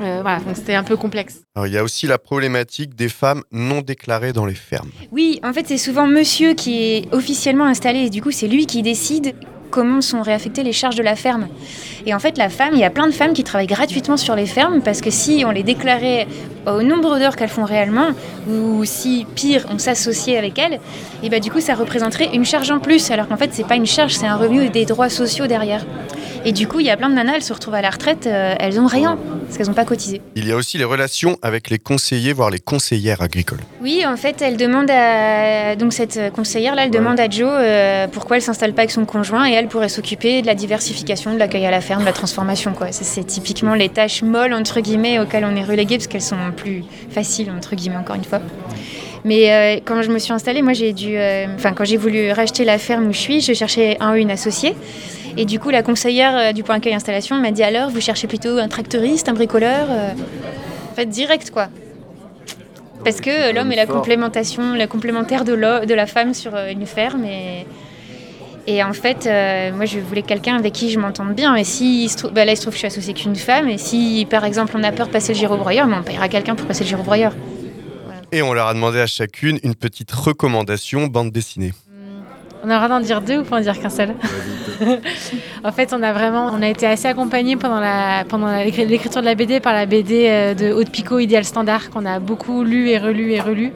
euh, 0.02 0.20
voilà, 0.22 0.40
donc 0.40 0.56
c'était 0.56 0.74
un 0.74 0.84
peu 0.84 0.98
complexe. 0.98 1.42
Alors, 1.56 1.68
il 1.68 1.74
y 1.74 1.78
a 1.78 1.84
aussi 1.84 2.08
la 2.08 2.18
problématique 2.18 2.96
des 2.96 3.10
femmes 3.10 3.44
non 3.52 3.82
déclarées 3.82 4.34
dans 4.34 4.46
les 4.46 4.56
fermes. 4.56 4.90
Oui, 5.12 5.40
en 5.44 5.54
fait, 5.54 5.68
c'est 5.68 5.78
souvent 5.78 6.08
monsieur 6.08 6.54
qui 6.54 6.82
est 6.82 7.14
officiellement 7.14 7.66
installé 7.66 8.00
et 8.00 8.10
du 8.10 8.22
coup, 8.22 8.32
c'est 8.32 8.48
lui 8.48 8.66
qui 8.66 8.82
décide 8.82 9.36
comment 9.72 10.02
sont 10.02 10.22
réaffectées 10.22 10.62
les 10.64 10.74
charges 10.74 10.96
de 10.96 11.04
la 11.04 11.16
ferme. 11.16 11.48
Et 12.06 12.14
en 12.14 12.20
fait, 12.20 12.38
la 12.38 12.50
femme, 12.50 12.74
il 12.74 12.80
y 12.80 12.84
a 12.84 12.90
plein 12.90 13.08
de 13.08 13.12
femmes 13.12 13.34
qui 13.34 13.44
travaillent 13.44 13.68
gratuitement 13.68 14.18
sur 14.18 14.36
les 14.36 14.46
fermes 14.46 14.82
parce 14.82 15.02
que 15.02 15.10
si 15.10 15.44
on 15.48 15.52
les 15.52 15.64
déclarait 15.64 16.28
au 16.68 16.84
nombre 16.84 17.18
d'heures 17.18 17.36
qu'elles 17.36 17.50
font 17.50 17.64
réellement, 17.64 18.10
ou 18.48 18.84
si 18.86 19.26
pire, 19.36 19.66
on 19.72 19.80
s'associait 19.80 20.38
avec 20.38 20.60
elles, 20.60 20.80
et 21.24 21.30
bah 21.30 21.40
du 21.40 21.52
coup, 21.52 21.60
ça 21.60 21.74
représenterait 21.74 22.30
une 22.34 22.46
charge 22.46 22.70
en 22.70 22.80
plus, 22.80 23.10
alors 23.10 23.28
qu'en 23.28 23.38
fait, 23.38 23.50
c'est 23.52 23.66
pas 23.66 23.76
une 23.76 23.88
charge, 23.88 24.14
c'est 24.14 24.28
un 24.28 24.36
revenu 24.36 24.66
et 24.66 24.70
des 24.70 24.86
droits 24.86 25.10
sociaux 25.10 25.48
derrière. 25.48 25.86
Et 26.44 26.54
du 26.54 26.68
coup, 26.68 26.80
il 26.80 26.88
y 26.88 26.90
a 26.90 26.98
plein 26.98 27.10
de 27.10 27.14
nanas, 27.14 27.36
elles 27.36 27.44
se 27.44 27.54
retrouvent 27.54 27.76
à 27.76 27.82
la 27.82 27.92
retraite, 27.92 28.26
euh, 28.26 28.56
elles 28.60 28.80
ont 28.80 28.88
rien 28.88 29.18
parce 29.46 29.58
qu'elles 29.58 29.68
n'ont 29.68 29.74
pas 29.74 29.86
cotisé. 29.86 30.22
Il 30.36 30.48
y 30.48 30.52
a 30.52 30.56
aussi 30.56 30.78
les 30.78 30.84
relations 30.84 31.38
avec 31.42 31.70
les 31.70 31.78
conseillers, 31.78 32.34
voire 32.34 32.50
les 32.50 32.60
conseillères 32.60 33.22
agricoles. 33.22 33.60
Oui, 33.82 34.04
en 34.08 34.18
fait, 34.18 34.42
elle 34.42 34.58
demande 34.58 34.90
à 34.90 35.76
donc 35.76 35.94
cette 35.94 36.32
conseillère 36.34 36.74
là, 36.74 36.86
elle 36.86 36.92
demande 36.92 37.20
à 37.20 37.30
Joe 37.30 37.50
euh, 37.52 38.08
pourquoi 38.12 38.38
elle 38.38 38.42
s'installe 38.42 38.74
pas 38.74 38.82
avec 38.82 38.92
son 38.92 39.06
conjoint 39.06 39.48
et 39.48 39.54
elle 39.54 39.61
pourrait 39.68 39.90
s'occuper 39.90 40.42
de 40.42 40.48
la 40.48 40.56
diversification, 40.56 41.34
de 41.34 41.40
l'accueil 41.40 41.66
à 41.66 41.72
la 41.72 41.82
ferme, 41.82 42.02
de 42.02 42.06
la 42.06 42.14
transformation 42.14 42.74
quoi. 42.74 42.88
C'est 42.92 43.24
typiquement 43.26 43.74
les 43.74 43.90
tâches 43.90 44.24
molles 44.24 44.54
entre 44.54 44.80
guillemets 44.80 45.20
auxquelles 45.20 45.46
on 45.46 45.56
est 45.56 45.64
relégué 45.64 45.98
parce 45.98 46.08
qu'elles 46.08 46.22
sont 46.22 46.52
plus 46.56 46.84
faciles 47.10 47.52
entre 47.56 47.76
guillemets 47.76 47.98
encore 47.98 48.16
une 48.16 48.24
fois. 48.24 48.40
Mais 49.24 49.52
euh, 49.52 49.80
quand 49.86 50.02
je 50.02 50.10
me 50.10 50.20
suis 50.20 50.34
installée, 50.34 50.62
moi 50.62 50.74
j'ai 50.74 50.94
dû, 50.94 51.16
euh, 51.16 51.48
enfin 51.56 51.74
quand 51.74 51.86
j'ai 51.86 51.98
voulu 51.98 52.32
racheter 52.32 52.66
la 52.66 52.78
ferme 52.78 53.08
où 53.08 53.14
je 53.14 53.20
suis, 53.20 53.42
je 53.42 53.54
cherchais 53.54 53.98
un 54.00 54.14
ou 54.14 54.16
une 54.16 54.32
associée. 54.32 54.76
Et 55.38 55.46
du 55.46 55.60
coup, 55.60 55.70
la 55.70 55.84
conseillère 55.84 56.36
euh, 56.36 56.52
du 56.52 56.64
point 56.64 56.76
accueil 56.76 56.94
installation 56.94 57.38
m'a 57.38 57.52
dit 57.52 57.64
alors, 57.64 57.90
vous 57.90 58.02
cherchez 58.02 58.28
plutôt 58.28 58.58
un 58.58 58.68
tracteuriste, 58.68 59.30
un 59.30 59.34
bricoleur 59.34 59.88
En 59.90 60.96
fait, 60.96 61.06
direct 61.06 61.52
quoi. 61.52 61.68
Parce 63.04 63.22
que 63.22 63.54
l'homme 63.54 63.72
est 63.72 63.78
la 63.78 63.88
complémentation, 63.88 64.74
la 64.74 64.88
complémentaire 64.88 65.44
de, 65.44 65.86
de 65.86 65.94
la 65.94 66.06
femme 66.06 66.34
sur 66.34 66.56
une 66.56 66.86
ferme. 66.86 67.26
Et, 67.26 67.66
et 68.68 68.84
en 68.84 68.94
fait, 68.94 69.26
euh, 69.26 69.72
moi, 69.74 69.86
je 69.86 70.00
voulais 70.00 70.22
quelqu'un 70.22 70.56
avec 70.56 70.74
qui 70.74 70.92
je 70.92 71.00
m'entende 71.00 71.34
bien. 71.34 71.56
Et 71.56 71.64
si 71.64 72.14
bah 72.34 72.46
là, 72.46 72.52
il 72.52 72.56
se 72.56 72.62
trouve 72.62 72.74
que 72.74 72.78
je 72.78 72.88
suis 72.88 72.88
associée 72.88 73.14
qu'une 73.14 73.36
femme. 73.36 73.68
Et 73.70 73.78
si, 73.78 74.28
par 74.30 74.46
exemple, 74.46 74.74
on 74.78 74.84
a 74.84 74.92
peur 74.92 75.08
de 75.08 75.12
passer 75.12 75.34
le 75.34 75.40
gyrobroyeur, 75.40 75.88
mais 75.88 75.96
on 75.96 76.04
payera 76.04 76.30
quelqu'un 76.30 76.56
pour 76.56 76.68
passer 76.68 76.84
le 76.84 76.90
gyrobroyeur. 76.90 77.34
Et 78.32 78.42
on 78.42 78.54
leur 78.54 78.68
a 78.68 78.74
demandé 78.74 79.00
à 79.00 79.08
chacune 79.08 79.60
une 79.64 79.76
petite 79.76 80.12
recommandation 80.12 81.08
bande 81.08 81.32
dessinée. 81.32 81.74
On 82.64 82.70
a 82.70 82.74
le 82.74 82.76
droit 82.76 82.88
d'en 82.88 83.00
dire 83.00 83.22
deux 83.22 83.40
ou 83.40 83.44
pas 83.44 83.58
en 83.58 83.62
dire 83.62 83.80
qu'un 83.80 83.90
seul? 83.90 84.16
En 85.64 85.72
fait, 85.72 85.94
on 85.94 86.02
a 86.02 86.12
vraiment, 86.12 86.50
on 86.52 86.62
a 86.64 86.68
été 86.68 86.88
assez 86.88 87.08
accompagnés 87.08 87.56
pendant 87.56 87.80
la 87.80 88.26
pendant 88.28 88.52
l'écriture 88.64 89.22
de 89.22 89.28
la 89.28 89.36
BD 89.36 89.60
par 89.60 89.74
la 89.74 89.86
BD 89.86 90.26
euh, 90.28 90.54
de 90.56 90.74
Haute 90.74 90.90
Picot, 90.90 91.20
Idéal 91.20 91.46
Standard, 91.46 91.92
qu'on 91.92 92.04
a 92.04 92.20
beaucoup 92.20 92.64
lu 92.64 92.90
et 92.90 92.98
relu 92.98 93.32
et 93.34 93.40
relu. 93.40 93.72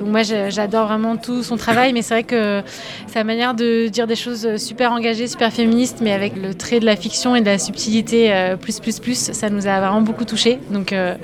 Moi, 0.00 0.22
j'adore 0.22 0.86
vraiment 0.86 1.16
tout 1.16 1.42
son 1.42 1.56
travail, 1.56 1.92
mais 1.92 2.02
c'est 2.02 2.14
vrai 2.14 2.22
que 2.22 2.62
sa 3.08 3.24
manière 3.24 3.54
de 3.54 3.88
dire 3.88 4.06
des 4.06 4.14
choses 4.14 4.56
super 4.58 4.92
engagées, 4.92 5.26
super 5.26 5.52
féministes, 5.52 5.98
mais 6.00 6.12
avec 6.12 6.36
le 6.36 6.54
trait 6.54 6.78
de 6.78 6.86
la 6.86 6.94
fiction 6.94 7.34
et 7.34 7.40
de 7.40 7.46
la 7.46 7.58
subtilité 7.58 8.32
euh, 8.32 8.56
plus 8.56 8.78
plus 8.78 9.00
plus, 9.00 9.32
ça 9.32 9.50
nous 9.50 9.66
a 9.66 9.80
vraiment 9.80 10.02
beaucoup 10.02 10.24
touché. 10.24 10.60
Donc 10.70 10.92
euh, 10.92 11.16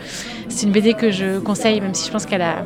c'est 0.48 0.66
une 0.66 0.72
BD 0.72 0.94
que 0.94 1.12
je 1.12 1.38
conseille, 1.38 1.80
même 1.80 1.94
si 1.94 2.06
je 2.06 2.10
pense 2.10 2.26
qu'elle 2.26 2.42
a 2.42 2.64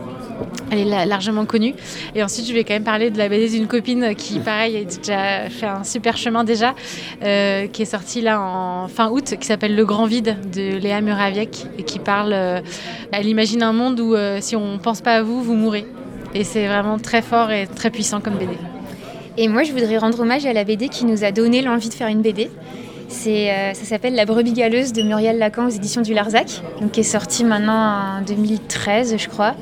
elle 0.71 0.79
est 0.81 0.85
la- 0.85 1.07
largement 1.07 1.45
connue. 1.47 1.75
Et 2.15 2.23
ensuite, 2.23 2.47
je 2.47 2.53
vais 2.53 2.65
quand 2.65 2.75
même 2.75 2.85
parler 2.85 3.11
de 3.11 3.19
la 3.19 3.29
BD 3.29 3.49
d'une 3.49 3.67
copine 3.67 4.15
qui, 4.15 4.39
pareil, 4.39 4.77
a 4.77 4.85
déjà 4.85 5.49
fait 5.51 5.67
un 5.67 5.85
super 5.85 6.17
chemin 6.17 6.45
déjà, 6.45 6.75
euh, 7.23 7.67
qui 7.67 7.83
est 7.83 7.87
sortie 7.87 8.21
là 8.21 8.41
en 8.41 8.89
fin 8.89 9.09
août, 9.11 9.35
qui 9.41 9.47
s'appelle 9.47 9.75
Le 9.77 9.85
Grand 9.85 10.07
Vide 10.07 10.37
de 10.55 10.77
Léa 10.79 11.01
Muraviec 11.01 11.67
et 11.79 11.83
qui 11.83 11.99
parle. 11.99 12.33
euh, 12.33 12.61
elle 13.13 13.27
imagine 13.27 13.63
un 13.63 13.73
monde 13.73 13.99
où 14.01 14.15
euh, 14.15 14.39
si 14.41 14.55
on 14.57 14.79
pense 14.79 15.01
pas 15.01 15.15
à 15.17 15.23
vous, 15.23 15.43
vous 15.43 15.55
mourrez. 15.55 15.87
Et 16.35 16.45
c'est 16.45 16.67
vraiment 16.67 16.99
très 16.99 17.23
fort 17.23 17.51
et 17.51 17.67
très 17.67 17.91
puissant 17.91 18.21
comme 18.21 18.35
BD. 18.35 18.53
Et 19.39 19.49
moi, 19.49 19.63
je 19.63 19.73
voudrais 19.73 19.99
rendre 19.99 20.21
hommage 20.21 20.45
à 20.47 20.53
la 20.53 20.65
BD 20.65 20.89
qui 20.89 21.05
nous 21.07 21.25
a 21.25 21.31
donné 21.33 21.63
l'envie 21.63 21.89
de 21.89 21.95
faire 21.95 22.09
une 22.09 22.23
BD. 22.23 22.51
Euh, 23.27 23.75
ça 23.75 23.85
s'appelle 23.85 24.15
La 24.15 24.27
brebis 24.27 24.53
galeuse 24.53 24.93
de 24.93 25.03
Muriel 25.03 25.39
Lacan 25.39 25.67
aux 25.67 25.71
éditions 25.71 26.03
du 26.03 26.13
Larzac, 26.15 26.63
donc 26.81 26.93
qui 26.93 27.01
est 27.01 27.05
sortie 27.05 27.45
maintenant 27.45 28.19
en 28.19 28.23
2013, 28.23 29.17
je 29.19 29.29
crois. 29.29 29.55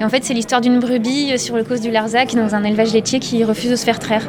Et 0.00 0.04
en 0.04 0.08
fait, 0.08 0.24
c'est 0.24 0.34
l'histoire 0.34 0.60
d'une 0.60 0.78
brebis 0.78 1.32
euh, 1.32 1.36
sur 1.36 1.56
le 1.56 1.64
cause 1.64 1.80
du 1.80 1.90
Larzac 1.90 2.34
dans 2.34 2.54
un 2.54 2.62
élevage 2.64 2.92
laitier 2.92 3.18
qui 3.18 3.42
refuse 3.44 3.70
de 3.70 3.76
se 3.76 3.84
faire 3.84 3.98
traire. 3.98 4.28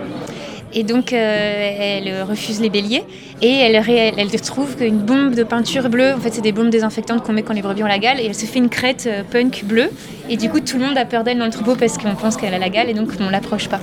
Et 0.74 0.84
donc, 0.84 1.14
euh, 1.14 1.72
elle 1.80 2.24
refuse 2.24 2.60
les 2.60 2.72
béliers 2.72 3.04
et 3.44 3.52
elle, 3.60 3.76
elle 4.18 4.42
trouve 4.42 4.76
qu'une 4.76 4.98
bombe 4.98 5.36
de 5.36 5.44
peinture 5.44 5.88
bleue, 5.88 6.14
en 6.14 6.20
fait, 6.20 6.34
c'est 6.34 6.42
des 6.42 6.52
bombes 6.52 6.72
désinfectantes 6.72 7.22
qu'on 7.24 7.34
met 7.34 7.44
quand 7.44 7.54
les 7.54 7.62
brebis 7.62 7.84
ont 7.84 7.88
la 7.88 8.00
gale, 8.00 8.20
et 8.20 8.26
elle 8.26 8.34
se 8.34 8.46
fait 8.46 8.58
une 8.58 8.70
crête 8.70 9.08
punk 9.32 9.66
bleue. 9.66 9.92
Et 10.30 10.38
du 10.38 10.50
coup, 10.50 10.62
tout 10.62 10.80
le 10.80 10.86
monde 10.86 10.98
a 10.98 11.06
peur 11.06 11.24
d'elle 11.24 11.38
dans 11.38 11.46
le 11.46 11.52
troupeau 11.52 11.76
parce 11.76 12.00
qu'on 12.00 12.16
pense 12.16 12.38
qu'elle 12.38 12.56
a 12.56 12.60
la 12.60 12.70
gale 12.70 12.90
et 12.90 12.94
donc 12.94 13.10
on 13.20 13.30
l'approche 13.30 13.70
pas. 13.70 13.82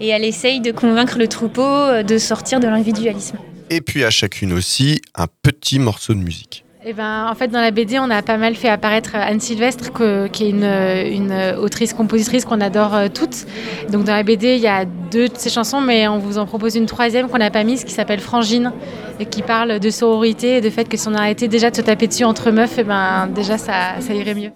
Et 0.00 0.08
elle 0.08 0.24
essaye 0.24 0.60
de 0.60 0.72
convaincre 0.72 1.18
le 1.18 1.28
troupeau 1.28 2.02
de 2.02 2.18
sortir 2.18 2.60
de 2.60 2.66
l'individualisme. 2.68 3.36
Et 3.74 3.80
puis 3.80 4.04
à 4.04 4.10
chacune 4.10 4.52
aussi 4.52 5.00
un 5.14 5.26
petit 5.40 5.78
morceau 5.78 6.12
de 6.12 6.18
musique. 6.18 6.62
Eh 6.84 6.92
ben, 6.92 7.26
en 7.26 7.34
fait, 7.34 7.48
dans 7.48 7.60
la 7.60 7.70
BD, 7.70 7.98
on 7.98 8.10
a 8.10 8.20
pas 8.20 8.36
mal 8.36 8.54
fait 8.54 8.68
apparaître 8.68 9.14
Anne 9.14 9.40
Sylvestre, 9.40 9.90
qui 10.30 10.44
est 10.44 10.50
une, 10.50 10.64
une 10.64 11.56
autrice-compositrice 11.56 12.44
qu'on 12.44 12.60
adore 12.60 12.94
euh, 12.94 13.08
toutes. 13.08 13.46
Donc, 13.90 14.04
dans 14.04 14.14
la 14.14 14.24
BD, 14.24 14.56
il 14.56 14.60
y 14.60 14.66
a 14.66 14.84
deux 14.84 15.28
de 15.28 15.36
ses 15.36 15.48
chansons, 15.48 15.80
mais 15.80 16.06
on 16.06 16.18
vous 16.18 16.36
en 16.36 16.44
propose 16.44 16.74
une 16.74 16.84
troisième 16.84 17.30
qu'on 17.30 17.38
n'a 17.38 17.50
pas 17.50 17.64
mise, 17.64 17.84
qui 17.84 17.92
s'appelle 17.92 18.20
Frangine, 18.20 18.72
et 19.20 19.24
qui 19.24 19.40
parle 19.40 19.78
de 19.78 19.90
sororité 19.90 20.56
et 20.56 20.60
de 20.60 20.68
fait 20.68 20.86
que 20.86 20.98
si 20.98 21.08
on 21.08 21.14
arrêtait 21.14 21.48
déjà 21.48 21.70
de 21.70 21.76
se 21.76 21.82
taper 21.82 22.08
dessus 22.08 22.24
entre 22.24 22.50
meufs, 22.50 22.76
eh 22.76 22.84
ben, 22.84 23.26
déjà, 23.28 23.56
ça 23.56 23.96
irait 24.10 24.34
mieux. 24.34 24.50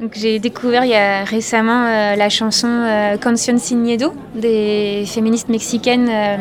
Donc 0.00 0.12
j'ai 0.14 0.38
découvert 0.38 0.86
il 0.86 0.92
y 0.92 0.94
a 0.94 1.24
récemment 1.24 1.84
euh, 1.84 2.16
la 2.16 2.30
chanson 2.30 2.68
euh, 2.68 3.18
Canción 3.18 3.58
sin 3.58 3.76
miedo 3.76 4.14
des 4.34 5.04
féministes 5.06 5.50
mexicaines 5.50 6.08
euh, 6.10 6.36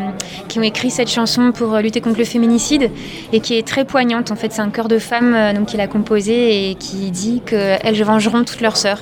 qui 0.48 0.60
ont 0.60 0.62
écrit 0.62 0.90
cette 0.90 1.10
chanson 1.10 1.52
pour 1.52 1.76
euh, 1.76 1.82
lutter 1.82 2.00
contre 2.00 2.20
le 2.20 2.24
féminicide 2.24 2.90
et 3.34 3.42
qui 3.42 3.58
est 3.58 3.68
très 3.68 3.84
poignante. 3.84 4.32
En 4.32 4.38
fait, 4.38 4.54
c'est 4.54 4.62
un 4.62 4.70
chœur 4.70 4.88
de 4.88 4.98
femmes 4.98 5.34
euh, 5.36 5.52
donc 5.52 5.68
qui 5.68 5.76
l'a 5.76 5.88
composée 5.88 6.70
et 6.70 6.76
qui 6.76 7.12
dit 7.12 7.42
qu'elles 7.46 8.02
vengeront 8.02 8.46
toutes 8.46 8.62
leurs 8.62 8.78
sœurs 8.78 9.02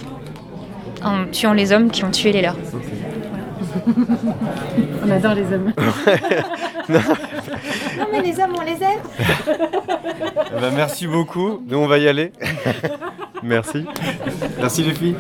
en 1.04 1.26
tuant 1.32 1.54
les 1.54 1.72
hommes 1.72 1.92
qui 1.92 2.04
ont 2.04 2.10
tué 2.10 2.32
les 2.32 2.42
leurs. 2.42 2.58
on 5.06 5.12
adore 5.12 5.36
les 5.36 5.54
hommes. 5.54 5.72
Non 6.90 8.06
mais 8.12 8.22
les 8.22 8.40
hommes, 8.40 8.54
on 8.58 8.62
les 8.62 8.82
aime 8.82 9.02
ben, 10.62 10.72
merci 10.74 11.06
beaucoup. 11.06 11.62
Nous, 11.68 11.78
on 11.78 11.88
va 11.88 11.98
y 11.98 12.08
aller. 12.08 12.32
merci. 13.44 13.86
Merci 14.58 14.84
les 14.84 14.94
filles. 14.94 15.16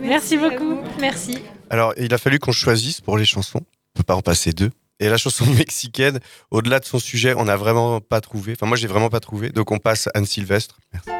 Merci 0.00 0.36
beaucoup. 0.36 0.80
Merci. 1.00 1.38
Alors, 1.70 1.92
il 1.96 2.12
a 2.12 2.18
fallu 2.18 2.38
qu'on 2.38 2.52
choisisse 2.52 3.00
pour 3.00 3.18
les 3.18 3.24
chansons. 3.24 3.60
On 3.60 3.98
peut 3.98 4.04
pas 4.04 4.14
en 4.14 4.22
passer 4.22 4.52
deux. 4.52 4.70
Et 4.98 5.08
la 5.08 5.16
chanson 5.16 5.46
mexicaine, 5.58 6.20
au-delà 6.50 6.80
de 6.80 6.84
son 6.84 6.98
sujet, 6.98 7.34
on 7.36 7.44
n'a 7.44 7.56
vraiment 7.56 8.00
pas 8.00 8.20
trouvé. 8.20 8.52
Enfin, 8.52 8.66
moi, 8.66 8.76
j'ai 8.76 8.88
vraiment 8.88 9.08
pas 9.08 9.20
trouvé. 9.20 9.50
Donc, 9.50 9.70
on 9.70 9.78
passe 9.78 10.06
à 10.08 10.10
Anne 10.14 10.26
Sylvestre. 10.26 10.78
Merci. 10.92 11.19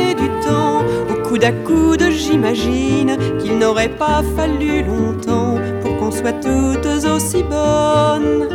coude 1.41 1.51
coude, 1.51 2.03
j'imagine 2.11 3.17
qu'il 3.39 3.57
n'aurait 3.57 3.89
pas 3.89 4.21
fallu 4.35 4.83
longtemps 4.83 5.57
pour 5.81 5.97
qu'on 5.97 6.11
soit 6.11 6.33
toutes 6.33 6.85
aussi 6.85 7.41
bonnes, 7.41 8.47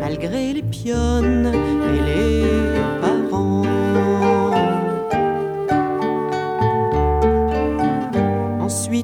malgré 0.00 0.52
les 0.52 0.62
pionnes 0.62 1.52
et 1.52 2.00
les 2.08 2.39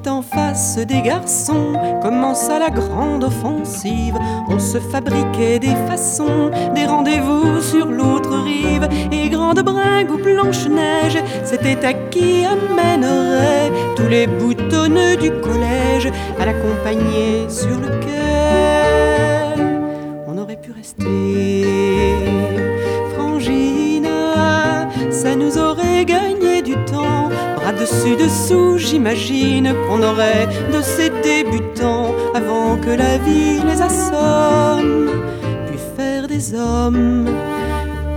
en 0.08 0.22
face 0.22 0.78
des 0.78 1.02
garçons, 1.02 1.72
commença 2.02 2.58
la 2.58 2.70
grande 2.70 3.24
offensive. 3.24 4.16
On 4.48 4.58
se 4.58 4.78
fabriquait 4.78 5.58
des 5.58 5.74
façons, 5.88 6.50
des 6.74 6.86
rendez-vous 6.86 7.60
sur 7.60 7.86
l'autre 7.86 8.36
rive. 8.44 8.88
Et 9.12 9.28
grande 9.28 9.60
bringue 9.60 10.10
ou 10.10 10.18
blanche-neige, 10.18 11.18
c'était 11.44 11.84
à 11.84 11.92
qui 11.92 12.44
amènerait 12.44 13.72
tous 13.96 14.08
les 14.08 14.26
boutonneux 14.26 15.16
du 15.16 15.30
collège 15.30 16.10
à 16.40 16.46
l'accompagner 16.46 17.48
sur 17.48 17.78
le 17.78 17.88
quai. 18.00 19.62
On 20.28 20.38
aurait 20.38 20.60
pu 20.60 20.72
rester 20.72 21.64
frangine, 23.14 24.08
ça 25.10 25.34
nous 25.34 25.58
aurait 25.58 26.04
gagné. 26.04 26.45
Bras 27.66 27.72
dessus 27.72 28.14
dessous, 28.14 28.78
j'imagine 28.78 29.74
qu'on 29.88 30.00
aurait 30.00 30.46
de 30.72 30.80
ces 30.80 31.10
débutants 31.10 32.14
avant 32.32 32.76
que 32.76 32.90
la 32.90 33.18
vie 33.18 33.60
les 33.66 33.82
assomme, 33.82 35.10
puis 35.66 35.78
faire 35.96 36.28
des 36.28 36.54
hommes 36.54 37.26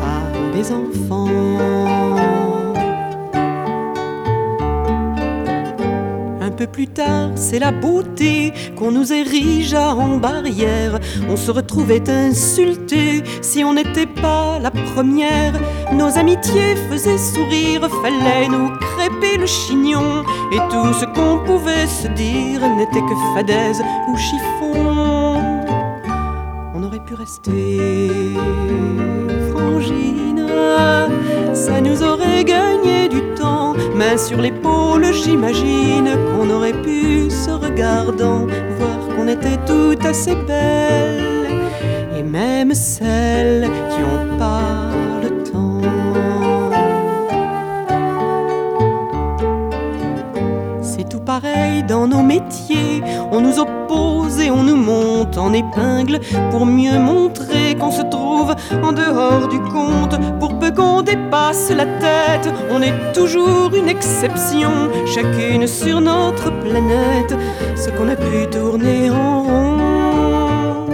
à 0.04 0.56
des 0.56 0.72
enfants. 0.72 1.30
Un 6.42 6.52
peu 6.52 6.68
plus 6.68 6.88
tard, 6.88 7.32
c'est 7.34 7.58
la 7.58 7.72
beauté 7.72 8.54
qu'on 8.78 8.92
nous 8.92 9.12
érigea 9.12 9.96
en 9.96 10.18
barrière. 10.18 11.00
On 11.28 11.38
se 11.38 11.50
retrouvait 11.50 12.08
insulté 12.08 13.24
si 13.42 13.64
on 13.64 13.74
n'était 13.74 14.06
pas 14.06 14.60
la 14.60 14.70
première. 14.70 15.54
Nos 15.94 16.18
amitiés 16.18 16.76
faisaient 16.90 17.18
sourire, 17.18 17.88
fallait 18.02 18.48
nous 18.48 18.70
crêper 18.78 19.38
le 19.38 19.46
chignon. 19.46 20.24
Et 20.52 20.58
tout 20.70 20.94
ce 20.94 21.06
qu'on 21.06 21.40
pouvait 21.46 21.88
se 21.88 22.08
dire 22.10 22.62
n'était 22.78 23.02
que 23.02 23.16
fadaise 23.36 23.82
ou 24.08 24.18
chiffon. 24.18 25.42
On 26.76 26.84
aurait 26.84 27.00
pu 27.00 27.16
rester 27.16 27.80
frangine, 29.52 30.48
ça 31.54 31.82
nous 31.82 32.04
aurait 32.04 32.44
gagné 32.44 33.10
du 33.10 33.22
temps. 33.36 33.74
Main 33.96 34.18
sur 34.18 34.38
l'épaule, 34.38 35.06
j'imagine 35.14 36.10
qu'on 36.32 36.50
aurait 36.50 36.82
pu, 36.82 37.30
se 37.30 37.52
regardant, 37.52 38.48
voir 38.78 39.16
qu'on 39.16 39.28
était 39.28 39.58
toutes 39.66 40.06
assez 40.06 40.36
belles. 40.36 41.50
Et 42.18 42.24
même 42.24 42.74
celles 42.74 43.70
qui 43.90 44.02
ont 44.04 44.38
pas 44.38 44.89
dans 51.90 52.08
nos 52.08 52.22
métiers. 52.22 53.02
On 53.32 53.42
nous 53.42 53.60
oppose 53.60 54.40
et 54.40 54.52
on 54.52 54.64
nous 54.64 54.76
monte 54.76 55.38
en 55.38 55.52
épingle 55.52 56.20
pour 56.52 56.66
mieux 56.66 57.00
montrer 57.00 57.76
qu'on 57.80 57.92
se 57.92 58.04
trouve 58.04 58.56
en 58.84 58.92
dehors 58.92 59.48
du 59.48 59.60
compte. 59.60 60.16
Pour 60.40 60.58
peu 60.60 60.72
qu'on 60.72 61.02
dépasse 61.02 61.72
la 61.72 61.86
tête, 61.86 62.48
on 62.72 62.82
est 62.82 62.94
toujours 63.14 63.74
une 63.76 63.90
exception, 63.90 64.72
chacune 65.08 65.66
sur 65.68 66.00
notre 66.00 66.52
planète. 66.62 67.36
Ce 67.76 67.90
qu'on 67.90 68.08
a 68.08 68.16
pu 68.16 68.48
tourner 68.52 69.10
en 69.10 69.44
rond, 69.44 70.86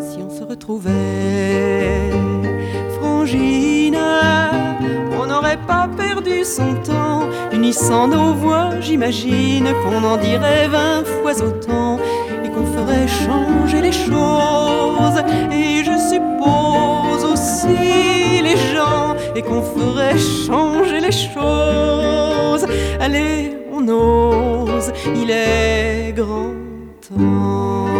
si 0.00 0.18
on 0.26 0.30
se 0.30 0.44
retrouvait 0.44 2.10
frangine, 2.98 3.98
on 5.20 5.26
n'aurait 5.26 5.62
pas 5.68 5.88
perdu 5.96 6.44
son 6.44 6.74
temps, 6.88 7.01
unissant 7.62 8.08
nos 8.08 8.34
voix, 8.34 8.70
j'imagine 8.80 9.68
qu'on 9.82 10.02
en 10.02 10.16
dirait 10.16 10.66
vingt 10.66 11.04
fois 11.04 11.40
autant 11.40 11.96
et 12.44 12.48
qu'on 12.48 12.66
ferait 12.66 13.06
changer 13.06 13.80
les 13.80 13.92
choses. 13.92 15.18
Et 15.52 15.84
je 15.84 15.96
suppose 16.12 17.24
aussi 17.32 18.42
les 18.42 18.56
gens 18.72 19.14
et 19.36 19.42
qu'on 19.42 19.62
ferait 19.62 20.18
changer 20.18 20.98
les 20.98 21.12
choses. 21.12 22.66
Allez, 23.00 23.56
on 23.72 23.86
ose, 23.86 24.92
il 25.14 25.30
est 25.30 26.12
grand 26.16 26.54
temps. 27.08 27.91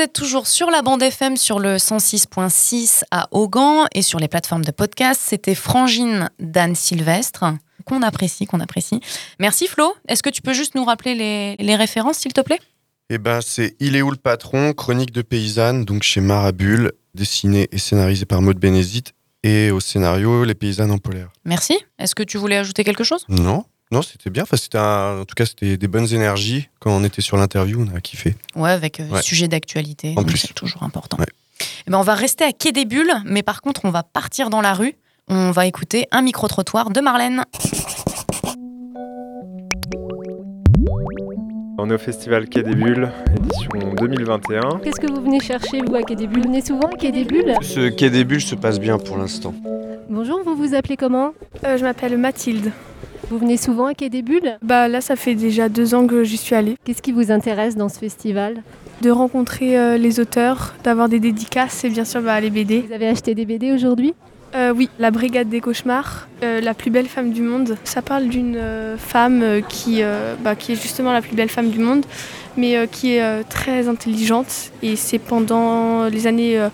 Vous 0.00 0.04
êtes 0.04 0.14
toujours 0.14 0.46
sur 0.46 0.70
la 0.70 0.80
bande 0.80 1.02
FM 1.02 1.36
sur 1.36 1.58
le 1.58 1.76
106.6 1.76 3.02
à 3.10 3.28
Augan 3.32 3.84
et 3.92 4.00
sur 4.00 4.18
les 4.18 4.28
plateformes 4.28 4.64
de 4.64 4.70
podcast. 4.70 5.20
C'était 5.22 5.54
Frangine 5.54 6.30
d'Anne 6.38 6.74
Sylvestre, 6.74 7.44
qu'on 7.84 8.00
apprécie, 8.00 8.46
qu'on 8.46 8.60
apprécie. 8.60 9.00
Merci 9.40 9.66
Flo. 9.66 9.92
Est-ce 10.08 10.22
que 10.22 10.30
tu 10.30 10.40
peux 10.40 10.54
juste 10.54 10.74
nous 10.74 10.86
rappeler 10.86 11.14
les, 11.14 11.56
les 11.56 11.76
références, 11.76 12.16
s'il 12.16 12.32
te 12.32 12.40
plaît? 12.40 12.60
Eh 13.10 13.18
ben, 13.18 13.42
c'est 13.42 13.76
Il 13.78 13.94
est 13.94 14.00
où 14.00 14.10
le 14.10 14.16
patron 14.16 14.72
Chronique 14.72 15.12
de 15.12 15.20
paysanne, 15.20 15.84
donc 15.84 16.02
chez 16.02 16.22
Marabule, 16.22 16.92
dessiné 17.14 17.68
et 17.70 17.76
scénarisé 17.76 18.24
par 18.24 18.40
Maud 18.40 18.56
Bénézite. 18.58 19.12
Et 19.42 19.70
au 19.70 19.80
scénario, 19.80 20.44
Les 20.44 20.54
paysannes 20.54 20.92
en 20.92 20.98
polaire. 20.98 21.28
Merci. 21.44 21.78
Est-ce 21.98 22.14
que 22.14 22.22
tu 22.22 22.38
voulais 22.38 22.56
ajouter 22.56 22.84
quelque 22.84 23.04
chose? 23.04 23.26
Non, 23.28 23.66
non, 23.92 24.02
c'était 24.02 24.30
bien. 24.30 24.44
Enfin, 24.44 24.56
c'était 24.56 24.78
un- 24.78 25.20
en 25.20 25.24
tout 25.24 25.34
cas, 25.34 25.44
c'était 25.46 25.76
des 25.76 25.88
bonnes 25.88 26.12
énergies. 26.14 26.68
Quand 26.78 26.92
on 26.92 27.02
était 27.04 27.22
sur 27.22 27.36
l'interview, 27.36 27.84
on 27.90 27.96
a 27.96 28.00
kiffé. 28.00 28.36
Ouais, 28.54 28.70
avec 28.70 29.00
euh, 29.00 29.08
Ouais. 29.08 29.22
sujet 29.22 29.48
d'actualité. 29.48 30.12
En 30.16 30.20
donc 30.22 30.28
plus. 30.28 30.38
C'est 30.38 30.54
toujours 30.54 30.82
important. 30.84 31.16
Eh 31.86 31.90
ben, 31.90 31.98
on 31.98 32.02
va 32.02 32.14
rester 32.14 32.44
à 32.44 32.52
Quai 32.52 32.72
des 32.72 32.84
Bulles, 32.84 33.12
mais 33.24 33.42
par 33.42 33.62
contre, 33.62 33.82
on 33.84 33.90
va 33.90 34.02
partir 34.02 34.48
dans 34.50 34.60
la 34.60 34.74
rue. 34.74 34.94
On 35.28 35.50
va 35.50 35.66
écouter 35.66 36.06
un 36.12 36.22
micro-trottoir 36.22 36.90
de 36.90 37.00
Marlène. 37.00 37.44
On 41.78 41.88
est 41.90 41.94
au 41.94 41.98
festival 41.98 42.48
Quai 42.48 42.62
des 42.62 42.74
Bulles, 42.74 43.10
édition 43.36 43.94
2021. 43.98 44.80
Qu'est-ce 44.84 45.00
que 45.00 45.10
vous 45.10 45.22
venez 45.22 45.40
chercher, 45.40 45.80
vous, 45.86 45.94
à 45.94 46.02
Quai 46.02 46.14
des 46.14 46.26
Bulles? 46.26 46.42
Vous 46.42 46.48
venez 46.48 46.62
souvent 46.62 46.88
à 46.88 46.96
Quai 46.96 47.10
des 47.10 47.24
Bulles? 47.24 47.54
Ce 47.62 47.88
quai 47.88 48.10
des 48.10 48.24
bulles 48.24 48.42
se 48.42 48.54
passe 48.54 48.78
bien 48.78 48.98
pour 48.98 49.16
l'instant. 49.16 49.54
Bonjour, 50.08 50.40
vous 50.44 50.54
vous 50.56 50.74
appelez 50.74 50.96
comment? 50.96 51.32
Je 51.62 51.82
m'appelle 51.82 52.18
Mathilde. 52.18 52.70
Vous 53.30 53.38
venez 53.38 53.56
souvent 53.56 53.86
à 53.86 53.94
Quai 53.94 54.10
des 54.10 54.22
Bulles? 54.22 54.58
Bah 54.60 54.88
là, 54.88 55.00
ça 55.00 55.14
fait 55.14 55.36
déjà 55.36 55.68
deux 55.68 55.94
ans 55.94 56.08
que 56.08 56.24
j'y 56.24 56.36
suis 56.36 56.56
allée. 56.56 56.76
Qu'est-ce 56.84 57.00
qui 57.00 57.12
vous 57.12 57.30
intéresse 57.30 57.76
dans 57.76 57.88
ce 57.88 58.00
festival? 58.00 58.64
De 59.02 59.10
rencontrer 59.12 59.78
euh, 59.78 59.96
les 59.96 60.18
auteurs, 60.18 60.74
d'avoir 60.82 61.08
des 61.08 61.20
dédicaces 61.20 61.84
et 61.84 61.90
bien 61.90 62.04
sûr 62.04 62.22
bah, 62.22 62.40
les 62.40 62.50
BD. 62.50 62.80
Vous 62.88 62.92
avez 62.92 63.06
acheté 63.06 63.36
des 63.36 63.46
BD 63.46 63.70
aujourd'hui? 63.70 64.14
Euh, 64.56 64.74
Oui, 64.76 64.90
La 64.98 65.12
Brigade 65.12 65.48
des 65.48 65.60
Cauchemars, 65.60 66.26
euh, 66.42 66.60
La 66.60 66.74
plus 66.74 66.90
belle 66.90 67.06
femme 67.06 67.30
du 67.30 67.42
monde. 67.42 67.76
Ça 67.84 68.02
parle 68.02 68.26
d'une 68.26 68.56
euh, 68.56 68.96
femme 68.96 69.62
qui, 69.68 70.02
bah, 70.42 70.56
qui 70.56 70.72
est 70.72 70.82
justement 70.82 71.12
la 71.12 71.22
plus 71.22 71.36
belle 71.36 71.50
femme 71.50 71.70
du 71.70 71.78
monde, 71.78 72.04
mais 72.56 72.88
qui 72.90 73.12
est 73.12 73.44
très 73.48 73.86
intelligente. 73.86 74.72
Et 74.82 74.96
c'est 74.96 75.20
pendant 75.20 76.06
les 76.06 76.26
années 76.26 76.58
euh, 76.58 76.68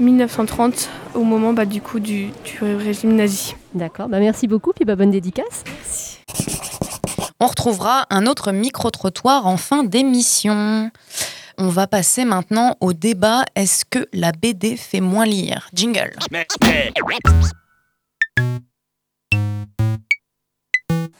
1930, 0.00 0.88
au 1.14 1.24
moment 1.24 1.52
bah, 1.52 1.66
du 1.66 1.82
coup 1.82 2.00
du, 2.00 2.28
du 2.46 2.58
régime 2.62 3.14
nazi. 3.14 3.56
D'accord, 3.74 4.08
bah 4.08 4.20
merci 4.20 4.46
beaucoup, 4.48 4.72
puis 4.74 4.84
bah, 4.84 4.96
bonne 4.96 5.10
dédicace. 5.10 5.64
On 7.40 7.46
retrouvera 7.46 8.06
un 8.10 8.26
autre 8.26 8.52
micro-trottoir 8.52 9.46
en 9.46 9.56
fin 9.56 9.82
d'émission. 9.84 10.90
On 11.58 11.68
va 11.68 11.86
passer 11.86 12.24
maintenant 12.24 12.76
au 12.80 12.92
débat 12.92 13.44
est-ce 13.56 13.84
que 13.84 14.06
la 14.12 14.32
BD 14.32 14.76
fait 14.76 15.00
moins 15.00 15.26
lire? 15.26 15.68
Jingle. 15.74 16.12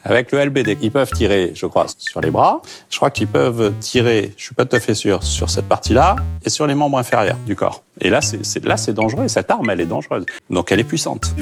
Avec 0.04 0.32
le 0.32 0.44
LBD, 0.44 0.78
ils 0.82 0.90
peuvent 0.90 1.10
tirer, 1.12 1.52
je 1.54 1.64
crois, 1.66 1.86
sur 1.96 2.20
les 2.20 2.30
bras. 2.32 2.60
Je 2.90 2.96
crois 2.96 3.10
qu'ils 3.10 3.28
peuvent 3.28 3.72
tirer, 3.78 4.34
je 4.36 4.44
suis 4.44 4.54
pas 4.54 4.64
tout 4.64 4.74
à 4.74 4.80
fait 4.80 4.94
sûr, 4.94 5.22
sur 5.22 5.48
cette 5.48 5.68
partie-là 5.68 6.16
et 6.44 6.50
sur 6.50 6.66
les 6.66 6.74
membres 6.74 6.98
inférieurs 6.98 7.36
du 7.46 7.54
corps. 7.54 7.84
Et 8.00 8.10
là, 8.10 8.20
c'est 8.20 8.44
c'est- 8.44 8.64
là, 8.64 8.76
c'est 8.76 8.92
dangereux. 8.94 9.28
Cette 9.28 9.50
arme, 9.50 9.70
elle 9.70 9.80
est 9.80 9.86
dangereuse. 9.86 10.24
Donc, 10.50 10.72
elle 10.72 10.80
est 10.80 10.84
puissante. 10.84 11.32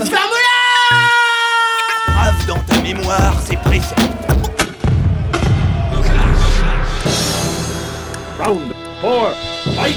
Mémoire, 2.92 3.40
c'est 3.46 3.56
précis. 3.60 3.94
Round 8.40 8.72
four, 9.00 9.30
fight 9.76 9.96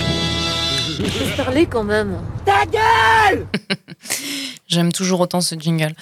Laisse 1.00 1.36
parler 1.36 1.66
quand 1.66 1.84
même. 1.84 2.20
Ta 2.46 2.68
gueule 2.68 3.48
J'aime 4.68 4.92
toujours 4.92 5.22
autant 5.22 5.42
ce 5.42 5.56
jingle. 5.56 5.96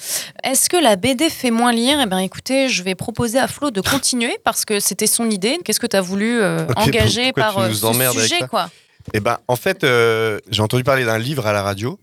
Est-ce 0.44 0.70
que 0.70 0.76
la 0.76 0.98
BD 0.98 1.30
fait 1.30 1.50
moins 1.50 1.72
lire? 1.72 1.98
Eh 2.02 2.06
bien, 2.08 2.20
écoutez, 2.20 2.68
je 2.68 2.84
vais 2.84 2.96
proposer 2.96 3.40
à 3.40 3.48
Flo 3.48 3.72
de 3.72 3.80
continuer 3.80 4.38
parce 4.44 4.66
que 4.66 4.82
c'était 4.82 5.08
son 5.08 5.30
idée. 5.30 5.60
Qu'est-ce 5.64 5.80
que 5.80 5.88
tu 5.88 5.96
as 5.96 6.02
voulu 6.02 6.42
euh, 6.42 6.68
engager 6.76 7.32
par 7.32 7.56
tu 7.56 7.62
euh, 7.62 7.70
nous 7.70 7.76
ce 7.76 8.20
sujet, 8.20 8.48
quoi? 8.50 8.70
Eh 9.14 9.22
ben, 9.22 9.38
en 9.48 9.56
fait, 9.56 9.86
euh, 9.86 10.40
j'ai 10.50 10.62
entendu 10.62 10.84
parler 10.84 11.06
d'un 11.06 11.20
livre 11.20 11.48
à 11.48 11.54
la 11.54 11.64
radio 11.64 11.98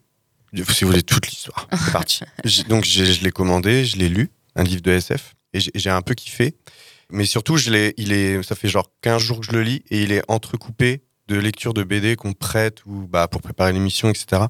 Si 0.54 0.84
vous 0.84 0.90
voulez 0.92 1.02
toute 1.02 1.28
l'histoire, 1.28 1.68
c'est 1.72 1.92
parti. 1.92 2.20
Donc 2.70 2.86
je 2.86 3.22
l'ai 3.22 3.32
commandé, 3.32 3.84
je 3.84 3.98
l'ai 3.98 4.08
lu, 4.08 4.30
un 4.58 4.64
livre 4.64 4.82
de 4.82 4.90
SF, 4.92 5.34
et 5.54 5.60
j'ai- 5.60 5.90
un 5.90 6.02
peu 6.02 6.14
kiffé. 6.14 6.54
Mais 7.10 7.24
surtout, 7.24 7.56
il 7.58 7.74
est, 8.12 8.42
ça 8.42 8.54
fait 8.54 8.68
genre 8.68 8.90
15 9.00 9.22
jours 9.22 9.40
que 9.40 9.46
je 9.46 9.52
le 9.52 9.62
lis, 9.62 9.82
et 9.90 10.02
il 10.02 10.12
est 10.12 10.22
entrecoupé 10.28 11.00
de 11.28 11.36
lectures 11.38 11.72
de 11.74 11.82
BD 11.82 12.16
qu'on 12.16 12.32
prête 12.34 12.84
ou 12.86 13.06
bah, 13.06 13.28
pour 13.28 13.40
préparer 13.40 13.72
l'émission, 13.72 14.10
etc. 14.10 14.42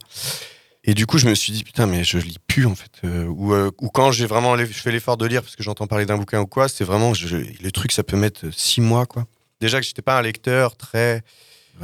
Et 0.85 0.95
du 0.95 1.07
coup, 1.07 1.19
je 1.19 1.27
me 1.29 1.35
suis 1.35 1.53
dit, 1.53 1.65
putain, 1.65 1.87
mais 1.87 2.03
je 2.03 2.19
lis 2.19 2.39
plus, 2.47 2.67
en 2.67 2.75
fait. 2.75 2.91
Euh, 3.05 3.27
ou, 3.27 3.53
euh, 3.53 3.71
ou 3.81 3.91
quand 3.91 4.11
j'ai 4.11 4.27
vraiment 4.27 4.57
je 4.57 4.65
fais 4.65 4.91
l'effort 4.91 5.17
de 5.17 5.27
lire 5.27 5.43
parce 5.43 5.55
que 5.55 5.63
j'entends 5.63 5.87
parler 5.87 6.07
d'un 6.07 6.17
bouquin 6.17 6.41
ou 6.41 6.47
quoi, 6.47 6.69
c'est 6.69 6.85
vraiment, 6.85 7.15
je, 7.15 7.37
le 7.37 7.71
truc, 7.73 7.93
ça 7.93 8.03
peut 8.03 8.17
mettre 8.17 8.53
six 8.53 8.81
mois, 8.81 9.05
quoi. 9.07 9.27
Déjà 9.61 9.81
que 9.81 9.87
j'étais 9.87 10.03
pas 10.03 10.19
un 10.19 10.23
lecteur 10.23 10.77
très. 10.77 11.23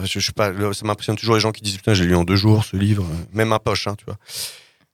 Je, 0.02 0.32
pas, 0.32 0.52
ça 0.72 0.84
m'impressionne 0.86 1.16
toujours 1.16 1.34
les 1.36 1.40
gens 1.40 1.52
qui 1.52 1.62
disent, 1.62 1.76
putain, 1.76 1.94
j'ai 1.94 2.04
lu 2.04 2.16
en 2.16 2.24
deux 2.24 2.36
jours 2.36 2.64
ce 2.64 2.76
livre, 2.76 3.04
euh, 3.04 3.24
même 3.32 3.48
ma 3.48 3.58
poche, 3.60 3.86
hein, 3.86 3.94
tu 3.96 4.04
vois. 4.06 4.16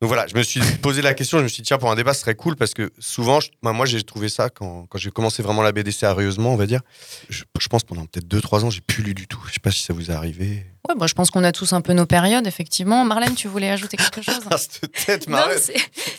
Donc 0.01 0.09
voilà, 0.09 0.27
je 0.27 0.35
me 0.35 0.43
suis 0.43 0.61
posé 0.83 1.03
la 1.03 1.13
question, 1.13 1.39
je 1.39 1.43
me 1.43 1.49
suis 1.49 1.63
dit, 1.63 1.67
tiens, 1.67 1.77
pour 1.77 1.91
un 1.91 1.95
débat, 1.95 2.15
ce 2.15 2.23
serait 2.23 2.35
cool 2.35 2.57
parce 2.57 2.73
que 2.73 2.91
souvent, 2.99 3.39
bah, 3.63 3.73
moi, 3.73 3.85
j'ai 3.85 4.03
trouvé 4.03 4.31
ça 4.31 4.49
quand, 4.49 4.87
quand 4.89 4.99
j'ai 4.99 5.11
commencé 5.11 5.43
vraiment 5.43 5.61
la 5.61 5.73
BD 5.73 5.93
sérieusement, 5.93 6.55
on 6.55 6.57
va 6.57 6.67
dire. 6.67 6.81
Je, 7.29 7.45
je 7.59 7.69
pense 7.69 7.85
pendant 7.85 8.07
peut-être 8.07 8.27
2-3 8.27 8.65
ans, 8.65 8.71
j'ai 8.71 8.81
plus 8.81 9.03
lu 9.03 9.13
du 9.13 9.27
tout. 9.27 9.43
Je 9.49 9.53
sais 9.53 9.61
pas 9.61 9.71
si 9.71 9.83
ça 9.83 9.93
vous 9.93 10.11
est 10.11 10.15
arrivé. 10.15 10.65
Ouais, 10.89 10.95
bah, 10.97 11.07
je 11.07 11.13
pense 11.15 11.31
qu'on 11.31 11.45
a 11.45 11.53
tous 11.53 11.73
un 11.75 11.83
peu 11.83 11.93
nos 11.93 12.07
périodes, 12.07 12.47
effectivement. 12.47 13.05
Marlène, 13.05 13.35
tu 13.35 13.49
voulais 13.49 13.71
ajouter 13.71 13.97
quelque 13.99 14.23
chose 14.23 14.41
Cette 14.57 14.93
tête, 14.93 15.29
Non, 15.29 15.39
c'est 15.59 15.75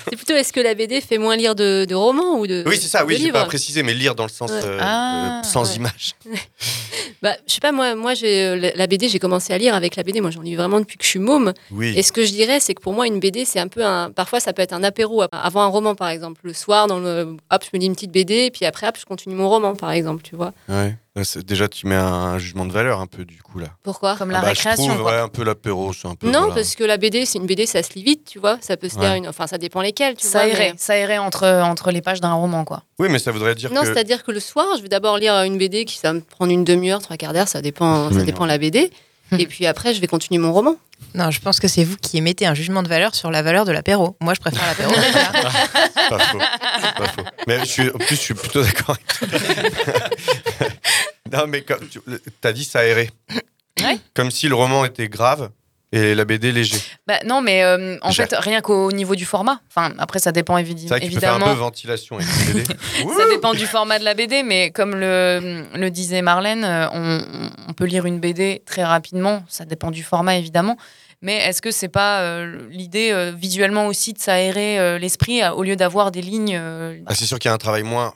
c'est 0.10 0.16
plutôt 0.16 0.36
est-ce 0.36 0.54
que 0.54 0.60
la 0.60 0.76
BD 0.76 1.02
fait 1.02 1.18
moins 1.18 1.36
lire 1.36 1.56
de, 1.56 1.86
de 1.90 1.96
romans 1.96 2.38
ou 2.40 2.46
de 2.48 2.64
Oui, 2.68 2.78
c'est 2.80 2.88
ça, 2.88 3.04
oui, 3.04 3.16
j'ai 3.18 3.24
livres 3.26 3.40
pas 3.40 3.46
précisé, 3.46 3.82
mais 3.82 3.94
lire 3.94 4.14
dans 4.14 4.26
le 4.26 4.30
sens 4.30 4.52
Ouais. 4.52 4.60
euh, 4.64 4.78
Ah, 4.82 5.40
euh, 5.40 5.44
sans 5.48 5.70
ouais. 5.70 5.76
image. 5.78 6.16
Bah, 7.22 7.36
je 7.48 7.54
sais 7.54 7.60
pas, 7.60 7.72
moi, 7.72 7.94
moi 7.94 8.16
j'ai 8.16 8.46
euh, 8.48 8.56
la 8.56 8.72
la 8.74 8.88
BD, 8.88 9.08
j'ai 9.08 9.20
commencé 9.20 9.54
à 9.54 9.58
lire 9.60 9.76
avec 9.76 9.96
la 9.96 10.02
BD. 10.02 10.22
Moi, 10.22 10.32
j'en 10.32 10.42
lis 10.42 10.56
vraiment 10.56 10.80
depuis 10.80 10.98
que 10.98 11.04
je 11.04 11.10
suis 11.10 11.20
môme. 11.20 11.54
Oui. 11.70 11.94
Et 11.96 12.02
ce 12.02 12.12
que 12.12 12.26
je 12.26 12.32
dirais, 12.32 12.60
c'est 12.60 12.74
que 12.74 12.82
pour 12.82 12.94
moi, 12.94 13.06
une 13.06 13.20
BD, 13.20 13.46
c'est 13.46 13.60
un 13.60 13.68
peu 13.68 13.86
un. 13.86 14.10
Parfois, 14.10 14.40
ça 14.40 14.54
peut 14.54 14.64
être 14.64 14.74
un 14.74 14.84
apéro 14.84 15.24
avant 15.32 15.62
un 15.62 15.68
roman, 15.68 15.94
par 15.94 16.10
exemple. 16.10 16.42
Le 16.44 16.54
soir, 16.54 16.88
dans 16.88 16.98
le. 16.98 17.38
Hop, 17.52 17.64
je 17.64 17.70
me 17.74 17.80
lis 17.80 17.86
une 17.86 17.94
petite 17.94 18.12
BD, 18.12 18.50
puis 18.50 18.66
après, 18.66 18.88
hop, 18.88 18.98
je 19.00 19.06
continue 19.06 19.36
mon 19.36 19.50
roman, 19.50 19.76
par 19.76 19.92
exemple, 19.92 20.24
tu 20.24 20.36
vois. 20.36 20.52
Ouais. 20.68 20.96
Déjà, 21.46 21.68
tu 21.68 21.88
mets 21.88 21.96
un, 21.96 22.06
un 22.06 22.38
jugement 22.38 22.66
de 22.66 22.72
valeur 22.72 23.02
un 23.02 23.06
peu, 23.06 23.26
du 23.26 23.42
coup, 23.42 23.60
là. 23.60 23.68
Pourquoi? 23.84 24.16
Comme 24.16 24.32
Ah 24.34 24.42
bah, 24.42 24.54
je 24.54 24.62
trouve, 24.76 25.02
ouais, 25.02 25.18
un 25.20 25.28
peu 25.28 25.44
l'apéro, 25.44 25.92
c'est 25.92 26.08
un 26.08 26.16
peu. 26.16 26.28
Non, 26.28 26.40
voilà. 26.40 26.56
parce 26.56 26.74
que 26.76 26.86
la 26.86 26.96
BD, 26.96 27.26
c'est 27.26 27.38
une 27.38 27.46
BD, 27.48 27.66
ça 27.66 27.84
se 27.84 27.92
lit 27.96 28.04
vite, 28.04 28.24
tu 28.32 28.40
vois. 28.40 28.58
Ça 28.62 28.78
peut 28.78 28.88
se 28.88 28.98
lire 28.98 29.10
Ouais. 29.12 29.18
une. 29.18 29.28
Enfin, 29.28 29.46
ça 29.46 29.58
dépend 29.58 29.82
lesquelles, 29.82 30.16
tu 30.16 30.26
Ça 30.26 30.40
vois. 30.44 30.48
irait, 30.48 30.72
mais- 30.72 30.78
ça 30.78 30.98
irait 30.98 31.18
entre, 31.18 31.46
entre 31.46 31.92
les 31.92 32.02
pages 32.02 32.22
d'un 32.22 32.32
roman, 32.34 32.64
quoi. 32.64 32.84
Oui, 32.98 33.10
mais 33.10 33.20
ça 33.20 33.32
voudrait 33.32 33.56
dire 33.56 33.74
Non, 33.74 33.82
que. 33.82 33.88
c'est-à-dire 33.88 34.24
que 34.24 34.32
le 34.32 34.40
soir, 34.40 34.66
je 34.78 34.84
vais 34.84 34.90
d'abord 34.90 35.18
lire 35.18 35.34
une 35.44 35.58
BD 35.58 35.84
qui 35.84 35.98
ça 35.98 36.10
va 36.10 36.14
me 36.14 36.22
prendre 36.22 36.54
une 36.54 36.64
demi-heure, 36.64 37.02
trois 37.02 37.18
quarts 37.18 37.34
d'heure, 37.34 37.50
ça 37.50 37.62
dépend, 37.62 38.10
ça 38.14 38.24
dépend 38.24 38.46
la 38.46 38.58
BD. 38.58 38.90
Et 39.38 39.48
puis 39.48 39.66
après, 39.66 39.94
je 39.94 40.02
vais 40.02 40.08
continuer 40.08 40.40
mon 40.40 40.52
roman. 40.52 40.76
Non, 41.16 41.32
je 41.32 41.40
pense 41.40 41.60
que 41.62 41.68
c'est 41.70 41.84
vous 41.86 41.96
qui 41.98 42.18
émettez 42.18 42.46
un 42.46 42.54
jugement 42.54 42.84
de 42.84 42.88
valeur 42.90 43.16
sur 43.16 43.32
la 43.32 43.42
valeur 43.42 43.64
de 43.66 43.72
l'apéro. 43.72 44.16
Moi, 44.22 44.34
je 44.34 44.40
préfère 44.42 44.62
l'apéro. 44.68 44.92
Pas 46.10 46.20
faux. 46.20 46.38
Pas 46.98 47.08
faux. 47.08 47.22
Mais 47.48 47.60
je 47.60 47.66
suis, 47.66 47.90
en 47.90 47.98
plus, 47.98 48.16
je 48.16 48.22
suis 48.22 48.34
plutôt 48.34 48.62
d'accord 48.62 48.98
avec 48.98 49.08
toi. 49.08 49.28
non, 51.32 51.48
mais 51.48 51.62
comme 51.62 51.88
tu 51.88 52.00
as 52.44 52.54
dit, 52.54 52.64
ça 52.66 52.80
aérait. 52.80 53.10
Comme 54.14 54.32
si 54.32 54.48
le 54.48 54.56
roman 54.56 54.86
était 54.86 55.08
grave 55.10 55.50
et 55.94 56.16
la 56.16 56.24
BD 56.24 56.52
léger. 56.54 56.78
Bah, 57.06 57.20
non, 57.26 57.42
mais 57.42 57.64
euh, 57.64 57.98
en 58.02 58.12
fait, 58.14 58.34
rien 58.38 58.62
qu'au 58.62 58.92
niveau 58.94 59.16
du 59.16 59.26
format. 59.26 59.60
Enfin, 59.70 59.94
après, 59.98 60.20
ça 60.20 60.32
dépend 60.32 60.58
évi- 60.58 60.78
C'est 60.78 60.88
vrai 60.88 61.00
peux 61.02 61.08
faire 61.20 61.34
un 61.34 61.36
évidemment. 61.36 61.54
peu 61.54 61.60
ventilation 61.60 62.16
avec 62.18 62.28
BD. 62.54 62.64
Ça 63.18 63.28
dépend 63.30 63.54
du 63.54 63.66
format 63.66 64.00
de 64.00 64.06
la 64.06 64.14
BD, 64.14 64.44
mais 64.44 64.72
comme 64.72 64.96
le, 64.96 65.66
le 65.76 65.90
disait 65.92 66.22
Marlène, 66.22 66.64
euh, 66.64 66.88
on, 66.94 67.50
on 67.68 67.74
peut 67.74 67.84
lire 67.86 68.06
une 68.06 68.20
BD 68.22 68.62
très 68.66 68.86
rapidement. 68.86 69.44
Ça 69.50 69.66
dépend 69.66 69.92
du 69.92 70.04
format, 70.04 70.38
évidemment. 70.38 70.78
Mais 71.22 71.36
est-ce 71.38 71.62
que 71.62 71.72
c'est 71.72 71.90
pas 71.90 72.22
euh, 72.22 72.68
l'idée 72.70 73.12
euh, 73.12 73.32
visuellement 73.36 73.88
aussi 73.88 74.14
de 74.14 74.20
s'aérer 74.20 74.98
l'esprit 74.98 75.42
au 75.50 75.64
lieu 75.64 75.76
d'avoir 75.76 76.12
des 76.12 76.22
lignes 76.22 76.58
Ah, 77.06 77.16
c'est 77.16 77.26
sûr 77.26 77.38
qu'il 77.38 77.50
y 77.50 77.52
a 77.52 77.56
un 77.56 77.58
travail 77.58 77.84
moins 77.84 78.14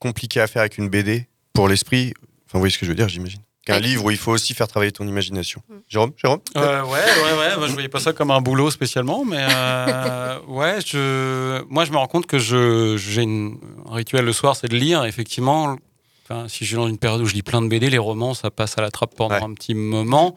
compliqué 0.00 0.40
à 0.40 0.46
faire 0.48 0.60
avec 0.60 0.78
une 0.78 0.88
BD 0.88 1.27
pour 1.58 1.68
l'esprit. 1.68 2.12
Enfin, 2.46 2.54
vous 2.54 2.60
voyez 2.60 2.72
ce 2.72 2.78
que 2.78 2.86
je 2.86 2.90
veux 2.90 2.96
dire, 2.96 3.08
j'imagine. 3.08 3.40
Qu'un 3.66 3.80
livre 3.80 4.04
où 4.06 4.10
il 4.10 4.16
faut 4.16 4.32
aussi 4.32 4.54
faire 4.54 4.66
travailler 4.68 4.92
ton 4.92 5.06
imagination. 5.06 5.60
Jérôme, 5.88 6.12
Jérôme 6.16 6.40
Euh, 6.56 6.82
ouais, 6.84 6.88
ouais, 6.90 7.38
ouais. 7.38 7.56
Moi, 7.58 7.66
je 7.66 7.72
voyais 7.74 7.88
pas 7.88 8.00
ça 8.00 8.12
comme 8.14 8.30
un 8.30 8.40
boulot 8.40 8.70
spécialement, 8.70 9.24
mais 9.26 9.44
euh, 9.50 10.38
ouais, 10.48 10.78
je, 10.86 11.62
moi, 11.68 11.84
je 11.84 11.90
me 11.92 11.96
rends 11.98 12.06
compte 12.06 12.26
que 12.26 12.38
je, 12.38 12.96
j'ai 12.96 13.22
une- 13.22 13.58
un 13.90 13.94
rituel 13.94 14.24
le 14.24 14.32
soir, 14.32 14.56
c'est 14.56 14.68
de 14.68 14.76
lire. 14.76 15.04
Effectivement, 15.04 15.76
enfin, 16.24 16.48
si 16.48 16.64
je 16.64 16.68
suis 16.70 16.76
dans 16.76 16.88
une 16.88 16.96
période 16.96 17.20
où 17.20 17.26
je 17.26 17.34
lis 17.34 17.42
plein 17.42 17.60
de 17.60 17.68
BD, 17.68 17.90
les 17.90 17.98
romans, 17.98 18.32
ça 18.32 18.50
passe 18.50 18.78
à 18.78 18.80
la 18.80 18.90
trappe 18.90 19.14
pendant 19.14 19.34
un 19.44 19.52
petit 19.52 19.74
moment. 19.74 20.36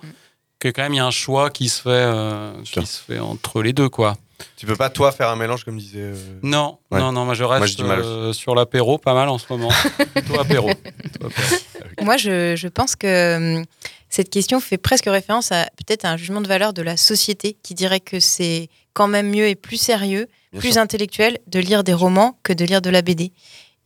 Que 0.60 0.68
quand 0.68 0.82
même, 0.84 0.94
il 0.94 0.98
y 0.98 1.00
a 1.00 1.06
un 1.06 1.12
choix 1.12 1.50
qui 1.50 1.70
se 1.70 1.82
fait, 1.84 1.90
euh, 1.90 2.52
qui 2.64 2.86
se 2.86 3.02
fait 3.02 3.20
entre 3.20 3.62
les 3.64 3.72
deux, 3.74 3.88
quoi. 3.90 4.18
Tu 4.58 4.66
peux 4.66 4.76
pas, 4.76 4.90
toi, 4.90 5.12
faire 5.12 5.30
un 5.30 5.36
mélange 5.36 5.64
comme 5.64 5.78
disait. 5.78 6.00
euh, 6.00 6.40
Non, 6.44 6.80
Ouais. 6.92 7.00
non, 7.00 7.12
non, 7.12 7.26
moi 7.26 7.34
je 7.34 7.44
reste 7.44 7.80
Moi, 7.82 7.96
euh, 7.98 8.34
sur 8.34 8.56
l'apéro 8.56 8.98
pas 8.98 9.14
mal 9.14 9.30
en 9.30 9.38
ce 9.38 9.46
moment. 9.50 9.70
Plutôt 10.14 10.38
apéro. 10.40 10.70
Plutôt 11.00 11.26
apéro. 11.28 11.48
Moi, 12.02 12.18
je, 12.18 12.56
je 12.56 12.68
pense 12.68 12.96
que 12.96 13.58
hum, 13.58 13.66
cette 14.10 14.30
question 14.30 14.60
fait 14.60 14.78
presque 14.78 15.06
référence 15.06 15.52
à 15.52 15.66
peut-être 15.78 16.06
à 16.06 16.12
un 16.12 16.18
jugement 16.18 16.42
de 16.42 16.48
valeur 16.48 16.74
de 16.74 16.82
la 16.82 16.98
société 16.98 17.58
qui 17.64 17.74
dirait 17.74 18.00
que 18.00 18.20
c'est 18.20 18.70
quand 18.94 19.08
même 19.08 19.30
mieux 19.30 19.48
et 19.48 19.56
plus 19.56 19.78
sérieux, 19.78 20.28
Bien 20.52 20.60
plus 20.60 20.74
sûr. 20.74 20.82
intellectuel 20.82 21.38
de 21.48 21.60
lire 21.60 21.84
des 21.84 21.94
romans 21.94 22.38
que 22.44 22.54
de 22.54 22.66
lire 22.66 22.82
de 22.82 22.90
la 22.90 23.02
BD. 23.02 23.32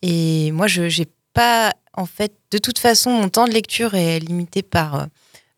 Et 0.02 0.52
moi, 0.52 0.68
je 0.68 0.88
j'ai 0.90 1.06
pas, 1.34 1.74
en 1.94 2.06
fait, 2.06 2.34
de 2.52 2.58
toute 2.58 2.80
façon, 2.80 3.12
mon 3.12 3.30
temps 3.30 3.46
de 3.48 3.52
lecture 3.54 3.94
est 3.96 4.20
limité 4.20 4.62
par. 4.64 4.96
euh, 4.96 5.06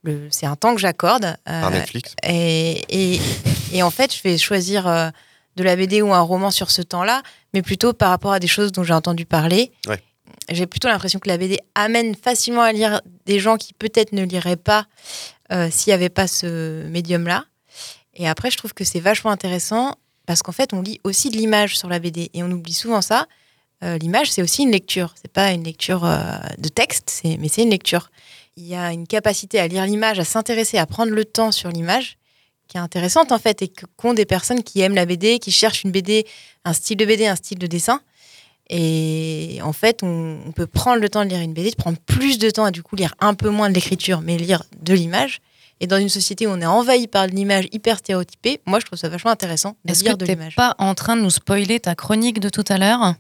le- 0.04 0.28
C'est 0.32 0.45
un 0.45 0.56
temps 0.56 0.74
que 0.76 0.80
j'accorde. 0.82 1.26
euh, 1.26 1.62
Par 1.62 1.72
Netflix. 1.72 2.16
Et, 2.24 2.82
et, 2.89 3.20
et 3.74 3.84
en 3.84 3.91
fait, 3.91 4.15
je 4.15 4.22
vais 4.24 4.38
choisir 4.38 4.88
euh, 4.88 5.09
de 5.55 5.63
la 5.63 5.76
BD 5.76 6.01
ou 6.01 6.13
un 6.13 6.22
roman 6.22 6.51
sur 6.51 6.72
ce 6.72 6.82
temps-là, 6.82 7.22
mais 7.53 7.61
plutôt 7.61 7.93
par 7.93 8.09
rapport 8.09 8.32
à 8.34 8.39
des 8.39 8.47
choses 8.47 8.72
dont 8.72 8.84
j'ai 8.84 8.93
entendu 8.93 9.26
parler 9.26 9.72
Ouais. 9.88 10.01
j'ai 10.51 10.68
plutôt 10.68 10.88
l'impression 10.88 11.20
que 11.20 11.28
la 11.30 11.38
BD 11.38 11.59
amène 11.76 12.15
facilement 12.15 12.61
à 12.61 12.72
lire 12.72 13.01
des 13.26 13.39
gens 13.39 13.57
qui 13.57 13.74
peut-être 13.74 14.11
ne 14.13 14.24
liraient 14.24 14.55
pas 14.55 14.86
euh, 15.51 15.70
s'il 15.72 15.91
n'y 15.91 15.95
avait 15.95 16.09
pas 16.09 16.28
ce 16.28 16.84
médium-là. 16.88 17.45
Et 18.15 18.28
après, 18.28 18.51
je 18.51 18.57
trouve 18.57 18.74
que 18.74 18.84
c'est 18.84 18.99
vachement 18.99 19.32
intéressant 19.32 19.95
parce 20.26 20.41
qu'en 20.41 20.51
fait, 20.51 20.74
on 20.74 20.82
lit 20.82 20.99
aussi 21.03 21.30
de 21.30 21.38
l'image 21.38 21.78
sur 21.78 21.88
la 21.88 21.99
BD 21.99 22.30
et 22.34 22.43
on 22.43 22.51
oublie 22.51 22.74
souvent 22.74 23.01
ça. 23.01 23.28
Euh, 23.84 23.97
l'image, 23.99 24.32
c'est 24.32 24.41
aussi 24.41 24.63
une 24.63 24.72
lecture. 24.72 25.13
C'est 25.22 25.32
pas 25.32 25.51
une 25.51 25.63
lecture 25.63 26.03
euh, 26.03 26.18
de 26.57 26.68
texte, 26.68 27.22
mais 27.24 27.47
c'est 27.47 27.61
une 27.63 27.70
lecture. 27.70 28.09
Il 28.57 28.65
y 28.65 28.76
a 28.76 28.91
une 28.91 29.05
capacité 29.07 29.59
à 29.59 29.68
lire 29.68 29.86
l'image, 29.86 30.20
à 30.20 30.26
s'intéresser, 30.26 30.78
à 30.80 30.86
prendre 30.88 31.11
le 31.11 31.26
temps 31.26 31.51
sur 31.51 31.70
l'image 31.70 32.18
qui 32.68 32.78
est 32.78 32.80
intéressante 32.80 33.32
en 33.32 33.39
fait 33.39 33.61
et 33.61 33.72
qu'ont 33.97 34.13
des 34.13 34.26
personnes 34.26 34.63
qui 34.63 34.82
aiment 34.82 34.95
la 34.95 35.05
BD, 35.05 35.39
qui 35.39 35.51
cherchent 35.51 35.84
une 35.84 35.91
BD, 35.91 36.26
un 36.65 36.74
style 36.74 36.97
de 36.97 37.05
BD, 37.05 37.28
un 37.28 37.36
style 37.36 37.59
de 37.59 37.68
dessin. 37.68 38.01
Et 38.70 39.59
en 39.63 39.72
fait, 39.72 40.03
on, 40.03 40.39
on 40.45 40.51
peut 40.51 40.68
prendre 40.68 41.01
le 41.01 41.07
temps 41.09 41.24
de 41.24 41.30
lire 41.30 41.39
une 41.39 41.53
BD, 41.53 41.72
de 41.72 41.76
prendre 41.76 41.97
plus 42.05 42.38
de 42.38 42.49
temps 42.49 42.65
à 42.65 42.72
du 42.72 42.84
coup 42.84 42.95
lire 42.95 43.15
un 43.20 43.34
peu 43.34 43.49
moins 43.49 43.70
de 43.70 43.76
l'écriture, 43.76 44.22
mais 44.22 44.38
lire 44.38 44.63
de 44.82 44.93
l'image. 44.93 45.41
Et 45.80 45.86
dans 45.88 45.97
une 45.97 46.09
société 46.09 46.47
où 46.47 46.49
on 46.49 46.59
est 46.61 46.65
envahi 46.65 47.07
par 47.07 47.28
l'image 47.28 47.65
hyper 47.71 47.97
stéréotypée, 47.99 48.61
moi 48.65 48.80
je 48.80 48.86
trouve 48.86 48.97
ça 48.97 49.09
vachement 49.09 49.30
intéressant 49.32 49.78
de 49.86 49.91
Est-ce 49.91 50.03
lire 50.03 50.13
que 50.13 50.17
de 50.17 50.25
l'image. 50.25 50.55
pas 50.55 50.73
en 50.80 50.95
train 50.95 51.15
de 51.15 51.21
nous 51.21 51.30
spoiler 51.30 51.80
ta 51.80 51.93
chronique 51.93 52.39
de 52.39 52.49
tout 52.49 52.63
à 52.69 52.78
l'heure 52.78 53.13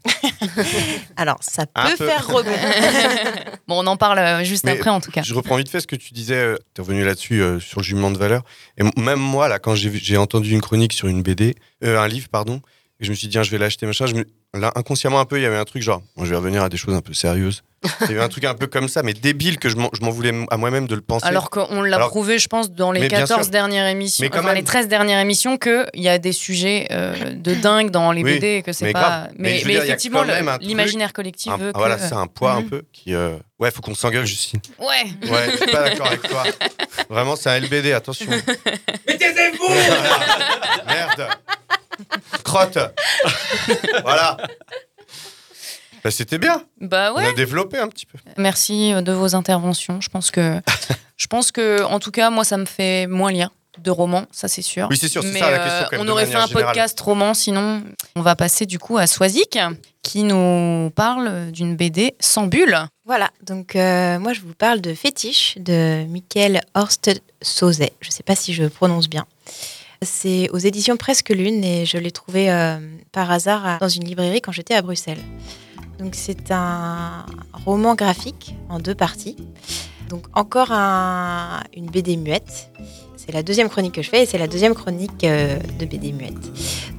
Alors, 1.17 1.37
ça 1.41 1.65
peut 1.65 1.81
peu. 1.97 2.05
faire 2.07 2.27
rebond. 2.27 2.49
Bon, 3.67 3.83
on 3.83 3.87
en 3.87 3.97
parle 3.97 4.19
euh, 4.19 4.43
juste 4.45 4.63
Mais 4.63 4.71
après, 4.71 4.89
en 4.89 5.01
tout 5.01 5.11
cas. 5.11 5.23
Je 5.23 5.33
reprends 5.33 5.57
vite 5.57 5.67
fait 5.69 5.81
ce 5.81 5.87
que 5.87 5.97
tu 5.97 6.13
disais, 6.13 6.55
tu 6.73 6.79
es 6.79 6.83
revenu 6.83 7.03
là-dessus 7.03 7.41
euh, 7.41 7.59
sur 7.59 7.81
le 7.81 7.83
jugement 7.83 8.11
de 8.11 8.17
valeur. 8.17 8.43
Et 8.77 8.81
m- 8.81 8.91
même 8.97 9.19
moi, 9.19 9.49
là, 9.49 9.59
quand 9.59 9.75
j'ai 9.75 10.15
entendu 10.17 10.51
une 10.51 10.61
chronique 10.61 10.93
sur 10.93 11.09
une 11.09 11.21
BD, 11.21 11.53
euh, 11.83 11.99
un 11.99 12.07
livre, 12.07 12.29
pardon, 12.29 12.61
et 13.01 13.05
je 13.05 13.09
me 13.09 13.15
suis 13.15 13.27
dit, 13.27 13.37
je 13.41 13.51
vais 13.51 13.57
l'acheter, 13.57 13.85
machin. 13.85 14.05
Je 14.05 14.15
me- 14.15 14.25
Là, 14.53 14.71
inconsciemment 14.75 15.19
un 15.19 15.25
peu, 15.25 15.37
il 15.37 15.43
y 15.43 15.45
avait 15.45 15.57
un 15.57 15.65
truc 15.65 15.81
genre, 15.83 16.01
bon, 16.15 16.23
je 16.25 16.29
vais 16.31 16.35
revenir 16.37 16.63
à 16.63 16.69
des 16.69 16.77
choses 16.77 16.95
un 16.95 17.01
peu 17.01 17.13
sérieuses. 17.13 17.63
Il 18.01 18.07
y 18.07 18.11
avait 18.13 18.23
un 18.23 18.27
truc 18.29 18.43
un 18.45 18.55
peu 18.55 18.65
comme 18.65 18.87
ça, 18.87 19.03
mais 19.03 19.13
débile 19.13 19.59
que 19.59 19.69
je 19.69 19.75
m'en 19.75 19.89
je 19.93 20.03
m'en 20.03 20.09
voulais 20.09 20.33
à 20.49 20.57
moi-même 20.57 20.87
de 20.87 20.95
le 20.95 21.01
penser. 21.01 21.27
Alors 21.27 21.51
qu'on 21.51 21.83
l'a 21.83 21.99
prouvé, 21.99 22.39
je 22.39 22.47
pense, 22.47 22.71
dans 22.71 22.91
les 22.91 23.01
Mais 23.01 23.07
bien 23.07 23.19
14 23.19 23.43
sûr. 23.43 23.51
dernières 23.51 23.85
émissions, 23.87 24.23
Mais 24.23 24.29
quand 24.29 24.39
enfin 24.39 24.47
même. 24.47 24.55
les 24.57 24.63
13 24.63 24.87
dernières 24.87 25.19
émissions, 25.19 25.57
qu'il 25.57 25.85
y 25.93 26.09
a 26.09 26.17
des 26.17 26.31
sujets 26.31 26.87
euh, 26.91 27.13
de 27.35 27.53
dingue 27.53 27.91
dans 27.91 28.11
les 28.11 28.23
Oui, 28.23 28.35
BD 28.35 28.47
et 28.47 28.61
que 28.63 28.71
c'est 28.73 28.85
mais 28.85 28.93
pas. 28.93 28.99
grave. 29.01 29.29
Mais, 29.37 29.61
dire, 29.61 29.83
effectivement, 29.83 30.23
l'imaginaire 30.61 31.13
collectif 31.13 31.51
un- 31.51 31.57
veut 31.57 31.71
ah, 31.75 31.77
Voilà, 31.77 31.95
que. 31.97 32.01
c'est 32.01 32.13
un 32.15 32.25
poids 32.27 32.53
un 32.53 32.61
Mhm. 32.61 32.69
peu 32.69 32.83
qui. 32.91 33.13
euh, 33.13 33.35
Ouais, 33.59 33.69
faut 33.71 33.81
qu'on 33.81 33.95
s'engueule, 33.95 34.25
Justine. 34.25 34.59
Ouais. 34.79 35.29
Ouais, 35.31 35.51
je 35.51 35.57
suis 35.57 35.71
pas 35.71 35.89
d'accord 35.89 36.07
avec 36.07 36.21
toi. 36.23 36.43
Vraiment, 37.09 37.35
c'est 37.35 37.49
un 37.49 37.59
LBD, 37.59 37.91
attention. 37.91 38.27
Mais 39.07 39.17
taisez-vous 39.17 39.67
Merde 40.87 41.27
Crotte 42.43 42.77
Voilà 44.03 44.37
Bah, 46.03 46.11
C'était 46.11 46.37
bien. 46.37 46.63
Bah 46.79 47.13
ouais. 47.13 47.23
On 47.25 47.29
a 47.29 47.33
développé 47.33 47.77
un 47.79 47.87
petit 47.87 48.05
peu. 48.05 48.17
Merci 48.37 48.93
euh, 48.93 49.01
de 49.01 49.11
vos 49.11 49.35
interventions. 49.35 49.99
Je 50.01 50.09
pense 50.09 50.31
que, 50.31 50.61
je 51.17 51.27
pense 51.27 51.51
que, 51.51 51.83
en 51.83 51.99
tout 51.99 52.11
cas, 52.11 52.29
moi, 52.29 52.43
ça 52.43 52.57
me 52.57 52.65
fait 52.65 53.07
moins 53.07 53.31
lire 53.31 53.49
de 53.79 53.91
romans, 53.91 54.25
ça 54.31 54.47
c'est 54.47 54.63
sûr. 54.63 54.87
Oui, 54.89 54.97
c'est 54.97 55.07
sûr, 55.07 55.21
c'est 55.21 55.31
Mais, 55.33 55.39
ça 55.39 55.51
la 55.51 55.59
euh, 55.61 55.63
question, 55.63 55.83
quand 55.85 55.91
même, 55.91 56.01
on 56.01 56.05
de 56.05 56.09
aurait 56.09 56.25
fait 56.25 56.33
manière 56.33 56.45
un 56.45 56.47
générale. 56.47 56.65
podcast 56.73 56.99
roman, 56.99 57.33
sinon 57.35 57.83
on 58.15 58.21
va 58.21 58.35
passer 58.35 58.65
du 58.65 58.79
coup 58.79 58.97
à 58.97 59.05
Swazik, 59.05 59.59
qui 60.01 60.23
nous 60.23 60.89
parle 60.95 61.51
d'une 61.51 61.75
BD 61.75 62.15
sans 62.19 62.47
bulle. 62.47 62.75
Voilà, 63.05 63.29
donc 63.45 63.75
euh, 63.75 64.17
moi 64.17 64.33
je 64.33 64.41
vous 64.41 64.55
parle 64.55 64.81
de 64.81 64.95
Fétiche 64.95 65.57
de 65.59 66.05
Michael 66.07 66.61
Horst 66.73 67.11
Sauzet. 67.43 67.93
Je 68.01 68.07
ne 68.07 68.11
sais 68.13 68.23
pas 68.23 68.35
si 68.35 68.51
je 68.51 68.63
prononce 68.63 69.09
bien. 69.09 69.27
C'est 70.03 70.49
aux 70.51 70.57
éditions 70.59 70.95
Presque 70.97 71.29
Lune 71.29 71.63
et 71.63 71.85
je 71.85 71.97
l'ai 71.97 72.11
trouvé 72.11 72.51
euh, 72.51 72.77
par 73.11 73.31
hasard 73.31 73.79
dans 73.79 73.87
une 73.89 74.03
librairie 74.03 74.41
quand 74.41 74.51
j'étais 74.51 74.75
à 74.75 74.81
Bruxelles. 74.81 75.21
Donc 75.99 76.13
c'est 76.13 76.51
un 76.51 77.25
roman 77.65 77.95
graphique 77.95 78.55
en 78.69 78.79
deux 78.79 78.93
parties. 78.95 79.35
Donc 80.09 80.25
encore 80.33 80.71
un- 80.71 81.61
une 81.75 81.87
BD 81.87 82.15
muette. 82.17 82.69
C'est 83.15 83.31
la 83.33 83.43
deuxième 83.43 83.67
chronique 83.67 83.95
que 83.95 84.01
je 84.03 84.09
fais 84.09 84.23
et 84.23 84.25
c'est 84.25 84.37
la 84.37 84.47
deuxième 84.47 84.73
chronique 84.75 85.23
euh, 85.23 85.57
de 85.79 85.85
BD 85.85 86.13
muette. 86.13 86.35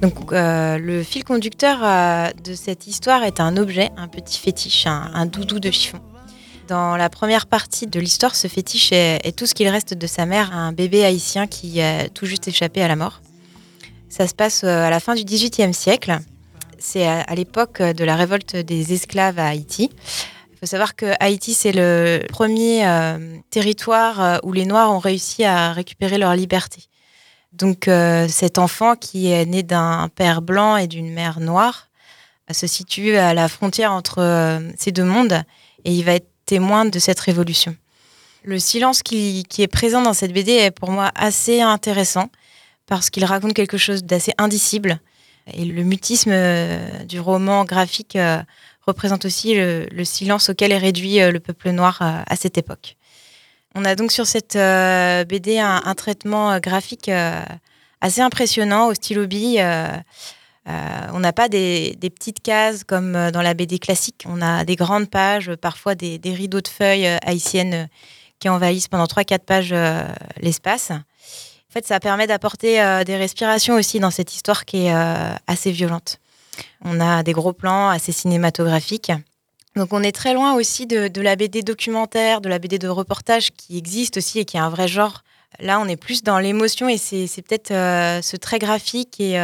Donc 0.01 0.31
euh, 0.33 0.77
le 0.77 1.01
fil 1.01 1.23
conducteur 1.23 1.79
de 2.43 2.53
cette 2.53 2.85
histoire 2.85 3.23
est 3.23 3.39
un 3.39 3.55
objet, 3.57 3.89
un 3.97 4.07
petit 4.09 4.37
fétiche, 4.39 4.85
un, 4.85 5.09
un 5.13 5.25
doudou 5.25 5.59
de 5.59 5.71
chiffon. 5.71 5.99
Dans 6.69 6.97
la 6.97 7.09
première 7.09 7.47
partie 7.47 7.87
de 7.87 7.99
l'histoire, 7.99 8.35
ce 8.35 8.47
fétiche 8.47 8.91
est, 8.91 9.35
tout 9.35 9.47
ce 9.47 9.55
qu'il 9.55 9.67
reste 9.69 9.95
de 9.95 10.05
sa 10.05 10.27
mère, 10.27 10.55
un 10.55 10.71
bébé 10.71 11.03
haïtien 11.03 11.47
qui 11.47 11.81
a 11.81 12.09
tout 12.09 12.27
juste 12.27 12.47
échappé 12.47 12.83
à 12.83 12.87
la 12.87 12.95
mort. 12.95 13.21
Ça 14.07 14.27
se 14.27 14.35
passe 14.35 14.63
euh, 14.63 14.83
à 14.83 14.91
la 14.91 14.99
fin 14.99 15.15
du 15.15 15.23
XVIIIe 15.23 15.73
siècle. 15.73 16.19
C'est 16.77 17.07
à, 17.07 17.33
l'époque 17.33 17.81
de 17.81 18.03
la 18.03 18.15
révolte 18.15 18.55
des 18.55 18.93
esclaves 18.93 19.39
à 19.39 19.47
Haïti. 19.47 19.89
Il 20.51 20.57
faut 20.59 20.67
savoir 20.67 20.95
que 20.95 21.07
Haïti, 21.19 21.55
c'est 21.55 21.71
le 21.71 22.21
premier 22.29 22.87
euh, 22.87 23.17
territoire 23.49 24.21
euh, 24.21 24.37
où 24.43 24.53
les 24.53 24.65
Noirs 24.65 24.91
ont 24.91 24.99
réussi 24.99 25.43
à 25.45 25.73
récupérer 25.73 26.19
leur 26.19 26.35
liberté. 26.35 26.83
Donc 27.51 27.89
cet 28.29 28.59
enfant 28.59 28.95
qui 28.95 29.31
est 29.31 29.43
né 29.47 29.63
d'un 29.63 30.07
père 30.13 30.43
blanc 30.43 30.77
et 30.77 30.85
d'une 30.85 31.11
mère 31.11 31.39
noire 31.39 31.87
se 32.51 32.67
situe 32.67 33.15
à 33.15 33.33
la 33.33 33.47
frontière 33.47 33.91
entre 33.91 34.61
ces 34.77 34.91
deux 34.91 35.03
mondes 35.03 35.41
et 35.83 35.93
il 35.93 36.03
va 36.03 36.13
être 36.13 36.28
témoin 36.49 36.85
de 36.85 36.97
cette 36.97 37.19
révolution. 37.19 37.75
Le 38.43 38.57
silence 38.57 39.03
qui, 39.03 39.45
est 39.59 39.67
présent 39.67 40.01
dans 40.01 40.13
cette 40.13 40.33
BD 40.33 40.53
est 40.53 40.71
pour 40.71 40.89
moi 40.89 41.11
assez 41.13 41.61
intéressant 41.61 42.29
parce 42.87 43.11
qu'il 43.11 43.23
raconte 43.23 43.53
quelque 43.53 43.77
chose 43.77 44.03
d'assez 44.03 44.33
indicible. 44.39 44.99
Et 45.53 45.63
le 45.63 45.83
mutisme 45.83 46.31
euh, 46.33 47.03
du 47.03 47.19
roman 47.19 47.65
graphique 47.65 48.15
euh, 48.15 48.41
représente 48.87 49.25
aussi 49.25 49.53
le, 49.53 49.85
le 49.91 50.03
silence 50.03 50.49
auquel 50.49 50.71
est 50.71 50.79
réduit 50.79 51.21
euh, 51.21 51.31
le 51.31 51.39
peuple 51.39 51.69
noir 51.69 52.01
à 52.01 52.35
cette 52.35 52.57
époque. 52.57 52.95
On 53.75 53.85
a 53.85 53.93
donc 53.93 54.11
sur 54.11 54.25
cette 54.25 54.57
BD 55.27 55.59
un, 55.59 55.93
traitement 55.95 56.57
graphique 56.59 57.11
assez 58.01 58.21
impressionnant 58.21 58.87
au 58.87 58.95
stylo 58.95 59.27
bille. 59.27 59.63
Euh, 60.69 61.07
on 61.13 61.19
n'a 61.19 61.33
pas 61.33 61.49
des, 61.49 61.97
petites 62.01 62.41
cases 62.41 62.83
comme 62.83 63.15
euh, 63.15 63.31
dans 63.31 63.41
la 63.41 63.53
BD 63.53 63.79
classique. 63.79 64.25
On 64.27 64.41
a 64.41 64.65
des 64.65 64.75
grandes 64.75 65.09
pages, 65.09 65.51
parfois 65.55 65.95
des, 65.95 66.19
rideaux 66.25 66.61
de 66.61 66.67
feuilles 66.67 67.07
euh, 67.07 67.17
haïtiennes 67.25 67.89
qui 68.39 68.49
envahissent 68.49 68.87
pendant 68.87 69.05
3-4 69.05 69.39
pages 69.39 69.75
l'espace. 70.39 70.91
En 70.91 71.71
fait, 71.71 71.85
ça 71.85 71.99
permet 71.99 72.25
d'apporter 72.25 72.75
des 73.05 73.17
respirations 73.17 73.75
aussi 73.75 73.99
dans 73.99 74.11
cette 74.11 74.33
histoire 74.33 74.63
qui 74.63 74.85
est 74.85 74.93
assez 75.45 75.73
violente. 75.73 76.19
On 76.85 77.01
a 77.01 77.21
des 77.21 77.33
gros 77.33 77.51
plans 77.51 77.89
assez 77.89 78.13
cinématographiques. 78.13 79.11
Donc 79.75 79.91
on 79.91 80.01
est 80.01 80.13
très 80.13 80.33
loin 80.33 80.55
aussi 80.55 80.87
de, 80.87 81.11
la 81.19 81.35
BD 81.35 81.63
documentaire, 81.63 82.39
de 82.39 82.47
la 82.47 82.59
BD 82.59 82.79
de 82.79 82.87
reportage 82.87 83.51
qui 83.51 83.77
existe 83.77 84.15
aussi 84.15 84.39
et 84.39 84.45
qui 84.45 84.55
est 84.55 84.61
un 84.61 84.69
vrai 84.69 84.87
genre. 84.87 85.21
Là, 85.59 85.81
on 85.81 85.87
est 85.89 85.97
plus 85.97 86.23
dans 86.23 86.39
l'émotion 86.39 86.87
et 86.87 86.97
c'est 86.97 87.41
peut-être 87.41 87.73
ce 88.23 88.37
trait 88.37 88.59
graphique 88.59 89.19
et 89.19 89.37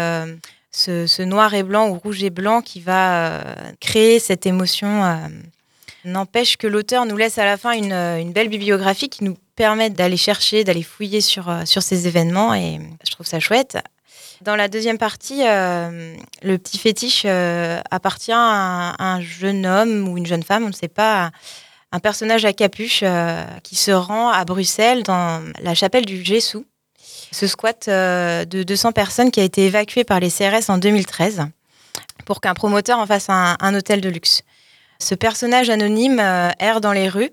ce, 0.75 1.21
noir 1.21 1.53
et 1.53 1.63
blanc 1.63 1.89
ou 1.89 1.93
rouge 1.95 2.23
et 2.23 2.29
blanc 2.29 2.61
qui 2.61 2.81
va 2.81 3.29
euh, 3.29 3.41
créer 3.79 4.19
cette 4.19 4.45
émotion. 4.45 5.03
euh. 5.05 5.15
N'empêche 6.03 6.57
que 6.57 6.67
l'auteur 6.67 7.05
nous 7.05 7.17
laisse 7.17 7.37
à 7.39 7.45
la 7.45 7.57
fin 7.57 7.71
une, 7.71 7.91
euh, 7.91 8.19
une 8.19 8.31
belle 8.31 8.49
bibliographie 8.49 9.09
qui 9.09 9.23
nous 9.23 9.37
permet 9.55 9.89
d'aller 9.89 10.17
chercher, 10.17 10.63
d'aller 10.63 10.83
fouiller 10.83 11.21
sur, 11.21 11.49
ces 11.65 12.07
événements 12.07 12.53
et 12.53 12.79
je 13.05 13.11
trouve 13.11 13.25
ça 13.25 13.39
chouette. 13.39 13.77
Dans 14.41 14.57
la 14.57 14.67
deuxième 14.67 14.97
partie, 14.97 15.43
le 15.43 16.57
petit 16.57 16.77
fétiche 16.77 17.25
appartient 17.89 18.33
à 18.33 18.37
un, 18.37 18.95
un 18.99 19.21
jeune 19.21 19.65
homme 19.65 20.09
ou 20.09 20.17
une 20.17 20.25
jeune 20.25 20.43
femme, 20.43 20.65
on 20.65 20.67
ne 20.67 20.73
sait 20.73 20.89
pas, 20.89 21.31
un 21.93 21.99
personnage 21.99 22.43
à 22.43 22.51
capuche 22.51 23.05
qui 23.63 23.77
se 23.77 23.91
rend 23.91 24.29
à 24.29 24.43
Bruxelles 24.43 25.03
dans 25.03 25.41
la 25.61 25.73
chapelle 25.73 26.05
du 26.05 26.21
Jessou. 26.21 26.65
Ce 27.35 27.47
squat 27.47 27.89
euh, 27.89 28.45
de 28.45 28.63
200 28.63 28.93
personnes 28.93 29.29
qui 29.29 29.41
a 29.41 29.43
été 29.43 29.65
évacué 29.65 30.05
par 30.05 30.21
les 30.21 30.31
CRS 30.31 30.69
en 30.69 30.77
2013 30.77 31.41
pour 32.23 32.39
qu'un 32.39 32.53
promoteur 32.53 32.97
en 32.97 33.05
fasse 33.05 33.27
un, 33.27 33.75
hôtel 33.75 33.99
de 33.99 34.07
luxe. 34.07 34.43
Ce 34.99 35.15
personnage 35.15 35.69
anonyme 35.69 36.21
euh, 36.21 36.49
erre 36.59 36.79
dans 36.79 36.93
les 36.93 37.09
rues. 37.09 37.31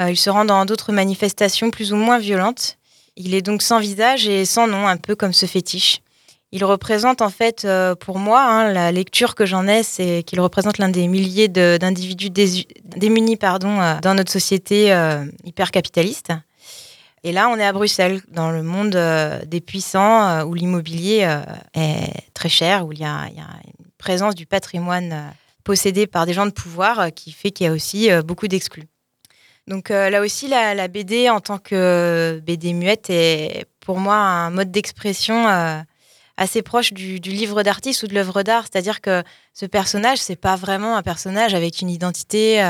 Euh, 0.00 0.10
il 0.10 0.16
se 0.16 0.30
rend 0.30 0.46
dans 0.46 0.64
d'autres 0.64 0.92
manifestations 0.92 1.70
plus 1.70 1.92
ou 1.92 1.96
moins 1.96 2.18
violentes. 2.18 2.78
Il 3.16 3.34
est 3.34 3.42
donc 3.42 3.60
sans 3.60 3.80
visage 3.80 4.26
et 4.26 4.46
sans 4.46 4.66
nom, 4.66 4.88
un 4.88 4.96
peu 4.96 5.14
comme 5.14 5.34
ce 5.34 5.44
fétiche. 5.44 6.00
Il 6.50 6.64
représente 6.64 7.20
en 7.20 7.28
fait, 7.28 7.66
pour 8.00 8.18
moi, 8.18 8.40
hein, 8.40 8.72
la 8.72 8.92
lecture 8.92 9.34
que 9.34 9.44
j'en 9.44 9.68
ai, 9.68 9.82
c'est 9.82 10.22
qu'il 10.22 10.40
représente 10.40 10.78
l'un 10.78 10.88
des 10.88 11.06
milliers 11.06 11.48
d'individus 11.48 12.30
démunis 12.30 13.36
pardon, 13.36 13.98
dans 14.00 14.14
notre 14.14 14.32
société 14.32 14.96
hyper 15.44 15.70
capitaliste. 15.70 16.32
Et 17.26 17.32
là, 17.32 17.48
on 17.48 17.56
est 17.56 17.64
à 17.64 17.72
Bruxelles, 17.72 18.20
dans 18.28 18.50
le 18.50 18.62
monde 18.62 18.94
euh, 18.96 19.42
des 19.46 19.62
puissants, 19.62 20.28
euh, 20.28 20.44
où 20.44 20.52
l'immobilier 20.52 21.24
euh, 21.24 21.40
est 21.72 22.12
très 22.34 22.50
cher, 22.50 22.86
où 22.86 22.92
il 22.92 22.98
y 22.98 23.04
a, 23.04 23.24
une 23.24 23.86
présence 23.96 24.34
du 24.34 24.44
patrimoine 24.44 25.32
possédé 25.64 26.06
par 26.06 26.26
des 26.26 26.34
gens 26.34 26.44
de 26.44 26.50
pouvoir, 26.50 27.08
qui 27.14 27.32
fait 27.32 27.50
qu'il 27.50 27.64
y 27.64 27.68
a 27.70 27.72
aussi 27.72 28.10
beaucoup 28.22 28.48
d'exclus. 28.48 28.84
Donc 29.66 29.88
là 29.88 30.20
aussi, 30.20 30.46
la, 30.46 30.88
BD 30.88 31.30
en 31.30 31.40
tant 31.40 31.56
que 31.56 32.42
BD 32.44 32.74
muette 32.74 33.08
est 33.08 33.64
pour 33.80 33.98
moi 33.98 34.16
un 34.16 34.50
mode 34.50 34.70
d'expression 34.70 35.46
assez 36.36 36.60
proche 36.60 36.92
du, 36.92 37.18
du 37.18 37.30
livre 37.30 37.62
d'artiste 37.62 38.02
ou 38.02 38.08
de 38.08 38.14
l'œuvre 38.14 38.42
d'art. 38.42 38.66
C'est-à-dire 38.70 39.00
que 39.00 39.22
ce 39.54 39.64
personnage, 39.64 40.18
c'est 40.18 40.36
pas 40.36 40.56
vraiment 40.56 40.98
un 40.98 41.02
personnage 41.02 41.54
avec 41.54 41.80
une 41.80 41.88
identité 41.88 42.62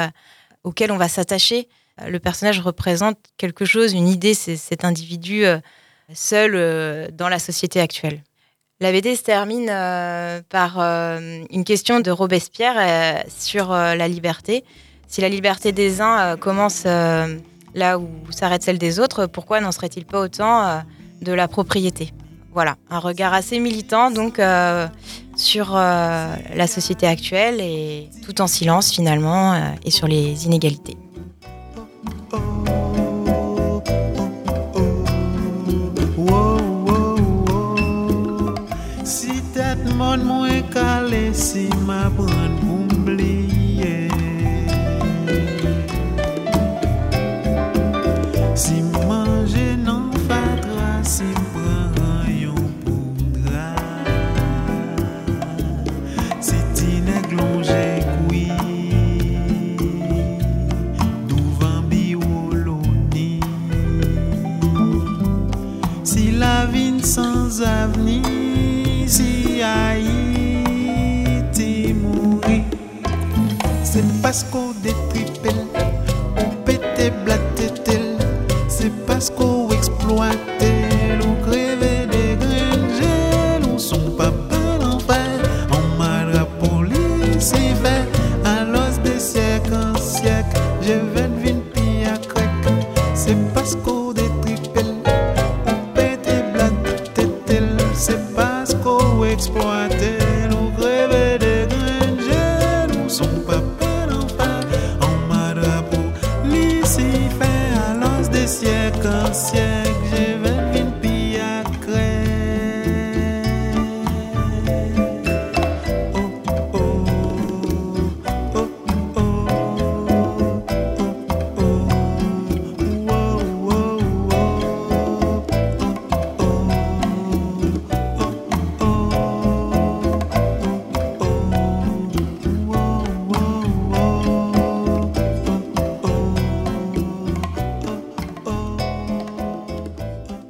auquel 0.62 0.92
on 0.92 0.96
va 0.96 1.08
s'attacher. 1.08 1.66
Euh, 2.00 2.08
Le 2.08 2.18
personnage 2.18 2.60
représente 2.60 3.18
quelque 3.36 3.64
chose, 3.64 3.92
une 3.92 4.08
idée, 4.08 4.34
c'est 4.34 4.56
cet 4.56 4.84
individu 4.84 5.44
euh, 5.44 5.58
seul 6.12 6.52
euh, 6.54 7.08
dans 7.12 7.28
la 7.28 7.38
société 7.38 7.80
actuelle. 7.80 8.22
La 8.80 8.92
BD 8.92 9.14
se 9.16 9.22
termine 9.22 9.68
par 10.48 10.80
une 10.80 11.64
question 11.64 12.00
de 12.00 12.10
Robespierre 12.10 13.24
sur 13.28 13.70
la 13.70 14.08
liberté. 14.08 14.64
Si 15.06 15.20
la 15.20 15.28
liberté 15.28 15.70
des 15.70 16.00
uns 16.00 16.36
commence 16.36 16.84
là 16.84 17.98
où 17.98 18.08
s'arrête 18.30 18.64
celle 18.64 18.78
des 18.78 18.98
autres, 18.98 19.26
pourquoi 19.26 19.60
n'en 19.60 19.70
serait-il 19.70 20.04
pas 20.04 20.20
autant 20.20 20.82
de 21.22 21.32
la 21.32 21.46
propriété? 21.46 22.12
Voilà, 22.52 22.74
un 22.90 22.98
regard 22.98 23.32
assez 23.32 23.60
militant 23.60 24.10
donc 24.10 24.40
sur 25.36 25.74
la 25.74 26.66
société 26.66 27.06
actuelle 27.06 27.60
et 27.60 28.10
tout 28.26 28.40
en 28.42 28.48
silence 28.48 28.92
finalement 28.92 29.72
et 29.84 29.90
sur 29.92 30.08
les 30.08 30.46
inégalités. 30.46 30.96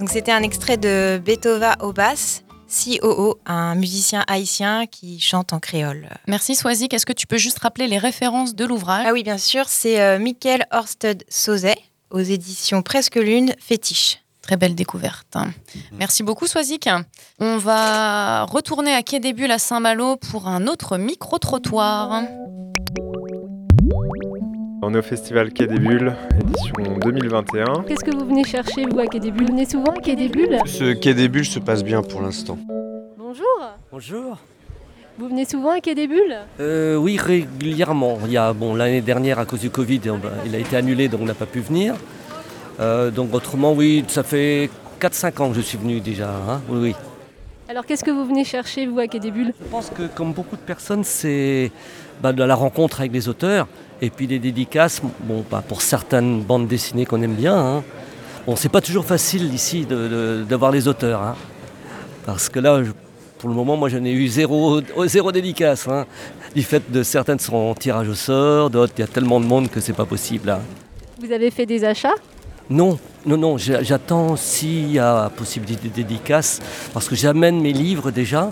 C'était 0.08 0.32
un 0.32 0.42
extrait 0.42 0.76
de 0.76 1.20
Beethoven 1.24 1.74
au 1.80 1.92
basse, 1.92 2.42
COO, 2.68 3.38
un 3.46 3.74
musicien 3.74 4.24
haïtien 4.26 4.86
qui 4.86 5.20
chante 5.20 5.52
en 5.52 5.60
créole. 5.60 6.08
Merci 6.26 6.54
Swazik. 6.54 6.92
Est-ce 6.92 7.06
que 7.06 7.12
tu 7.12 7.26
peux 7.26 7.36
juste 7.36 7.58
rappeler 7.60 7.86
les 7.86 7.98
références 7.98 8.54
de 8.54 8.64
l'ouvrage? 8.64 9.04
Ah 9.08 9.12
oui, 9.12 9.22
bien 9.22 9.38
sûr, 9.38 9.68
c'est 9.68 10.00
euh, 10.00 10.18
Michael 10.18 10.66
Horsted 10.72 11.24
Sauzet 11.28 11.78
aux 12.10 12.20
éditions 12.20 12.82
Presque 12.82 13.16
Lune, 13.16 13.54
Fétiche. 13.58 14.20
Très 14.42 14.56
belle 14.56 14.74
découverte. 14.74 15.36
Merci 15.92 16.22
beaucoup, 16.22 16.46
Swazik. 16.46 16.88
On 17.38 17.56
va 17.56 18.44
retourner 18.44 18.92
à 18.92 19.02
Quai 19.02 19.18
des 19.18 19.32
Bulles 19.32 19.50
à 19.50 19.58
Saint-Malo 19.58 20.16
pour 20.16 20.48
un 20.48 20.66
autre 20.66 20.98
micro-trottoir. 20.98 22.22
On 24.86 24.92
est 24.94 24.98
au 24.98 25.02
festival 25.02 25.50
Quai 25.52 25.66
des 25.66 25.78
Bulles, 25.78 26.14
édition 26.38 26.74
2021. 27.02 27.84
Qu'est-ce 27.88 28.04
que 28.04 28.14
vous 28.14 28.26
venez 28.26 28.44
chercher, 28.44 28.84
vous, 28.84 28.98
à 28.98 29.06
Quai 29.06 29.18
des 29.18 29.30
Bulles? 29.30 29.46
Vous 29.46 29.52
venez 29.54 29.64
souvent 29.64 29.92
à 29.92 30.00
Quai 30.00 30.14
des 30.14 30.28
Bulles? 30.28 30.58
Ce 30.66 30.92
quai 30.92 31.14
des 31.14 31.28
bulles 31.28 31.46
se 31.46 31.58
passe 31.58 31.82
bien 31.82 32.02
pour 32.02 32.20
l'instant. 32.20 32.58
Bonjour 33.16 33.44
Bonjour. 33.90 34.36
Vous 35.18 35.28
venez 35.28 35.46
souvent 35.46 35.70
à 35.70 35.80
Quai 35.80 35.94
des 35.94 36.06
Bulles? 36.06 36.36
Euh, 36.60 36.96
oui, 36.96 37.16
régulièrement. 37.16 38.18
Il 38.26 38.32
y 38.32 38.36
a, 38.36 38.52
bon, 38.52 38.74
l'année 38.74 39.00
dernière, 39.00 39.38
à 39.38 39.46
cause 39.46 39.60
du 39.60 39.70
Covid, 39.70 40.00
on 40.10 40.18
va- 40.18 40.30
il 40.44 40.54
a 40.54 40.58
été 40.58 40.76
annulé, 40.76 41.08
donc 41.08 41.20
on 41.22 41.26
n'a 41.26 41.34
pas 41.34 41.46
pu 41.46 41.60
venir. 41.60 41.94
Euh, 42.78 43.10
donc 43.10 43.32
autrement, 43.32 43.72
oui, 43.72 44.04
ça 44.08 44.22
fait 44.22 44.68
4-5 45.00 45.40
ans 45.40 45.48
que 45.48 45.56
je 45.56 45.62
suis 45.62 45.78
venu 45.78 46.00
déjà. 46.00 46.28
hein. 46.28 46.60
Oui, 46.68 46.78
oui. 46.82 46.94
Alors 47.70 47.86
qu'est-ce 47.86 48.04
que 48.04 48.10
vous 48.10 48.26
venez 48.26 48.44
chercher, 48.44 48.86
vous, 48.86 48.98
à 48.98 49.06
Quai 49.06 49.18
des 49.20 49.30
Bulles? 49.30 49.54
Je 49.58 49.68
pense 49.70 49.88
que 49.88 50.02
comme 50.14 50.32
beaucoup 50.34 50.56
de 50.56 50.60
personnes, 50.60 51.04
c'est 51.04 51.72
bah, 52.20 52.32
de 52.34 52.42
la 52.44 52.54
rencontre 52.54 53.00
avec 53.00 53.12
les 53.12 53.28
auteurs 53.28 53.66
et 54.02 54.10
puis 54.10 54.26
des 54.26 54.38
dédicaces. 54.38 55.00
Bon, 55.20 55.44
bah, 55.50 55.62
pour 55.66 55.82
certaines 55.82 56.42
bandes 56.42 56.66
dessinées 56.68 57.06
qu'on 57.06 57.22
aime 57.22 57.34
bien. 57.34 57.56
Hein. 57.56 57.82
Bon, 58.46 58.56
c'est 58.56 58.68
pas 58.68 58.80
toujours 58.80 59.04
facile 59.04 59.52
ici 59.54 59.86
d'avoir 60.48 60.70
les 60.70 60.86
auteurs. 60.88 61.22
hein. 61.22 61.34
Parce 62.26 62.48
que 62.48 62.58
là, 62.60 62.82
je- 62.84 62.92
pour 63.38 63.48
le 63.48 63.54
moment, 63.54 63.76
moi, 63.76 63.88
j'en 63.88 64.04
ai 64.04 64.12
eu 64.12 64.26
zéro, 64.28 64.80
zéro 65.06 65.32
dédicace. 65.32 65.86
hein. 65.88 66.06
Du 66.54 66.62
fait 66.62 66.82
de 66.90 67.02
certaines 67.02 67.38
sont 67.38 67.56
en 67.56 67.74
tirage 67.74 68.08
au 68.08 68.14
sort, 68.14 68.70
d'autres, 68.70 68.92
il 68.96 69.00
y 69.00 69.04
a 69.04 69.06
tellement 69.08 69.40
de 69.40 69.46
monde 69.46 69.68
que 69.70 69.80
c'est 69.80 69.92
pas 69.92 70.04
possible. 70.06 70.50
hein. 70.50 70.60
Vous 71.20 71.32
avez 71.32 71.50
fait 71.50 71.66
des 71.66 71.84
achats? 71.84 72.14
Non, 72.70 72.98
non, 73.26 73.36
non, 73.36 73.58
j'a- 73.58 73.82
j'attends 73.82 74.36
s'il 74.36 74.90
y 74.92 74.98
a 74.98 75.30
possibilité 75.36 75.88
de 75.88 75.94
dédicace, 75.94 76.60
parce 76.94 77.08
que 77.08 77.14
j'amène 77.14 77.60
mes 77.60 77.72
livres 77.74 78.10
déjà, 78.10 78.48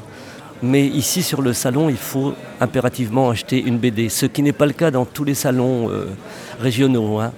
mais 0.62 0.86
ici 0.86 1.22
sur 1.22 1.42
le 1.42 1.52
salon, 1.52 1.88
il 1.88 1.96
faut 1.96 2.34
impérativement 2.60 3.30
acheter 3.30 3.60
une 3.60 3.78
BD, 3.78 4.08
ce 4.08 4.26
qui 4.26 4.42
n'est 4.42 4.52
pas 4.52 4.66
le 4.66 4.72
cas 4.72 4.90
dans 4.90 5.04
tous 5.04 5.24
les 5.24 5.34
salons 5.34 5.90
euh, 5.90 6.06
régionaux. 6.60 7.18
hein. 7.20 7.32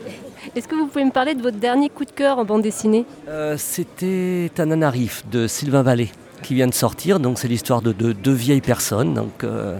Est-ce 0.54 0.68
que 0.68 0.74
vous 0.74 0.86
pouvez 0.86 1.04
me 1.04 1.10
parler 1.10 1.34
de 1.34 1.42
votre 1.42 1.58
dernier 1.58 1.88
coup 1.88 2.04
de 2.04 2.10
cœur 2.10 2.38
en 2.38 2.44
bande 2.44 2.62
dessinée? 2.62 3.06
Euh, 3.28 3.56
C'était 3.58 4.50
Tananarif 4.54 5.24
de 5.30 5.46
Sylvain 5.46 5.82
Vallée 5.82 6.10
qui 6.42 6.54
vient 6.54 6.66
de 6.66 6.74
sortir, 6.74 7.18
donc 7.20 7.38
c'est 7.38 7.48
l'histoire 7.48 7.80
de 7.80 7.92
deux 7.92 8.32
vieilles 8.32 8.60
personnes, 8.60 9.14
donc, 9.14 9.42
euh, 9.44 9.78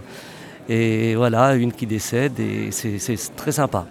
et 0.68 1.14
voilà, 1.14 1.55
une 1.55 1.72
qui 1.72 1.86
décède, 1.86 2.40
et 2.40 2.70
c'est 2.70 3.36
très 3.36 3.53
sympa. 3.53 3.86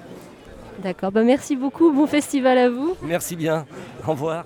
D'accord, 0.79 1.11
bah 1.11 1.23
merci 1.23 1.55
beaucoup, 1.55 1.91
bon 1.91 2.07
festival 2.07 2.57
à 2.57 2.69
vous. 2.69 2.95
Merci 3.03 3.35
bien, 3.35 3.65
au 4.05 4.11
revoir. 4.11 4.45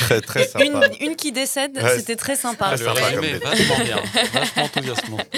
Très 0.00 0.20
très 0.20 0.46
sympa. 0.46 0.64
Une, 0.64 0.80
une 1.08 1.16
qui 1.16 1.32
décède, 1.32 1.76
Ouais, 1.82 1.96
c'était 1.96 2.16
très 2.16 2.36
sympa. 2.36 2.66
très 2.66 2.78
sympa 2.78 3.00
comme 3.12 3.20
Mais 3.20 3.32
BD. 3.34 3.44
vachement 3.44 3.84
bien, 3.84 3.96
vachement 4.32 4.62
enthousiasmant. 4.64 5.18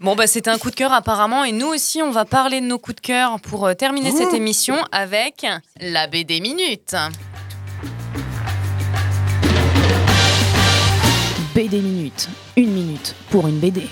Bon, 0.00 0.16
bah, 0.16 0.26
c'était 0.26 0.48
un 0.48 0.56
coup 0.56 0.70
de 0.70 0.74
cœur 0.76 0.94
apparemment. 0.94 1.44
Et 1.44 1.52
nous 1.52 1.66
aussi, 1.66 2.00
on 2.00 2.10
va 2.10 2.24
parler 2.24 2.62
de 2.62 2.66
nos 2.66 2.78
coups 2.78 2.94
de 2.96 3.00
cœur 3.02 3.38
pour 3.40 3.66
euh, 3.66 3.74
terminer 3.74 4.10
cette 4.10 4.32
émission 4.32 4.76
avec 4.92 5.44
la 5.78 6.06
BD 6.06 6.40
Minute. 6.40 6.96
BD 11.54 11.80
Minute. 11.80 12.30
Une 12.56 12.70
minute 12.72 13.14
pour 13.28 13.46
une 13.46 13.58
BD. 13.58 13.82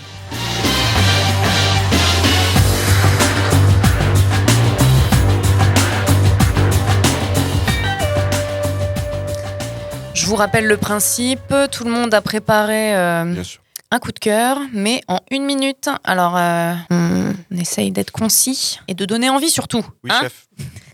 Vous 10.29 10.37
rappelle 10.37 10.67
le 10.67 10.77
principe. 10.77 11.55
Tout 11.73 11.85
le 11.85 11.91
monde 11.91 12.13
a 12.13 12.21
préparé 12.21 12.95
euh, 12.95 13.43
un 13.91 13.99
coup 13.99 14.13
de 14.13 14.19
cœur, 14.19 14.59
mais 14.75 15.01
en 15.09 15.21
une 15.31 15.47
minute. 15.47 15.89
Alors, 16.05 16.37
euh, 16.37 16.75
on 16.91 17.33
essaye 17.57 17.93
d'être 17.93 18.11
concis 18.11 18.79
et 18.89 18.95
de 18.95 19.07
donner 19.07 19.31
envie 19.31 19.49
surtout. 19.49 19.83
Oui, 20.05 20.11
hein 20.13 20.21
chef. 20.21 20.49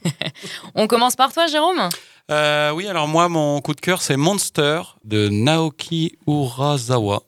on 0.76 0.86
commence 0.86 1.16
par 1.16 1.32
toi, 1.32 1.48
Jérôme 1.48 1.88
Euh, 2.30 2.70
oui, 2.70 2.86
alors 2.86 3.08
moi, 3.08 3.28
mon 3.28 3.60
coup 3.60 3.74
de 3.74 3.80
cœur, 3.80 4.02
c'est 4.02 4.16
Monster 4.16 4.82
de 5.02 5.28
Naoki 5.28 6.16
Urasawa. 6.28 7.24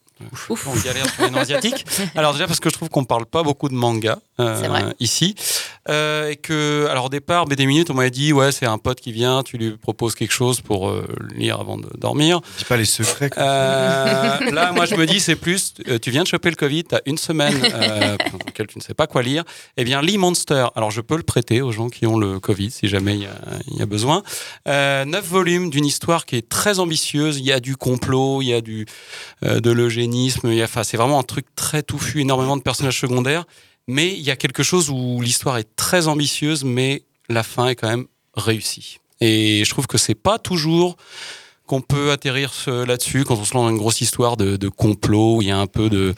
Ouf. 0.48 0.66
On 0.66 0.74
galère 0.80 1.08
sur 1.12 1.24
les 1.24 1.30
noms 1.30 1.38
asiatiques. 1.38 1.84
Alors 2.14 2.32
déjà 2.32 2.46
parce 2.46 2.60
que 2.60 2.70
je 2.70 2.74
trouve 2.74 2.88
qu'on 2.88 3.04
parle 3.04 3.26
pas 3.26 3.42
beaucoup 3.42 3.68
de 3.68 3.74
manga 3.74 4.18
euh, 4.40 4.60
C'est 4.60 4.68
vrai. 4.68 4.84
ici. 4.98 5.34
Euh, 5.88 6.30
et 6.30 6.36
que, 6.36 6.88
alors 6.90 7.04
au 7.06 7.08
départ, 7.08 7.44
BD 7.46 7.64
Minutes, 7.66 7.90
on 7.90 7.94
m'avait 7.94 8.10
dit, 8.10 8.32
ouais, 8.32 8.50
c'est 8.50 8.66
un 8.66 8.78
pote 8.78 9.00
qui 9.00 9.12
vient, 9.12 9.42
tu 9.44 9.56
lui 9.56 9.76
proposes 9.76 10.14
quelque 10.16 10.32
chose 10.32 10.60
pour 10.60 10.88
euh, 10.88 11.06
lire 11.36 11.60
avant 11.60 11.76
de 11.76 11.88
dormir. 11.96 12.40
Dis 12.58 12.64
pas 12.64 12.76
les 12.76 12.84
secrets. 12.86 13.30
Euh, 13.38 14.50
là, 14.50 14.72
moi, 14.72 14.84
je 14.86 14.96
me 14.96 15.06
dis, 15.06 15.20
c'est 15.20 15.36
plus, 15.36 15.74
tu 16.02 16.10
viens 16.10 16.22
de 16.22 16.28
choper 16.28 16.50
le 16.50 16.56
Covid, 16.56 16.84
tu 16.84 16.94
as 16.96 17.02
une 17.06 17.18
semaine 17.18 17.54
euh, 17.62 18.16
pendant 18.30 18.44
laquelle 18.44 18.66
tu 18.66 18.78
ne 18.78 18.82
sais 18.82 18.94
pas 18.94 19.06
quoi 19.06 19.22
lire. 19.22 19.44
Eh 19.76 19.84
bien, 19.84 20.02
lis 20.02 20.18
Monster. 20.18 20.66
Alors, 20.74 20.90
je 20.90 21.02
peux 21.02 21.16
le 21.16 21.22
prêter 21.22 21.60
aux 21.62 21.70
gens 21.72 21.88
qui 21.88 22.06
ont 22.06 22.18
le 22.18 22.40
Covid, 22.40 22.70
si 22.72 22.88
jamais 22.88 23.14
il 23.14 23.22
y 23.22 23.26
a, 23.26 23.36
il 23.68 23.78
y 23.78 23.82
a 23.82 23.86
besoin. 23.86 24.22
Neuf 24.66 25.24
volumes 25.24 25.70
d'une 25.70 25.84
histoire 25.86 26.26
qui 26.26 26.36
est 26.36 26.48
très 26.48 26.78
ambitieuse. 26.80 27.38
Il 27.38 27.44
y 27.44 27.52
a 27.52 27.60
du 27.60 27.76
complot, 27.76 28.42
il 28.42 28.48
y 28.48 28.54
a 28.54 28.60
du, 28.60 28.86
euh, 29.44 29.60
de 29.60 29.70
l'eugénisme. 29.70 30.05
A- 30.07 30.64
Enfin, 30.64 30.84
c'est 30.84 30.96
vraiment 30.96 31.18
un 31.18 31.24
truc 31.24 31.46
très 31.54 31.82
touffu, 31.82 32.20
énormément 32.20 32.57
de 32.57 32.62
personnages 32.62 33.00
secondaires. 33.00 33.44
Mais 33.88 34.12
il 34.12 34.22
y 34.22 34.30
a 34.30 34.36
quelque 34.36 34.62
chose 34.62 34.90
où 34.90 35.20
l'histoire 35.20 35.59
est 35.59 35.76
très 35.76 36.09
ambitieuse, 36.09 36.64
mais 36.64 37.04
la 37.28 37.42
fin 37.42 37.68
est 37.68 37.76
quand 37.76 37.88
même 37.88 38.07
réussie. 38.34 38.98
Et 39.20 39.64
je 39.64 39.70
trouve 39.70 39.86
que 39.86 39.98
c'est 39.98 40.14
pas 40.14 40.38
toujours 40.38 40.96
qu'on 41.66 41.80
peut 41.80 42.11
atterrir 42.11 42.52
là-dessus 42.66 43.24
quand 43.24 43.34
on 43.36 43.44
se 43.44 43.54
lance 43.54 43.64
dans 43.64 43.70
une 43.70 43.78
grosse 43.78 44.00
histoire 44.00 44.36
de, 44.36 44.68
complot 44.68 45.36
où 45.36 45.42
il 45.42 45.48
y 45.48 45.50
a 45.50 45.59
un 45.59 45.66
peu 45.66 45.88
de, 45.88 46.14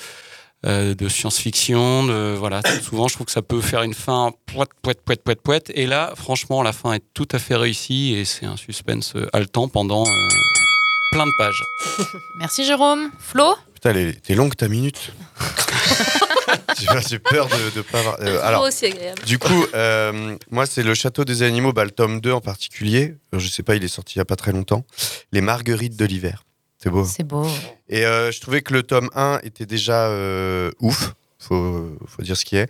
euh, 0.67 0.95
science-fiction. 1.09 2.35
Voilà, 2.37 2.61
souvent 2.83 3.09
je 3.09 3.15
trouve 3.15 3.27
que 3.27 3.33
ça 3.33 3.43
peut 3.43 3.61
faire 3.61 3.83
une 3.83 3.95
fin 3.95 4.33
poète, 4.47 4.71
poète, 4.83 5.03
poète, 5.03 5.23
poète, 5.23 5.43
poète. 5.43 5.73
Et 5.75 5.87
là, 5.87 6.13
franchement, 6.17 6.63
la 6.63 6.73
fin 6.73 6.93
est 6.95 7.05
tout 7.15 7.29
à 7.33 7.39
fait 7.39 7.57
réussie 7.57 8.15
et 8.15 8.25
c'est 8.25 8.47
un 8.47 8.57
suspense 8.57 9.15
haletant 9.33 9.69
pendant 9.69 10.07
euh, 10.07 10.29
plein 11.13 11.27
de 11.27 11.33
pages. 11.39 11.63
Merci, 12.39 12.65
Jérôme. 12.65 13.11
Flo? 13.19 13.55
Putain, 13.79 13.91
elle 13.91 14.09
est- 14.09 14.21
t'es 14.21 14.35
longue 14.35 14.57
ta 14.57 14.67
minute. 14.67 15.13
J'ai 17.09 17.21
peur 17.21 17.47
de, 17.47 17.77
de 17.77 17.81
pas 17.83 18.01
avoir. 18.01 18.17
euh, 18.21 18.41
alors, 18.43 18.63
aussi 18.65 18.87
agréable. 18.87 19.23
du 19.25 19.39
coup, 19.39 19.67
euh, 19.75 20.37
moi, 20.51 20.67
c'est 20.67 20.83
le 20.83 20.95
Château 20.95 21.25
des 21.25 21.45
Animaux, 21.45 21.73
bah, 21.73 21.85
le 21.85 21.93
tome 21.93 22.21
2 22.21 22.33
en 22.33 22.41
particulier. 22.41 23.15
Euh, 23.35 23.39
Je 23.39 23.47
sais 23.49 23.63
pas, 23.63 23.77
il 23.77 23.85
est 23.85 23.89
sorti 23.89 24.17
il 24.17 24.19
y 24.19 24.21
a 24.21 24.25
pas 24.25 24.35
très 24.35 24.51
longtemps. 24.51 24.85
Les 25.31 25.41
Marguerites 25.41 25.97
de 25.97 26.05
l'hiver. 26.05 26.43
C'est 26.83 26.91
beau. 26.91 27.05
C'est 27.05 27.23
beau. 27.23 27.47
Et 27.89 28.05
euh, 28.05 28.33
je 28.33 28.41
trouvais 28.41 28.63
que 28.63 28.73
le 28.75 28.83
tome 28.83 29.11
1 29.15 29.39
était 29.45 29.65
déjà 29.67 30.07
euh, 30.09 30.73
ouf, 30.81 31.13
faut, 31.39 31.97
faut 32.09 32.23
dire 32.23 32.37
ce 32.37 32.45
qui 32.45 32.57
est, 32.57 32.69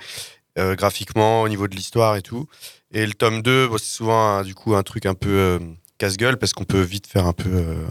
euh, 0.58 0.74
graphiquement, 0.74 1.40
au 1.40 1.48
niveau 1.48 1.68
de 1.68 1.74
l'histoire 1.74 2.16
et 2.16 2.22
tout. 2.22 2.46
Et 2.92 3.06
le 3.06 3.14
tome 3.14 3.40
2, 3.40 3.68
bon, 3.68 3.78
c'est 3.78 3.84
souvent 3.96 4.36
un- 4.36 4.42
du 4.42 4.54
coup 4.54 4.74
un 4.74 4.82
truc 4.82 5.06
un 5.06 5.14
peu 5.14 5.30
euh, 5.30 5.58
casse-gueule 5.96 6.36
parce 6.36 6.52
qu'on 6.52 6.64
peut 6.64 6.82
vite 6.82 7.06
faire 7.06 7.26
un 7.26 7.32
peu 7.32 7.48
euh, 7.50 7.86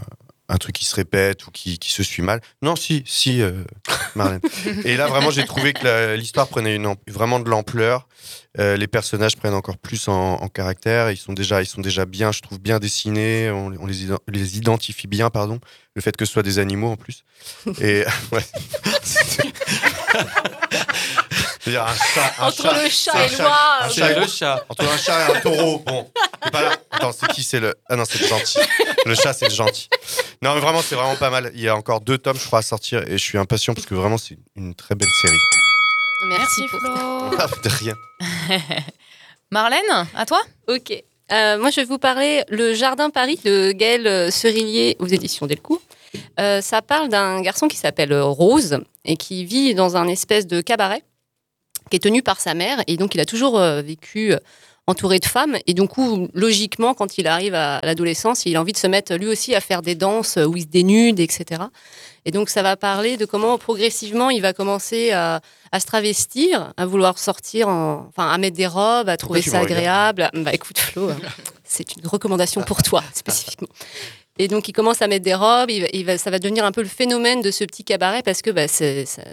un 0.48 0.56
truc 0.56 0.74
qui 0.74 0.84
se 0.84 0.94
répète 0.94 1.46
ou 1.46 1.50
qui, 1.50 1.78
qui 1.78 1.92
se 1.92 2.02
suit 2.02 2.22
mal. 2.22 2.40
Non, 2.62 2.74
si, 2.74 3.02
si, 3.06 3.42
euh, 3.42 3.64
Marlène. 4.14 4.40
et 4.84 4.96
là, 4.96 5.06
vraiment, 5.06 5.30
j'ai 5.30 5.44
trouvé 5.44 5.72
que 5.72 6.14
l'histoire 6.14 6.48
prenait 6.48 6.76
une, 6.76 6.94
vraiment 7.06 7.38
de 7.40 7.48
l'ampleur. 7.50 8.08
Euh, 8.58 8.76
les 8.76 8.86
personnages 8.86 9.36
prennent 9.36 9.54
encore 9.54 9.76
plus 9.76 10.08
en, 10.08 10.34
en 10.34 10.48
caractère. 10.48 11.10
Ils 11.10 11.16
sont 11.16 11.32
déjà, 11.32 11.62
ils 11.62 11.66
sont 11.66 11.80
déjà 11.80 12.06
bien, 12.06 12.32
je 12.32 12.40
trouve, 12.40 12.58
bien 12.58 12.78
dessinés. 12.78 13.50
On, 13.50 13.72
on 13.78 13.86
les, 13.86 14.06
les 14.28 14.56
identifie 14.56 15.06
bien, 15.06 15.30
pardon. 15.30 15.60
Le 15.94 16.00
fait 16.02 16.16
que 16.16 16.24
ce 16.24 16.32
soit 16.32 16.42
des 16.42 16.58
animaux 16.58 16.88
en 16.88 16.96
plus. 16.96 17.24
Et 17.80 18.04
ouais. 18.32 18.42
C'est-à-dire 21.70 21.84
un 21.86 21.94
chat, 22.14 22.34
un 22.38 22.46
Entre 22.48 22.62
chat, 22.62 22.82
le 22.82 22.88
chat 22.88 23.26
et 23.26 23.30
le 23.30 23.38
noir. 23.38 23.78
un 23.82 23.88
chat 23.88 24.10
et- 24.10 24.20
le 24.20 24.26
chat. 24.26 24.64
Entre 24.68 24.84
un 24.88 24.96
chat 24.96 25.28
et 25.28 25.36
un 25.36 25.40
taureau. 25.40 25.78
Bon, 25.86 26.10
c'est 26.44 26.50
pas 26.52 26.62
là. 26.62 26.76
Attends, 26.90 27.12
c'est 27.12 27.28
qui 27.28 27.42
C'est 27.42 27.60
le. 27.60 27.74
Ah 27.88 27.96
non, 27.96 28.04
c'est 28.08 28.20
le 28.20 28.26
gentil. 28.26 28.58
Le 29.06 29.14
chat, 29.14 29.32
c'est 29.32 29.46
le 29.48 29.54
gentil. 29.54 29.88
Non, 30.42 30.54
mais 30.54 30.60
vraiment, 30.60 30.82
c'est 30.82 30.94
vraiment 30.94 31.16
pas 31.16 31.30
mal. 31.30 31.50
Il 31.54 31.60
y 31.60 31.68
a 31.68 31.76
encore 31.76 32.00
deux 32.00 32.18
tomes, 32.18 32.38
je 32.38 32.46
crois, 32.46 32.60
à 32.60 32.62
sortir, 32.62 33.02
et 33.06 33.12
je 33.18 33.22
suis 33.24 33.38
impatient 33.38 33.74
parce 33.74 33.86
que 33.86 33.94
vraiment, 33.94 34.18
c'est 34.18 34.36
une 34.56 34.74
très 34.74 34.94
belle 34.94 35.08
série. 35.20 35.38
Merci, 36.28 36.66
Flo. 36.68 36.80
Ah, 37.38 37.46
de 37.62 37.68
rien. 37.68 37.94
Marlène, 39.50 40.06
à 40.14 40.26
toi 40.26 40.40
Ok. 40.66 40.92
Euh, 41.30 41.58
moi, 41.58 41.70
je 41.70 41.76
vais 41.80 41.84
vous 41.86 41.98
parler 41.98 42.42
Le 42.48 42.72
Jardin 42.74 43.10
Paris 43.10 43.38
de 43.44 43.72
Gaël 43.72 44.06
euh, 44.06 44.30
Cerillier 44.30 44.96
aux 44.98 45.06
éditions 45.06 45.46
Delcourt. 45.46 45.82
Euh, 46.40 46.60
ça 46.62 46.80
parle 46.80 47.08
d'un 47.10 47.40
garçon 47.42 47.68
qui 47.68 47.76
s'appelle 47.76 48.12
euh, 48.12 48.24
Rose 48.24 48.78
et 49.04 49.16
qui 49.16 49.44
vit 49.44 49.74
dans 49.74 49.96
un 49.96 50.08
espèce 50.08 50.46
de 50.46 50.60
cabaret 50.62 51.02
qui 51.90 51.96
est 51.96 52.02
tenu 52.02 52.22
par 52.22 52.40
sa 52.40 52.54
mère. 52.54 52.82
Et 52.86 52.96
donc, 52.96 53.14
il 53.14 53.20
a 53.20 53.24
toujours 53.24 53.58
euh, 53.58 53.82
vécu 53.82 54.34
entouré 54.86 55.18
de 55.18 55.26
femmes. 55.26 55.56
Et 55.66 55.74
coup, 55.74 56.28
logiquement, 56.32 56.94
quand 56.94 57.18
il 57.18 57.26
arrive 57.26 57.54
à 57.54 57.80
l'adolescence, 57.82 58.46
il 58.46 58.56
a 58.56 58.60
envie 58.60 58.72
de 58.72 58.78
se 58.78 58.86
mettre 58.86 59.14
lui 59.14 59.26
aussi 59.26 59.54
à 59.54 59.60
faire 59.60 59.82
des 59.82 59.94
danses 59.94 60.38
où 60.38 60.56
il 60.56 60.62
se 60.62 60.66
dénude, 60.66 61.20
etc. 61.20 61.62
Et 62.24 62.30
donc, 62.30 62.48
ça 62.48 62.62
va 62.62 62.76
parler 62.76 63.16
de 63.16 63.26
comment 63.26 63.58
progressivement 63.58 64.30
il 64.30 64.40
va 64.40 64.52
commencer 64.52 65.10
à, 65.12 65.40
à 65.72 65.80
se 65.80 65.86
travestir, 65.86 66.72
à 66.76 66.86
vouloir 66.86 67.18
sortir, 67.18 67.68
en, 67.68 68.06
enfin, 68.08 68.30
à 68.30 68.38
mettre 68.38 68.56
des 68.56 68.66
robes, 68.66 69.08
à 69.08 69.16
trouver 69.16 69.42
ça 69.42 69.60
agréable. 69.60 70.30
Bah 70.32 70.52
écoute, 70.52 70.78
Flo, 70.78 71.10
euh, 71.10 71.14
c'est 71.64 71.96
une 71.96 72.06
recommandation 72.06 72.62
pour 72.62 72.82
toi 72.82 73.02
spécifiquement. 73.12 73.68
Et 74.40 74.46
donc, 74.48 74.68
il 74.68 74.72
commence 74.72 75.02
à 75.02 75.08
mettre 75.08 75.24
des 75.24 75.34
robes, 75.34 75.70
il 75.70 75.82
va- 75.82 75.88
il 75.92 76.04
va- 76.04 76.16
ça 76.18 76.30
va 76.30 76.38
devenir 76.38 76.64
un 76.64 76.70
peu 76.72 76.80
le 76.82 76.88
phénomène 76.88 77.40
de 77.42 77.50
ce 77.50 77.64
petit 77.64 77.82
cabaret 77.82 78.22
parce 78.22 78.40
que 78.40 78.50
bah, 78.50 78.68
ça, 78.68 78.84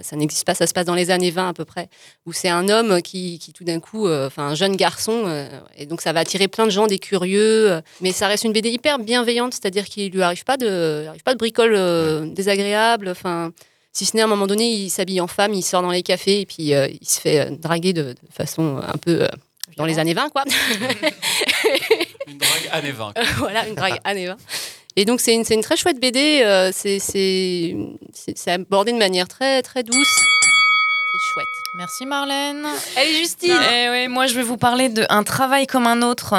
ça 0.02 0.16
n'existe 0.16 0.44
pas, 0.44 0.54
ça 0.54 0.66
se 0.66 0.72
passe 0.72 0.84
dans 0.86 0.94
les 0.96 1.10
années 1.10 1.30
20 1.30 1.48
à 1.50 1.52
peu 1.52 1.64
près, 1.64 1.88
où 2.26 2.32
c'est 2.32 2.48
un 2.48 2.68
homme 2.68 3.00
qui, 3.02 3.38
qui 3.38 3.52
tout 3.52 3.62
d'un 3.64 3.78
coup, 3.78 4.08
euh, 4.08 4.26
enfin 4.26 4.48
un 4.48 4.54
jeune 4.56 4.74
garçon, 4.76 5.22
euh, 5.26 5.48
et 5.76 5.86
donc 5.86 6.00
ça 6.00 6.12
va 6.12 6.20
attirer 6.20 6.48
plein 6.48 6.64
de 6.66 6.70
gens, 6.70 6.86
des 6.88 6.98
curieux, 6.98 7.70
euh, 7.70 7.80
mais 8.00 8.10
ça 8.12 8.26
reste 8.26 8.44
une 8.44 8.52
BD 8.52 8.70
hyper 8.70 8.98
bienveillante, 8.98 9.54
c'est-à-dire 9.54 9.84
qu'il 9.84 10.10
lui 10.12 10.22
arrive 10.22 10.42
pas 10.44 10.56
de, 10.56 11.06
arrive 11.08 11.22
pas 11.22 11.34
de 11.34 11.38
bricoles 11.38 11.74
euh, 11.76 12.26
désagréables, 12.26 13.08
enfin. 13.08 13.52
Si 13.92 14.04
ce 14.04 14.14
n'est 14.14 14.20
à 14.20 14.26
un 14.26 14.28
moment 14.28 14.46
donné, 14.46 14.68
il 14.70 14.90
s'habille 14.90 15.22
en 15.22 15.26
femme, 15.26 15.54
il 15.54 15.62
sort 15.62 15.80
dans 15.80 15.90
les 15.90 16.02
cafés 16.02 16.40
et 16.42 16.44
puis 16.44 16.74
euh, 16.74 16.86
il 17.00 17.08
se 17.08 17.18
fait 17.18 17.40
euh, 17.40 17.50
draguer 17.50 17.94
de, 17.94 18.02
de 18.12 18.16
façon 18.30 18.76
un 18.86 18.98
peu 18.98 19.22
euh, 19.22 19.28
dans 19.78 19.86
les 19.86 19.98
années 19.98 20.12
20, 20.12 20.28
quoi. 20.28 20.44
Une 22.28 22.36
drague 22.38 22.68
années 22.72 22.90
20. 22.92 23.12
voilà, 23.38 23.66
une 23.68 23.74
drague 23.74 23.98
années 24.04 24.26
20. 24.26 24.36
Et 24.96 25.04
donc, 25.04 25.20
c'est 25.20 25.34
une, 25.34 25.44
c'est 25.44 25.54
une 25.54 25.60
très 25.62 25.76
chouette 25.76 26.00
BD. 26.00 26.42
euh, 26.44 26.70
c'est- 26.72 26.98
c'est 26.98 27.76
c'est- 28.14 28.36
c'est 28.36 28.50
abordé 28.52 28.92
de 28.92 28.98
manière 28.98 29.28
très, 29.28 29.62
très 29.62 29.82
douce. 29.82 29.96
C'est 30.08 31.32
chouette. 31.34 31.46
Merci 31.76 32.06
Marlène. 32.06 32.66
Allez, 32.96 33.14
Justine. 33.16 33.52
Eh 33.72 34.08
moi 34.08 34.26
je 34.26 34.34
vais 34.34 34.42
vous 34.42 34.56
parler 34.56 34.88
de 34.88 35.04
Un 35.10 35.22
travail 35.22 35.66
comme 35.66 35.86
un 35.86 36.00
autre 36.02 36.34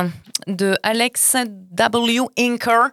de 0.47 0.76
Alex 0.84 1.36
W. 1.72 2.22
Inker. 2.39 2.89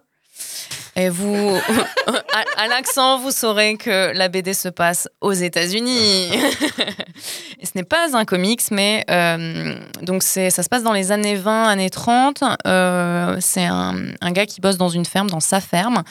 Et 0.95 1.09
vous, 1.09 1.57
à, 2.07 2.61
à 2.63 2.67
l'accent, 2.67 3.19
vous 3.19 3.31
saurez 3.31 3.75
que 3.75 4.13
la 4.15 4.29
BD 4.29 4.53
se 4.53 4.69
passe 4.69 5.09
aux 5.19 5.33
États-Unis. 5.33 6.29
Et 7.59 7.65
ce 7.65 7.71
n'est 7.75 7.83
pas 7.83 8.15
un 8.15 8.25
comics, 8.25 8.61
mais 8.71 9.03
euh, 9.09 9.75
donc 10.01 10.23
c'est, 10.23 10.49
ça 10.49 10.63
se 10.63 10.69
passe 10.69 10.83
dans 10.83 10.93
les 10.93 11.11
années 11.11 11.35
20, 11.35 11.67
années 11.67 11.89
30. 11.89 12.43
Euh, 12.65 13.37
c'est 13.41 13.65
un, 13.65 13.95
un 14.21 14.31
gars 14.31 14.45
qui 14.45 14.61
bosse 14.61 14.77
dans 14.77 14.89
une 14.89 15.05
ferme, 15.05 15.29
dans 15.29 15.39
sa 15.39 15.59
ferme. 15.59 16.03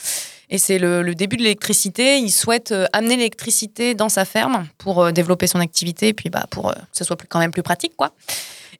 Et 0.50 0.58
c'est 0.58 0.78
le, 0.78 1.02
le 1.02 1.14
début 1.14 1.36
de 1.36 1.42
l'électricité. 1.42 2.18
Il 2.18 2.30
souhaite 2.30 2.72
euh, 2.72 2.86
amener 2.92 3.16
l'électricité 3.16 3.94
dans 3.94 4.10
sa 4.10 4.24
ferme 4.24 4.66
pour 4.76 5.02
euh, 5.02 5.12
développer 5.12 5.46
son 5.46 5.60
activité, 5.60 6.12
puis 6.12 6.28
bah, 6.28 6.46
pour 6.50 6.72
que 6.72 6.78
ce 6.92 7.04
soit 7.04 7.16
plus, 7.16 7.28
quand 7.28 7.38
même 7.38 7.52
plus 7.52 7.62
pratique, 7.62 7.96
quoi. 7.96 8.12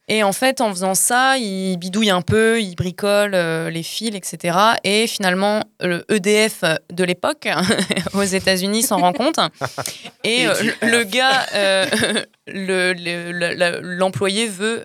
Et 0.07 0.23
en 0.23 0.33
fait, 0.33 0.61
en 0.61 0.69
faisant 0.71 0.95
ça, 0.95 1.39
il 1.39 1.79
bidouille 1.79 2.11
un 2.11 2.21
peu, 2.21 2.61
il 2.61 2.75
bricole 2.75 3.35
euh, 3.35 3.71
les 3.71 3.83
fils, 3.83 4.15
etc. 4.15 4.59
Et 4.85 5.07
finalement, 5.07 5.63
le 5.81 6.05
EDF 6.11 6.63
de 6.93 7.05
l'époque, 7.05 7.49
aux 8.15 8.23
États-Unis, 8.23 8.83
s'en 8.83 8.99
rend 8.99 9.15
compte. 9.15 9.39
Et 10.25 10.47
euh, 10.47 10.53
le, 10.83 11.05
gars, 11.05 11.47
euh, 11.55 11.87
le- 12.47 12.93
le- 12.93 13.33
le- 13.33 13.55
le- 13.55 13.81
l'employé 13.97 14.47
veut 14.47 14.85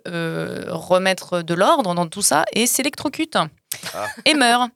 remettre 0.70 1.42
de 1.42 1.54
l'ordre 1.54 1.94
dans 1.96 2.08
tout 2.08 2.22
ça 2.22 2.46
et 2.54 2.66
s'électrocute 2.66 3.38
et 4.26 4.34
meurt. 4.36 4.70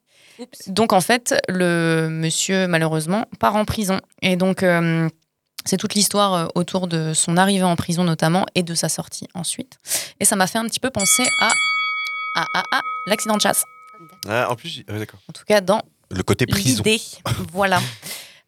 Donc 0.68 0.92
en 0.94 1.02
fait, 1.02 1.36
le 1.48 2.10
monsieur, 2.10 2.68
malheureusement, 2.68 3.26
part 3.40 3.56
en 3.56 3.64
prison. 3.66 4.02
Et 4.22 4.36
donc, 4.36 4.64
c'est 5.66 5.78
toute 5.78 5.94
l'histoire 5.96 6.34
euh, 6.34 6.48
autour 6.56 6.88
de 6.88 7.14
son 7.14 7.38
arrivée 7.38 7.64
en 7.64 7.76
prison 7.76 8.04
notamment 8.04 8.46
et 8.56 8.64
de 8.64 8.74
sa 8.76 8.90
sortie 8.90 9.28
ensuite. 9.34 9.78
Et 10.20 10.26
ça 10.26 10.36
m'a 10.36 10.48
fait 10.48 10.58
un 10.60 10.66
petit 10.66 10.80
peu 10.80 10.90
penser 10.90 11.24
à, 11.42 11.52
à, 12.36 12.46
à, 12.56 12.78
à 12.78 12.82
l'accident 13.08 13.36
de 13.38 13.42
chasse. 13.42 13.64
Ah, 14.28 14.48
en 14.50 14.56
plus, 14.56 14.84
ouais, 14.90 15.00
d'accord. 15.00 15.20
En 15.30 15.34
tout 15.34 15.44
cas, 15.46 15.62
dans 15.62 15.82
Le 16.10 16.24
côté 16.24 16.46
prison. 16.46 16.84
voilà. 17.54 17.82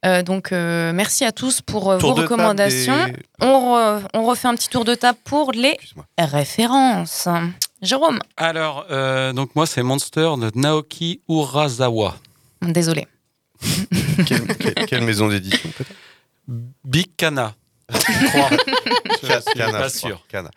Euh, 0.06 0.22
donc, 0.22 0.52
euh, 0.52 0.92
merci 0.94 1.26
à 1.26 1.32
tous 1.32 1.62
pour 1.62 1.92
euh, 1.92 1.98
Tour 1.98 2.14
vos 2.16 2.22
recommandations. 2.22 3.06
des- 3.08 3.16
On, 3.42 3.76
re- 3.76 4.02
on 4.14 4.24
refait 4.26 4.48
un 4.48 4.56
petit 4.56 4.70
tour 4.70 4.86
de 4.86 4.94
table 4.94 5.18
pour 5.24 5.52
les 5.52 5.78
références. 6.20 7.28
Jérôme, 7.82 8.20
Alors, 8.38 8.86
euh, 8.92 9.34
donc 9.34 9.56
moi, 9.56 9.66
c'est 9.66 9.82
Monster 9.84 10.30
de 10.40 10.52
Naoki 10.56 11.22
Urasawa. 11.30 12.18
désolé. 12.62 13.08
quelle, 14.28 14.48
quelle- 14.58 14.86
quelle 14.88 15.02
maison 15.04 15.28
d'édition 15.28 15.70
peut-être? 15.78 15.92
Big 16.48 17.16
Cana. 17.18 17.56
Ca- 19.22 19.42
suis 19.42 19.54
Cana, 19.56 19.72
pas 19.80 19.88
je 19.90 19.98
crois. 19.98 20.10
sûr. 20.10 20.26
Cana. 20.28 20.52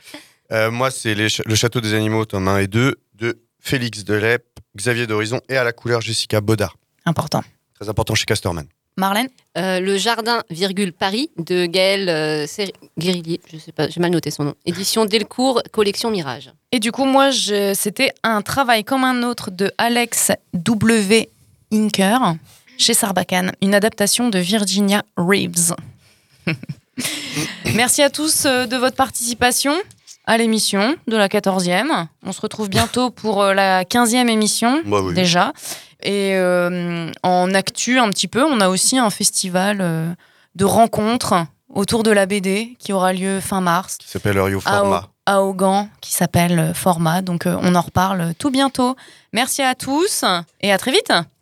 Euh, 0.53 0.71
moi, 0.71 0.91
c'est 0.91 1.15
ch- 1.15 1.43
Le 1.47 1.55
Château 1.55 1.81
des 1.81 1.95
Animaux, 1.95 2.25
tome 2.25 2.49
1 2.49 2.59
et 2.59 2.67
2, 2.67 2.97
de 3.15 3.39
Félix 3.61 4.05
Delep, 4.05 4.45
Xavier 4.77 5.07
d'Horizon 5.07 5.41
et 5.49 5.57
à 5.57 5.65
la 5.65 5.73
couleur 5.73 6.01
Jessica 6.01 6.41
Baudard. 6.41 6.77
Important. 7.05 7.43
Très 7.75 7.89
important 7.89 8.15
chez 8.15 8.25
Casterman. 8.25 8.67
Marlène? 8.97 9.29
Euh, 9.57 9.79
le 9.79 9.97
Jardin, 9.97 10.43
virgule, 10.51 10.93
Paris, 10.93 11.31
de 11.39 11.67
Gaël 11.67 12.09
euh, 12.09 12.47
Guérillier, 12.99 13.41
je 13.53 13.59
sais 13.59 13.71
pas, 13.71 13.89
j'ai 13.89 14.01
mal 14.01 14.11
noté 14.11 14.31
son 14.33 14.45
nom. 14.45 14.55
Édition 14.67 15.05
Delcourt, 15.05 15.63
collection 15.71 16.11
Mirage. 16.11 16.51
Et 16.73 16.81
du 16.81 16.91
coup, 16.91 17.05
moi, 17.05 17.31
je- 17.31 17.75
c'était 17.75 18.13
un 18.25 18.43
travail 18.43 18.83
comme 18.85 19.05
un 19.05 19.23
autre 19.23 19.51
de 19.53 19.71
Alex 19.79 20.33
W. 20.55 21.29
Inker 21.73 22.35
chez 22.79 22.95
Sarbacane, 22.95 23.53
une 23.61 23.75
adaptation 23.75 24.29
de 24.31 24.39
Virginia 24.39 25.03
Reeves. 25.17 25.75
Merci 27.75 28.03
à 28.03 28.09
tous 28.09 28.47
euh, 28.47 28.67
de 28.67 28.77
votre 28.77 28.97
participation 28.97 29.75
à 30.25 30.39
l'émission 30.39 30.97
de 31.07 31.17
la 31.17 31.29
14e. 31.29 32.07
On 32.25 32.33
se 32.33 32.41
retrouve 32.41 32.69
bientôt 32.69 33.11
pour 33.11 33.43
euh, 33.43 33.53
la 33.53 33.85
15e 33.85 34.29
émission 34.29 34.81
Bah 34.87 35.01
oui. 35.03 35.13
déjà. 35.15 35.53
Et 36.03 36.35
euh, 36.37 37.11
en 37.23 37.53
actu 37.55 37.99
un 37.99 38.09
petit 38.11 38.29
peu, 38.29 38.45
on 38.45 38.61
a 38.61 38.69
aussi 38.69 38.99
un 38.99 39.11
festival 39.11 40.17
de 40.55 40.65
rencontres 40.65 41.35
autour 41.69 42.05
de 42.05 42.13
la 42.13 42.27
BD 42.27 42.77
qui 42.79 42.93
aura 42.93 43.13
lieu 43.13 43.41
fin 43.41 43.61
mars 43.61 43.99
Qui 43.99 44.09
s'appelle 44.09 44.39
Rio 44.39 44.61
à, 44.65 44.79
Format. 44.79 45.09
À 45.27 45.43
Augan 45.43 45.89
qui 46.01 46.13
s'appelle 46.13 46.73
Format. 46.75 47.23
Donc 47.23 47.47
on 47.47 47.75
en 47.75 47.81
reparle 47.81 48.33
tout 48.39 48.51
bientôt. 48.51 48.95
Merci 49.33 49.63
à 49.63 49.75
tous 49.75 50.25
et 50.61 50.73
à 50.73 50.79
très 50.79 50.93
vite. 50.93 51.13